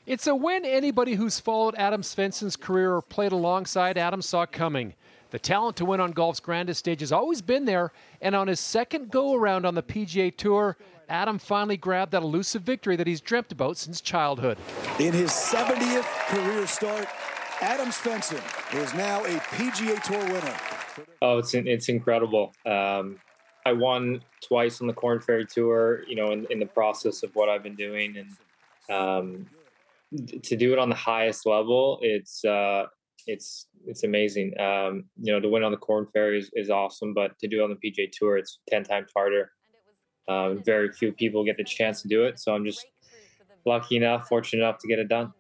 It's 0.05 0.27
a 0.27 0.36
win 0.36 0.65
anybody 0.65 1.15
who's 1.15 1.39
followed 1.39 1.73
Adam 1.75 2.01
Svensson's 2.01 2.55
career 2.55 2.93
or 2.93 3.01
played 3.01 3.31
alongside 3.31 3.97
Adam 3.97 4.21
saw 4.21 4.45
coming. 4.45 4.93
The 5.31 5.39
talent 5.39 5.77
to 5.77 5.86
win 5.86 5.99
on 5.99 6.11
golf's 6.11 6.39
grandest 6.39 6.79
stage 6.79 6.99
has 6.99 7.11
always 7.11 7.41
been 7.41 7.65
there, 7.65 7.91
and 8.21 8.36
on 8.36 8.47
his 8.47 8.59
second 8.59 9.09
go 9.09 9.33
around 9.33 9.65
on 9.65 9.73
the 9.73 9.81
PGA 9.81 10.36
Tour, 10.36 10.77
Adam 11.09 11.39
finally 11.39 11.77
grabbed 11.77 12.11
that 12.11 12.21
elusive 12.21 12.61
victory 12.61 12.95
that 12.95 13.07
he's 13.07 13.21
dreamt 13.21 13.51
about 13.51 13.77
since 13.77 13.99
childhood. 13.99 14.57
In 14.99 15.13
his 15.13 15.31
70th 15.31 16.05
career 16.27 16.67
start, 16.67 17.07
Adam 17.61 17.89
Svensson 17.89 18.41
is 18.75 18.93
now 18.93 19.23
a 19.25 19.39
PGA 19.39 20.01
Tour 20.03 20.23
winner. 20.25 20.55
Oh, 21.21 21.39
it's 21.39 21.53
it's 21.53 21.89
incredible. 21.89 22.53
Um, 22.65 23.17
I 23.66 23.74
won 23.74 24.22
twice 24.41 24.80
on 24.82 24.88
the 24.88 24.93
Corn 24.93 25.20
Ferry 25.20 25.45
Tour. 25.45 26.03
You 26.07 26.16
know, 26.16 26.32
in, 26.32 26.45
in 26.49 26.59
the 26.59 26.66
process 26.66 27.24
of 27.24 27.36
what 27.36 27.49
I've 27.49 27.63
been 27.63 27.76
doing, 27.76 28.18
and 28.18 28.95
um, 28.95 29.45
to 30.43 30.55
do 30.55 30.72
it 30.74 30.80
on 30.80 30.89
the 30.89 30.95
highest 30.95 31.45
level, 31.45 31.99
it's 32.01 32.45
uh, 32.45 32.86
it's 33.28 33.68
it's 33.88 34.03
amazing. 34.03 34.59
Um, 34.59 35.05
you 35.22 35.34
know, 35.34 35.39
to 35.39 35.49
win 35.49 35.63
on 35.63 35.72
the 35.72 35.78
Corn 35.78 36.05
Ferry 36.13 36.39
is, 36.39 36.51
is, 36.53 36.70
awesome, 36.70 37.13
but 37.13 37.38
to 37.39 37.47
do 37.47 37.61
it 37.61 37.63
on 37.63 37.70
the 37.70 37.76
PGA 37.76 38.09
Tour, 38.11 38.38
it's 38.38 38.59
ten 38.70 38.84
times 38.84 39.09
harder. 39.16 39.51
Um, 40.28 40.63
very 40.63 40.91
few 40.91 41.11
people 41.11 41.43
get 41.43 41.57
the 41.57 41.63
chance 41.63 42.01
to 42.01 42.07
do 42.07 42.24
it, 42.24 42.39
so 42.39 42.53
I'm 42.53 42.66
just 42.66 42.86
lucky 43.66 43.97
enough, 43.97 44.28
fortunate 44.28 44.63
enough 44.63 44.80
to 44.80 44.88
get 44.88 44.99
it 44.99 45.07
done. 45.07 45.34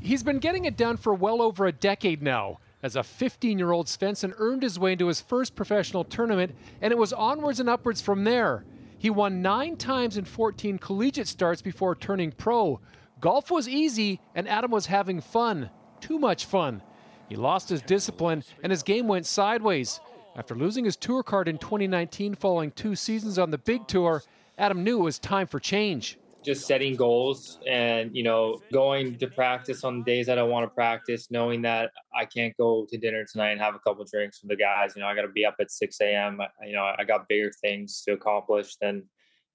He's 0.00 0.24
been 0.24 0.40
getting 0.40 0.64
it 0.64 0.76
done 0.76 0.96
for 0.96 1.14
well 1.14 1.40
over 1.40 1.66
a 1.66 1.72
decade 1.72 2.22
now. 2.22 2.58
As 2.82 2.96
a 2.96 3.02
15 3.02 3.58
year 3.58 3.70
old, 3.70 3.86
Svensson 3.86 4.34
earned 4.38 4.62
his 4.62 4.78
way 4.78 4.92
into 4.92 5.06
his 5.06 5.20
first 5.20 5.54
professional 5.54 6.02
tournament, 6.02 6.54
and 6.80 6.92
it 6.92 6.98
was 6.98 7.12
onwards 7.12 7.60
and 7.60 7.68
upwards 7.68 8.00
from 8.00 8.24
there. 8.24 8.64
He 8.98 9.08
won 9.08 9.42
nine 9.42 9.76
times 9.76 10.16
in 10.16 10.24
14 10.24 10.78
collegiate 10.78 11.28
starts 11.28 11.62
before 11.62 11.94
turning 11.94 12.32
pro. 12.32 12.80
Golf 13.20 13.50
was 13.50 13.68
easy, 13.68 14.20
and 14.34 14.48
Adam 14.48 14.70
was 14.70 14.86
having 14.86 15.20
fun. 15.20 15.70
Too 16.00 16.18
much 16.18 16.46
fun. 16.46 16.82
He 17.28 17.36
lost 17.36 17.68
his 17.68 17.82
discipline, 17.82 18.42
and 18.62 18.70
his 18.70 18.82
game 18.82 19.06
went 19.06 19.26
sideways. 19.26 20.00
After 20.34 20.56
losing 20.56 20.84
his 20.84 20.96
tour 20.96 21.22
card 21.22 21.46
in 21.46 21.58
2019 21.58 22.34
following 22.34 22.72
two 22.72 22.96
seasons 22.96 23.38
on 23.38 23.50
the 23.50 23.58
big 23.58 23.86
tour, 23.86 24.22
Adam 24.58 24.82
knew 24.82 24.98
it 24.98 25.04
was 25.04 25.18
time 25.18 25.46
for 25.46 25.60
change 25.60 26.18
just 26.42 26.66
setting 26.66 26.96
goals 26.96 27.58
and 27.66 28.14
you 28.14 28.22
know 28.22 28.60
going 28.72 29.18
to 29.18 29.26
practice 29.26 29.84
on 29.84 30.02
days 30.02 30.26
that 30.26 30.38
I 30.38 30.42
want 30.42 30.64
to 30.64 30.74
practice, 30.74 31.30
knowing 31.30 31.62
that 31.62 31.90
I 32.14 32.24
can't 32.24 32.56
go 32.56 32.86
to 32.90 32.98
dinner 32.98 33.24
tonight 33.30 33.50
and 33.50 33.60
have 33.60 33.74
a 33.74 33.78
couple 33.78 34.04
drinks 34.04 34.42
with 34.42 34.50
the 34.50 34.56
guys. 34.56 34.94
You 34.96 35.02
know, 35.02 35.08
I 35.08 35.14
got 35.14 35.22
to 35.22 35.28
be 35.28 35.44
up 35.44 35.56
at 35.60 35.70
6 35.70 36.00
a.m. 36.00 36.40
You 36.64 36.74
know, 36.74 36.92
I 36.98 37.04
got 37.04 37.28
bigger 37.28 37.50
things 37.60 38.02
to 38.06 38.12
accomplish 38.12 38.76
than 38.76 39.04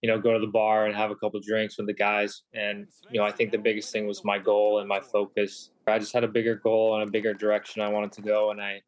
you 0.02 0.10
know 0.10 0.20
go 0.20 0.34
to 0.34 0.40
the 0.40 0.52
bar 0.52 0.86
and 0.86 0.96
have 0.96 1.12
a 1.12 1.16
couple 1.16 1.40
drinks 1.40 1.78
with 1.78 1.88
the 1.88 1.94
guys. 1.94 2.44
And 2.54 2.88
you 3.12 3.20
know, 3.20 3.26
I 3.26 3.32
think 3.32 3.52
the 3.52 3.58
biggest 3.58 3.92
thing 3.92 4.08
was 4.08 4.24
my 4.24 4.40
goal 4.40 4.80
and 4.80 4.88
my 4.88 5.00
focus. 5.00 5.72
I 5.88 6.00
just 6.00 6.14
had 6.14 6.24
a 6.24 6.28
bigger 6.28 6.56
goal 6.56 7.00
and 7.00 7.08
a 7.08 7.12
bigger 7.12 7.34
direction 7.34 7.82
I 7.82 7.90
wanted 7.90 8.12
to 8.14 8.22
go, 8.22 8.52
and 8.52 8.62
I 8.62 8.82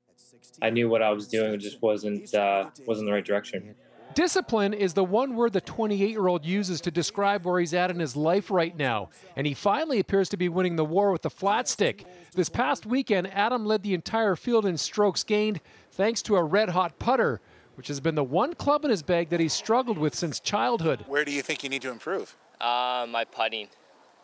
I 0.62 0.70
knew 0.70 0.90
what 0.90 1.02
I 1.02 1.12
was 1.12 1.28
doing 1.28 1.54
It 1.54 1.58
just 1.58 1.82
wasn't 1.82 2.34
uh, 2.34 2.70
wasn't 2.86 3.08
the 3.08 3.14
right 3.14 3.26
direction. 3.26 3.76
Discipline 4.16 4.74
is 4.74 4.94
the 4.94 5.04
one 5.04 5.36
word 5.36 5.54
the 5.54 5.62
28 5.62 6.10
year 6.10 6.28
old 6.28 6.46
uses 6.46 6.82
to 6.82 6.92
describe 6.92 7.46
where 7.46 7.60
he's 7.60 7.74
at 7.74 7.92
in 7.92 8.00
his 8.00 8.16
life 8.16 8.50
right 8.50 8.76
now, 8.76 9.10
and 9.36 9.46
he 9.46 9.54
finally 9.54 10.00
appears 10.00 10.30
to 10.30 10.38
be 10.38 10.50
winning 10.50 10.76
the 10.76 10.86
war 10.86 11.12
with 11.12 11.22
the 11.22 11.30
flat 11.30 11.68
stick. 11.68 12.06
This 12.34 12.50
past 12.50 12.86
weekend, 12.86 13.32
Adam 13.34 13.66
led 13.66 13.84
the 13.84 13.94
entire 13.94 14.36
field 14.36 14.66
in 14.66 14.78
strokes 14.78 15.24
gained 15.24 15.62
thanks 15.92 16.22
to 16.24 16.38
a 16.38 16.44
red 16.44 16.70
hot 16.70 16.98
putter, 16.98 17.40
which 17.76 17.88
has 17.88 18.00
been 18.00 18.16
the 18.16 18.24
one 18.24 18.56
club 18.56 18.84
in 18.84 18.92
his 18.92 19.04
bag 19.04 19.30
that 19.30 19.40
he's 19.40 19.54
struggled 19.54 19.98
with 19.98 20.16
since 20.16 20.40
childhood. 20.40 21.06
Where 21.08 21.24
do 21.24 21.32
you 21.32 21.42
think 21.42 21.64
you 21.64 21.70
need 21.70 21.84
to 21.84 21.92
improve? 21.92 22.36
Uh, 22.60 23.06
my 23.08 23.26
putting. 23.26 23.68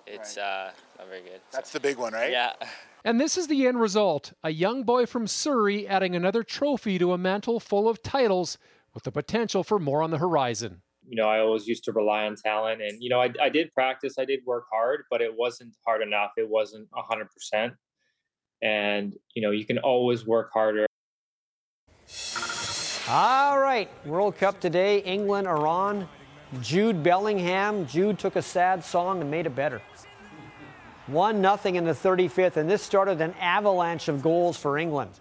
It's 0.08 0.38
right. 0.38 0.44
uh, 0.44 0.72
not 0.98 1.08
very 1.08 1.22
good. 1.22 1.42
That's 1.52 1.72
the 1.72 1.80
big 1.80 1.98
one, 1.98 2.14
right? 2.14 2.32
Yeah. 2.32 2.54
And 3.06 3.22
this 3.22 3.38
is 3.38 3.46
the 3.46 3.68
end 3.68 3.80
result 3.80 4.34
a 4.44 4.50
young 4.50 4.82
boy 4.82 5.06
from 5.06 5.28
Surrey 5.28 5.88
adding 5.88 6.16
another 6.16 6.42
trophy 6.42 6.98
to 6.98 7.14
a 7.14 7.20
mantle 7.20 7.60
full 7.60 7.88
of 7.88 8.02
titles 8.02 8.58
with 8.96 9.04
the 9.04 9.12
potential 9.12 9.64
for 9.64 9.78
more 9.78 10.02
on 10.02 10.10
the 10.10 10.18
horizon. 10.18 10.82
You 11.08 11.18
know, 11.18 11.30
I 11.30 11.40
always 11.40 11.68
used 11.68 11.84
to 11.84 11.92
rely 11.92 12.26
on 12.26 12.36
talent, 12.36 12.82
and 12.82 12.98
you 13.00 13.10
know, 13.10 13.22
I, 13.22 13.32
I 13.40 13.50
did 13.50 13.72
practice, 13.74 14.16
I 14.18 14.26
did 14.26 14.40
work 14.44 14.64
hard, 14.72 15.04
but 15.12 15.22
it 15.22 15.32
wasn't 15.38 15.76
hard 15.86 16.02
enough. 16.02 16.32
It 16.38 16.50
wasn't 16.50 16.88
hundred 16.96 17.30
percent, 17.32 17.74
and 18.64 19.14
you 19.36 19.44
know, 19.44 19.52
you 19.52 19.66
can 19.66 19.78
always 19.78 20.26
work 20.26 20.50
harder. 20.52 20.88
All 23.08 23.60
right, 23.60 23.88
World 24.04 24.38
Cup 24.38 24.60
today, 24.60 25.00
England, 25.00 25.48
Iran. 25.48 26.08
Jude 26.62 27.04
Bellingham. 27.04 27.86
Jude 27.86 28.18
took 28.18 28.36
a 28.36 28.42
sad 28.42 28.84
song 28.84 29.20
and 29.20 29.30
made 29.30 29.46
it 29.46 29.56
better. 29.56 29.82
One 31.08 31.42
nothing 31.42 31.76
in 31.76 31.84
the 31.84 31.92
35th, 31.92 32.58
and 32.58 32.70
this 32.70 32.82
started 32.82 33.22
an 33.22 33.34
avalanche 33.40 34.08
of 34.08 34.24
goals 34.24 34.58
for 34.58 34.78
England. 34.78 35.12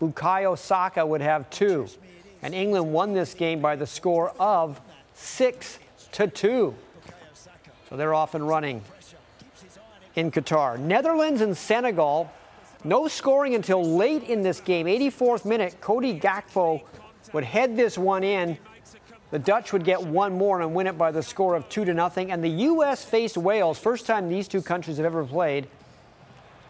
Bukayo 0.00 0.56
Saka 0.56 1.04
would 1.04 1.20
have 1.20 1.48
two 1.50 1.86
and 2.42 2.54
England 2.54 2.92
won 2.92 3.12
this 3.12 3.34
game 3.34 3.60
by 3.60 3.76
the 3.76 3.86
score 3.86 4.32
of 4.38 4.80
6 5.14 5.78
to 6.12 6.26
2. 6.26 6.74
So 7.88 7.96
they're 7.96 8.14
off 8.14 8.34
and 8.34 8.46
running 8.46 8.82
in 10.14 10.30
Qatar. 10.30 10.78
Netherlands 10.78 11.40
and 11.40 11.56
Senegal, 11.56 12.30
no 12.84 13.08
scoring 13.08 13.54
until 13.54 13.82
late 13.82 14.24
in 14.24 14.42
this 14.42 14.60
game. 14.60 14.86
84th 14.86 15.44
minute, 15.44 15.80
Cody 15.80 16.18
Gakpo 16.18 16.82
would 17.32 17.44
head 17.44 17.76
this 17.76 17.96
one 17.96 18.24
in. 18.24 18.58
The 19.30 19.38
Dutch 19.38 19.72
would 19.72 19.84
get 19.84 20.02
one 20.02 20.32
more 20.32 20.62
and 20.62 20.74
win 20.74 20.86
it 20.86 20.96
by 20.96 21.10
the 21.10 21.22
score 21.22 21.54
of 21.54 21.68
2 21.68 21.84
to 21.84 21.94
nothing. 21.94 22.30
And 22.32 22.42
the 22.42 22.48
U.S. 22.48 23.04
faced 23.04 23.36
Wales, 23.36 23.78
first 23.78 24.06
time 24.06 24.28
these 24.28 24.48
two 24.48 24.62
countries 24.62 24.96
have 24.96 25.06
ever 25.06 25.24
played. 25.24 25.68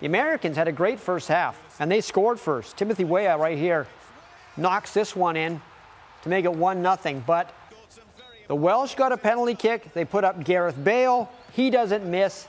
The 0.00 0.06
Americans 0.06 0.56
had 0.56 0.68
a 0.68 0.72
great 0.72 0.98
first 0.98 1.28
half, 1.28 1.76
and 1.80 1.90
they 1.90 2.00
scored 2.00 2.38
first. 2.38 2.76
Timothy 2.76 3.04
Weah 3.04 3.36
right 3.36 3.58
here 3.58 3.86
knocks 4.58 4.92
this 4.92 5.16
one 5.16 5.36
in 5.36 5.60
to 6.22 6.28
make 6.28 6.44
it 6.44 6.52
1 6.52 6.82
0. 6.82 7.22
But 7.26 7.54
the 8.48 8.56
Welsh 8.56 8.94
got 8.94 9.12
a 9.12 9.16
penalty 9.16 9.54
kick. 9.54 9.92
They 9.94 10.04
put 10.04 10.24
up 10.24 10.42
Gareth 10.44 10.82
Bale. 10.82 11.30
He 11.52 11.70
doesn't 11.70 12.04
miss. 12.04 12.48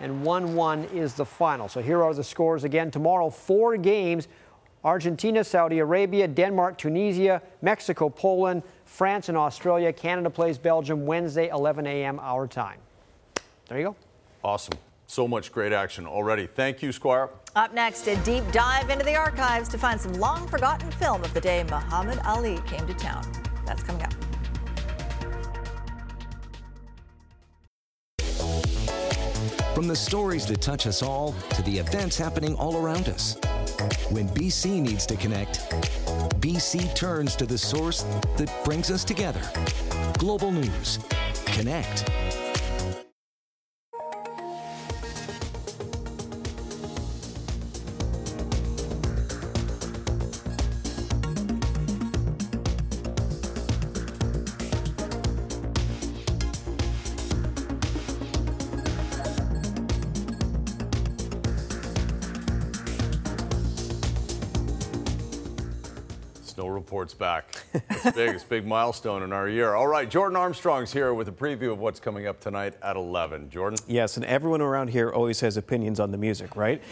And 0.00 0.24
1 0.24 0.54
1 0.54 0.84
is 0.86 1.14
the 1.14 1.24
final. 1.24 1.68
So 1.68 1.80
here 1.80 2.02
are 2.02 2.12
the 2.12 2.24
scores 2.24 2.64
again. 2.64 2.90
Tomorrow, 2.90 3.30
four 3.30 3.76
games. 3.76 4.28
Argentina, 4.82 5.42
Saudi 5.42 5.78
Arabia, 5.78 6.28
Denmark, 6.28 6.76
Tunisia, 6.76 7.40
Mexico, 7.62 8.10
Poland, 8.10 8.62
France, 8.84 9.30
and 9.30 9.38
Australia. 9.38 9.90
Canada 9.92 10.28
plays 10.28 10.58
Belgium 10.58 11.06
Wednesday, 11.06 11.48
11 11.48 11.86
a.m. 11.86 12.20
our 12.20 12.46
time. 12.46 12.78
There 13.68 13.78
you 13.78 13.84
go. 13.84 13.96
Awesome. 14.42 14.78
So 15.06 15.28
much 15.28 15.52
great 15.52 15.72
action 15.72 16.06
already. 16.06 16.46
Thank 16.46 16.82
you, 16.82 16.92
Squire. 16.92 17.30
Up 17.56 17.72
next, 17.72 18.06
a 18.08 18.16
deep 18.24 18.44
dive 18.50 18.90
into 18.90 19.04
the 19.04 19.14
archives 19.14 19.68
to 19.70 19.78
find 19.78 20.00
some 20.00 20.14
long 20.14 20.48
forgotten 20.48 20.90
film 20.92 21.22
of 21.22 21.32
the 21.34 21.40
day 21.40 21.62
Muhammad 21.64 22.18
Ali 22.24 22.58
came 22.66 22.86
to 22.86 22.94
town. 22.94 23.24
That's 23.64 23.82
coming 23.82 24.02
up. 24.02 24.12
From 29.74 29.88
the 29.88 29.96
stories 29.96 30.46
that 30.46 30.62
touch 30.62 30.86
us 30.86 31.02
all 31.02 31.34
to 31.50 31.62
the 31.62 31.78
events 31.78 32.16
happening 32.16 32.54
all 32.54 32.76
around 32.76 33.08
us. 33.08 33.36
When 34.10 34.28
BC 34.28 34.80
needs 34.80 35.04
to 35.06 35.16
connect, 35.16 35.68
BC 36.40 36.94
turns 36.94 37.34
to 37.36 37.46
the 37.46 37.58
source 37.58 38.04
that 38.36 38.52
brings 38.64 38.90
us 38.90 39.04
together. 39.04 39.42
Global 40.18 40.52
News. 40.52 41.00
Connect. 41.46 42.04
Reports 67.14 67.62
back. 67.74 67.84
It's 67.90 68.16
big. 68.16 68.34
it's 68.34 68.44
a 68.44 68.46
big 68.46 68.66
milestone 68.66 69.22
in 69.22 69.32
our 69.32 69.48
year. 69.48 69.74
All 69.74 69.86
right, 69.86 70.08
Jordan 70.08 70.36
Armstrong's 70.36 70.92
here 70.92 71.14
with 71.14 71.28
a 71.28 71.32
preview 71.32 71.72
of 71.72 71.78
what's 71.78 72.00
coming 72.00 72.26
up 72.26 72.40
tonight 72.40 72.74
at 72.82 72.96
11. 72.96 73.50
Jordan? 73.50 73.78
Yes, 73.86 74.16
and 74.16 74.24
everyone 74.26 74.60
around 74.60 74.88
here 74.90 75.10
always 75.10 75.40
has 75.40 75.56
opinions 75.56 76.00
on 76.00 76.10
the 76.10 76.18
music, 76.18 76.56
right? 76.56 76.82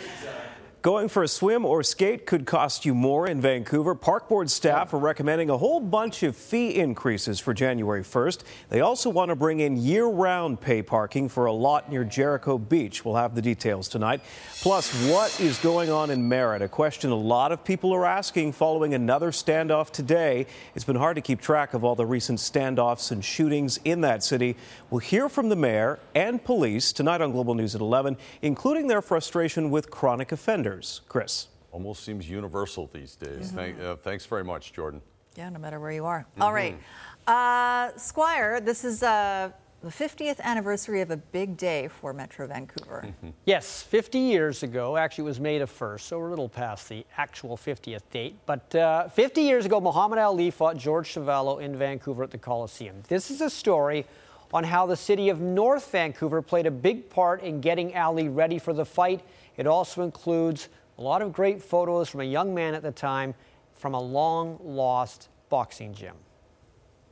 Going 0.83 1.09
for 1.09 1.23
a 1.23 1.29
swim 1.29 1.65
or 1.65 1.85
skate 1.85 2.27
could 2.27 2.45
cost 2.45 2.85
you 2.85 2.93
more 2.93 3.29
in 3.29 3.41
Vancouver. 3.41 3.95
Park 3.95 4.29
Board 4.29 4.51
staff 4.51 4.93
are 4.93 4.99
recommending 4.99 5.49
a 5.49 5.57
whole 5.57 5.79
bunch 5.79 6.25
of 6.25 6.35
fee 6.35 6.75
increases 6.75 7.39
for 7.39 7.55
January 7.55 8.03
1st. 8.03 8.43
They 8.69 8.81
also 8.81 9.09
want 9.09 9.29
to 9.29 9.37
bring 9.37 9.61
in 9.61 9.77
year 9.77 10.07
round 10.07 10.61
pay 10.61 10.83
parking 10.83 11.29
for 11.29 11.47
a 11.47 11.53
lot 11.53 11.89
near 11.89 12.03
Jericho 12.03 12.59
Beach. 12.59 13.05
We'll 13.05 13.15
have 13.15 13.37
the 13.37 13.43
details 13.43 13.87
tonight. 13.87 14.23
Plus, 14.61 14.93
what 15.09 15.41
is 15.41 15.57
going 15.59 15.89
on 15.89 16.11
in 16.11 16.29
Merritt? 16.29 16.63
A 16.63 16.69
question 16.69 17.13
a 17.13 17.15
lot 17.15 17.53
of 17.53 17.63
people 17.63 17.93
are 17.93 18.05
asking 18.05 18.51
following 18.51 18.93
another 18.93 19.31
standoff 19.31 19.93
today. 19.93 20.49
It's 20.75 20.85
been 20.85 20.97
hard 20.97 21.15
to 21.15 21.23
keep 21.23 21.41
track 21.41 21.75
of 21.75 21.85
all 21.85 21.95
the 21.95 22.07
recent 22.07 22.41
standoffs 22.41 23.13
and 23.13 23.25
shootings 23.25 23.79
in 23.85 24.01
that 24.01 24.25
city. 24.25 24.57
We'll 24.91 24.99
hear 24.99 25.29
from 25.29 25.49
the 25.49 25.55
mayor 25.55 26.01
and 26.13 26.43
police 26.43 26.93
tonight 26.93 27.21
on 27.21 27.31
Global 27.31 27.55
News 27.55 27.77
at 27.77 27.81
11, 27.81 28.17
including 28.43 28.89
their 28.89 29.01
frustration 29.01 29.71
with 29.71 29.89
chronic 29.89 30.33
offenders. 30.33 30.72
Chris. 31.09 31.49
Almost 31.71 32.05
seems 32.05 32.29
universal 32.29 32.89
these 32.93 33.17
days. 33.17 33.51
Thank, 33.51 33.81
uh, 33.81 33.97
thanks 33.97 34.27
very 34.27 34.45
much, 34.45 34.73
Jordan. 34.73 35.01
Yeah, 35.37 35.49
no 35.49 35.59
matter 35.59 35.81
where 35.81 35.93
you 35.93 36.05
are. 36.05 36.27
All 36.41 36.53
right. 36.53 36.79
Uh, 37.27 37.97
Squire, 37.97 38.61
this 38.61 38.85
is 38.85 39.03
uh, 39.03 39.51
the 39.83 39.89
50th 39.89 40.39
anniversary 40.41 41.01
of 41.01 41.11
a 41.11 41.17
big 41.17 41.57
day 41.57 41.89
for 41.89 42.13
Metro 42.13 42.47
Vancouver. 42.47 43.07
Yes, 43.45 43.83
50 43.83 44.19
years 44.19 44.63
ago, 44.63 44.97
actually 44.97 45.23
it 45.23 45.27
was 45.27 45.41
May 45.41 45.59
the 45.59 45.65
1st, 45.65 46.01
so 46.01 46.19
we're 46.19 46.29
a 46.29 46.31
little 46.31 46.49
past 46.49 46.89
the 46.89 47.05
actual 47.17 47.57
50th 47.57 48.03
date. 48.13 48.37
But 48.47 48.73
uh, 48.75 49.09
50 49.09 49.41
years 49.41 49.67
ago, 49.67 49.81
Muhammad 49.81 50.21
Ali 50.21 50.51
fought 50.53 50.77
George 50.77 51.13
Chuvalo 51.13 51.61
in 51.61 51.75
Vancouver 51.75 52.23
at 52.23 52.31
the 52.31 52.39
Coliseum. 52.39 53.03
This 53.09 53.33
is 53.33 53.41
a 53.41 53.51
story 53.51 54.07
on 54.55 54.63
how 54.63 54.87
the 54.87 54.97
city 54.97 55.29
of 55.29 55.41
North 55.41 55.91
Vancouver 55.91 56.41
played 56.43 56.67
a 56.67 56.71
big 56.71 57.11
part 57.11 57.43
in 57.43 57.61
getting 57.61 57.97
Ali 57.97 58.29
ready 58.29 58.59
for 58.59 58.73
the 58.73 58.85
fight. 58.85 59.23
It 59.57 59.67
also 59.67 60.03
includes 60.03 60.69
a 60.99 61.03
lot 61.03 61.23
of 61.23 61.33
great 61.33 61.63
photos 61.63 62.09
from 62.09 62.21
a 62.21 62.25
young 62.25 62.55
man 62.55 62.75
at 62.75 62.83
the 62.83 62.93
time 62.93 63.35
from 63.75 63.95
a 63.95 64.01
long 64.01 64.59
lost 64.63 65.29
boxing 65.49 65.95
gym. 65.95 66.17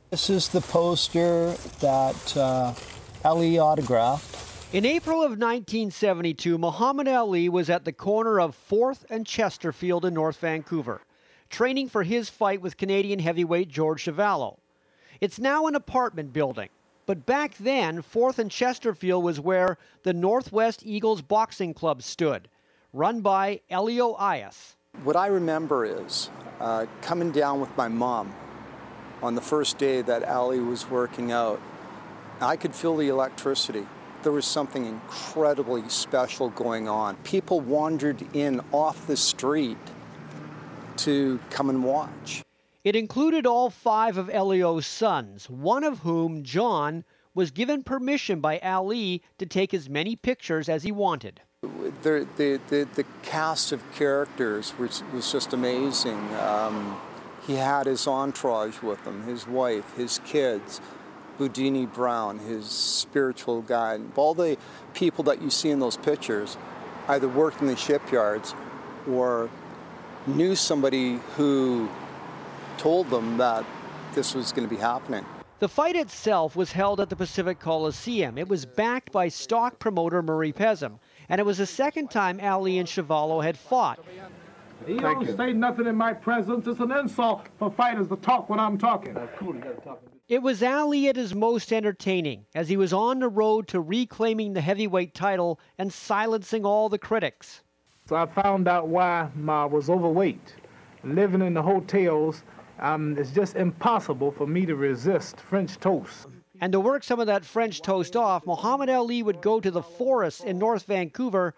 This 0.09 0.29
is 0.29 0.49
the 0.49 0.61
poster 0.61 1.51
that 1.79 2.37
uh, 2.37 2.73
Ali 3.23 3.59
autographed. 3.59 4.41
In 4.73 4.85
April 4.85 5.17
of 5.17 5.31
1972, 5.31 6.57
Muhammad 6.57 7.07
Ali 7.07 7.49
was 7.49 7.69
at 7.69 7.83
the 7.83 7.91
corner 7.91 8.39
of 8.39 8.57
4th 8.69 9.03
and 9.09 9.25
Chesterfield 9.25 10.05
in 10.05 10.13
North 10.13 10.37
Vancouver, 10.37 11.01
training 11.49 11.89
for 11.89 12.03
his 12.03 12.29
fight 12.29 12.61
with 12.61 12.77
Canadian 12.77 13.19
heavyweight 13.19 13.67
George 13.67 14.05
Chuvalo. 14.05 14.57
It's 15.19 15.39
now 15.39 15.67
an 15.67 15.75
apartment 15.75 16.31
building, 16.31 16.69
but 17.05 17.25
back 17.25 17.55
then, 17.57 18.01
4th 18.01 18.39
and 18.39 18.51
Chesterfield 18.51 19.23
was 19.23 19.39
where 19.39 19.77
the 20.03 20.13
Northwest 20.13 20.83
Eagles 20.85 21.21
Boxing 21.21 21.73
Club 21.73 22.01
stood, 22.01 22.47
run 22.93 23.21
by 23.21 23.61
Elio 23.69 24.15
Ayas. 24.15 24.75
What 25.03 25.15
I 25.15 25.27
remember 25.27 25.85
is 25.85 26.29
uh, 26.59 26.85
coming 27.01 27.31
down 27.31 27.59
with 27.59 27.75
my 27.75 27.87
mom 27.87 28.33
on 29.23 29.35
the 29.35 29.41
first 29.41 29.77
day 29.77 30.01
that 30.01 30.23
Ali 30.27 30.59
was 30.59 30.89
working 30.89 31.31
out. 31.31 31.61
I 32.39 32.55
could 32.55 32.75
feel 32.75 32.97
the 32.97 33.09
electricity. 33.09 33.85
There 34.23 34.31
was 34.31 34.45
something 34.45 34.85
incredibly 34.85 35.87
special 35.89 36.49
going 36.49 36.87
on. 36.87 37.15
People 37.17 37.59
wandered 37.59 38.23
in 38.35 38.61
off 38.71 39.07
the 39.07 39.17
street 39.17 39.77
to 40.97 41.39
come 41.49 41.69
and 41.69 41.83
watch. 41.83 42.40
It 42.83 42.95
included 42.95 43.45
all 43.45 43.69
five 43.69 44.17
of 44.17 44.29
Elio's 44.29 44.87
sons, 44.87 45.49
one 45.49 45.83
of 45.83 45.99
whom, 45.99 46.43
John, 46.43 47.03
was 47.35 47.51
given 47.51 47.83
permission 47.83 48.41
by 48.41 48.59
Ali 48.59 49.21
to 49.37 49.45
take 49.45 49.73
as 49.73 49.87
many 49.87 50.15
pictures 50.15 50.67
as 50.67 50.83
he 50.83 50.91
wanted. 50.91 51.41
The, 51.61 52.27
the, 52.37 52.59
the, 52.69 52.87
the 52.95 53.05
cast 53.21 53.71
of 53.71 53.83
characters 53.93 54.73
was, 54.79 55.03
was 55.13 55.31
just 55.31 55.53
amazing. 55.53 56.17
Um, 56.35 56.99
he 57.45 57.53
had 57.53 57.85
his 57.85 58.07
entourage 58.07 58.81
with 58.81 59.05
him, 59.05 59.23
his 59.23 59.47
wife, 59.47 59.95
his 59.95 60.19
kids, 60.25 60.81
Bundini 61.37 61.91
Brown, 61.91 62.39
his 62.39 62.65
spiritual 62.65 63.61
guide. 63.61 64.01
All 64.15 64.33
the 64.33 64.57
people 64.95 65.23
that 65.25 65.41
you 65.41 65.51
see 65.51 65.69
in 65.69 65.79
those 65.79 65.97
pictures 65.97 66.57
either 67.07 67.27
worked 67.27 67.61
in 67.61 67.67
the 67.67 67.75
shipyards 67.75 68.55
or 69.07 69.49
knew 70.25 70.55
somebody 70.55 71.19
who 71.35 71.89
told 72.81 73.07
them 73.11 73.37
that 73.37 73.63
this 74.15 74.33
was 74.33 74.51
going 74.51 74.67
to 74.67 74.75
be 74.75 74.81
happening. 74.81 75.23
The 75.59 75.69
fight 75.69 75.95
itself 75.95 76.55
was 76.55 76.71
held 76.71 76.99
at 76.99 77.11
the 77.11 77.15
Pacific 77.15 77.59
Coliseum. 77.59 78.39
It 78.39 78.49
was 78.49 78.65
backed 78.65 79.11
by 79.11 79.27
stock 79.27 79.77
promoter 79.77 80.23
Murray 80.23 80.51
Pezim, 80.51 80.97
and 81.29 81.39
it 81.39 81.43
was 81.45 81.59
the 81.59 81.67
second 81.67 82.09
time 82.09 82.39
Ali 82.41 82.79
and 82.79 82.89
Chuvalo 82.89 83.43
had 83.43 83.55
fought. 83.55 83.99
You 84.87 84.99
don't 84.99 85.37
say 85.37 85.53
nothing 85.53 85.85
in 85.85 85.95
my 85.95 86.11
presence. 86.11 86.65
It's 86.65 86.79
an 86.79 86.91
insult 86.91 87.45
for 87.59 87.69
fighters 87.69 88.07
to 88.07 88.15
talk 88.15 88.49
when 88.49 88.59
I'm 88.59 88.79
talking. 88.79 89.15
It 90.27 90.41
was 90.41 90.63
Ali 90.63 91.07
at 91.07 91.15
his 91.15 91.35
most 91.35 91.71
entertaining, 91.71 92.47
as 92.55 92.67
he 92.67 92.77
was 92.77 92.93
on 92.93 93.19
the 93.19 93.29
road 93.29 93.67
to 93.67 93.79
reclaiming 93.79 94.53
the 94.53 94.61
heavyweight 94.61 95.13
title 95.13 95.59
and 95.77 95.93
silencing 95.93 96.65
all 96.65 96.89
the 96.89 96.97
critics. 96.97 97.61
So 98.07 98.15
I 98.15 98.25
found 98.25 98.67
out 98.67 98.87
why 98.87 99.29
I 99.47 99.65
was 99.65 99.87
overweight. 99.87 100.55
Living 101.03 101.41
in 101.43 101.53
the 101.53 101.61
hotels, 101.61 102.43
um, 102.81 103.17
it's 103.17 103.31
just 103.31 103.55
impossible 103.55 104.31
for 104.31 104.47
me 104.47 104.65
to 104.65 104.75
resist 104.75 105.39
French 105.39 105.79
toast. 105.79 106.27
And 106.59 106.71
to 106.73 106.79
work 106.79 107.03
some 107.03 107.19
of 107.19 107.27
that 107.27 107.45
French 107.45 107.81
toast 107.81 108.15
off, 108.15 108.45
Muhammad 108.45 108.89
Ali 108.89 109.23
would 109.23 109.41
go 109.41 109.59
to 109.59 109.71
the 109.71 109.81
forests 109.81 110.43
in 110.43 110.59
North 110.59 110.83
Vancouver, 110.85 111.55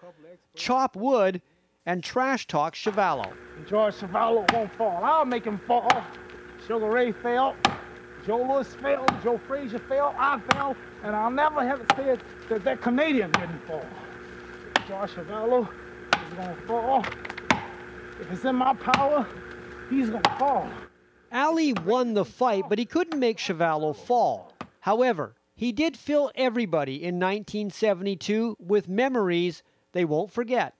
chop 0.55 0.95
wood, 0.95 1.41
and 1.85 2.03
trash 2.03 2.47
talk 2.47 2.75
Chuvalo. 2.75 3.31
George 3.67 3.95
Chuvalo 3.95 4.49
won't 4.53 4.73
fall. 4.75 5.03
I'll 5.03 5.25
make 5.25 5.45
him 5.45 5.59
fall. 5.67 6.03
Sugar 6.65 6.89
Ray 6.89 7.11
fell. 7.11 7.55
Joe 8.25 8.41
Louis 8.41 8.73
fell. 8.75 9.05
Joe 9.21 9.37
Frazier 9.37 9.79
fell. 9.79 10.15
I 10.17 10.39
fell. 10.51 10.77
And 11.03 11.13
I'll 11.13 11.31
never 11.31 11.65
have 11.65 11.81
it 11.81 11.91
said 11.97 12.21
that 12.47 12.63
that 12.63 12.81
Canadian 12.81 13.31
didn't 13.31 13.59
fall. 13.67 13.85
George 14.87 15.11
Chuvalo 15.11 15.67
is 16.27 16.33
going 16.33 16.55
to 16.55 16.61
fall. 16.61 17.05
If 18.21 18.31
it's 18.31 18.45
in 18.45 18.55
my 18.55 18.73
power, 18.75 19.27
he's 19.89 20.09
going 20.09 20.23
to 20.23 20.35
fall. 20.37 20.69
Ali 21.33 21.73
won 21.73 22.13
the 22.13 22.25
fight, 22.25 22.65
but 22.69 22.77
he 22.79 22.85
couldn't 22.85 23.19
make 23.19 23.37
Chuvalo 23.37 23.95
fall. 23.95 24.53
However, 24.81 25.35
he 25.55 25.71
did 25.71 25.97
fill 25.97 26.31
everybody 26.35 26.95
in 26.95 27.15
1972 27.15 28.57
with 28.59 28.87
memories 28.87 29.63
they 29.93 30.05
won't 30.05 30.31
forget. 30.31 30.73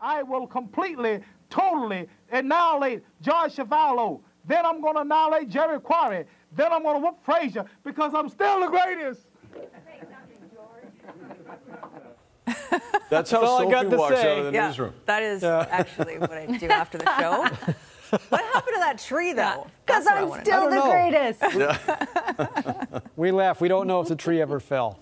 I 0.00 0.22
will 0.22 0.46
completely, 0.46 1.20
totally 1.50 2.08
annihilate 2.30 3.02
George 3.20 3.56
Chuvalo. 3.56 4.20
Then 4.46 4.64
I'm 4.64 4.80
going 4.80 4.94
to 4.94 5.00
annihilate 5.02 5.48
Jerry 5.48 5.80
Quarry. 5.80 6.24
Then 6.52 6.72
I'm 6.72 6.82
going 6.82 7.00
to 7.00 7.06
whoop 7.06 7.18
Frazier 7.22 7.64
because 7.84 8.12
I'm 8.14 8.28
still 8.28 8.60
the 8.60 8.68
greatest. 8.68 9.26
That's 13.10 13.30
how 13.30 13.44
all 13.44 13.58
I 13.58 13.62
Sophie 13.62 13.72
got 13.72 13.90
to 13.90 13.96
walks 13.96 14.16
say. 14.16 14.32
out 14.32 14.38
of 14.38 14.44
the 14.46 14.52
Yeah, 14.52 14.68
newsroom. 14.68 14.94
that 15.06 15.22
is 15.22 15.42
actually 15.44 16.18
what 16.18 16.32
I 16.32 16.46
do 16.46 16.68
after 16.68 16.98
the 16.98 17.10
show. 17.18 17.74
What 18.10 18.40
happened 18.52 18.74
to 18.74 18.80
that 18.80 18.98
tree, 18.98 19.32
though? 19.32 19.66
Because 19.86 20.04
That's 20.04 20.20
what 20.20 20.32
I 20.32 20.36
I'm 20.36 20.44
still 20.44 20.68
the 20.70 20.76
know. 20.76 20.90
greatest. 20.90 21.42
We 23.16 23.30
laugh. 23.32 23.60
We 23.60 23.68
don't 23.68 23.86
know 23.86 24.00
if 24.00 24.08
the 24.08 24.16
tree 24.16 24.40
ever 24.40 24.60
fell. 24.60 24.98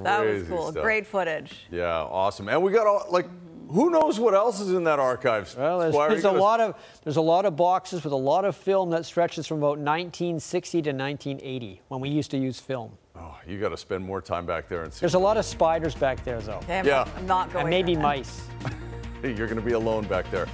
That 0.00 0.24
was 0.24 0.42
cool. 0.48 0.72
stuff. 0.72 0.82
Great 0.82 1.06
footage. 1.06 1.66
Yeah, 1.70 2.02
awesome. 2.02 2.48
And 2.48 2.60
we 2.62 2.72
got 2.72 2.86
all, 2.88 3.06
like, 3.10 3.26
who 3.70 3.90
knows 3.90 4.18
what 4.18 4.34
else 4.34 4.58
is 4.60 4.72
in 4.72 4.82
that 4.84 4.98
archive? 4.98 5.54
Well, 5.56 5.78
there's, 5.78 5.94
there's 5.94 6.24
a 6.24 6.32
lot 6.32 6.60
of 6.60 6.74
there's 7.04 7.16
a 7.16 7.20
lot 7.22 7.46
of 7.46 7.54
boxes 7.56 8.02
with 8.02 8.12
a 8.12 8.16
lot 8.16 8.44
of 8.44 8.56
film 8.56 8.90
that 8.90 9.06
stretches 9.06 9.46
from 9.46 9.58
about 9.58 9.78
1960 9.78 10.82
to 10.82 10.90
1980 10.90 11.82
when 11.88 12.00
we 12.00 12.08
used 12.08 12.30
to 12.32 12.38
use 12.38 12.58
film. 12.58 12.90
Oh, 13.16 13.38
you 13.46 13.60
got 13.60 13.68
to 13.68 13.76
spend 13.76 14.04
more 14.04 14.20
time 14.20 14.44
back 14.44 14.68
there 14.68 14.82
and 14.82 14.92
see. 14.92 14.98
There's 15.00 15.14
a 15.14 15.18
lot 15.20 15.36
of 15.36 15.44
spiders 15.44 15.94
back 15.94 16.24
there, 16.24 16.40
though. 16.40 16.54
Okay, 16.64 16.80
I'm, 16.80 16.86
Yeah. 16.86 16.96
not, 17.04 17.08
I'm 17.16 17.26
not 17.26 17.52
going 17.52 17.62
And 17.66 17.70
maybe 17.70 17.94
there. 17.94 18.02
mice. 18.02 18.42
You're 19.22 19.46
going 19.46 19.60
to 19.60 19.62
be 19.62 19.72
alone 19.72 20.04
back 20.06 20.28
there. 20.32 20.46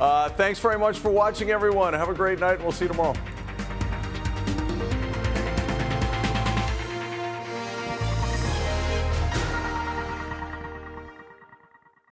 Uh, 0.00 0.28
thanks 0.30 0.58
very 0.58 0.78
much 0.78 0.98
for 0.98 1.10
watching, 1.10 1.50
everyone. 1.50 1.94
Have 1.94 2.08
a 2.08 2.14
great 2.14 2.38
night. 2.38 2.54
And 2.54 2.62
we'll 2.62 2.72
see 2.72 2.84
you 2.84 2.90
tomorrow. 2.90 3.14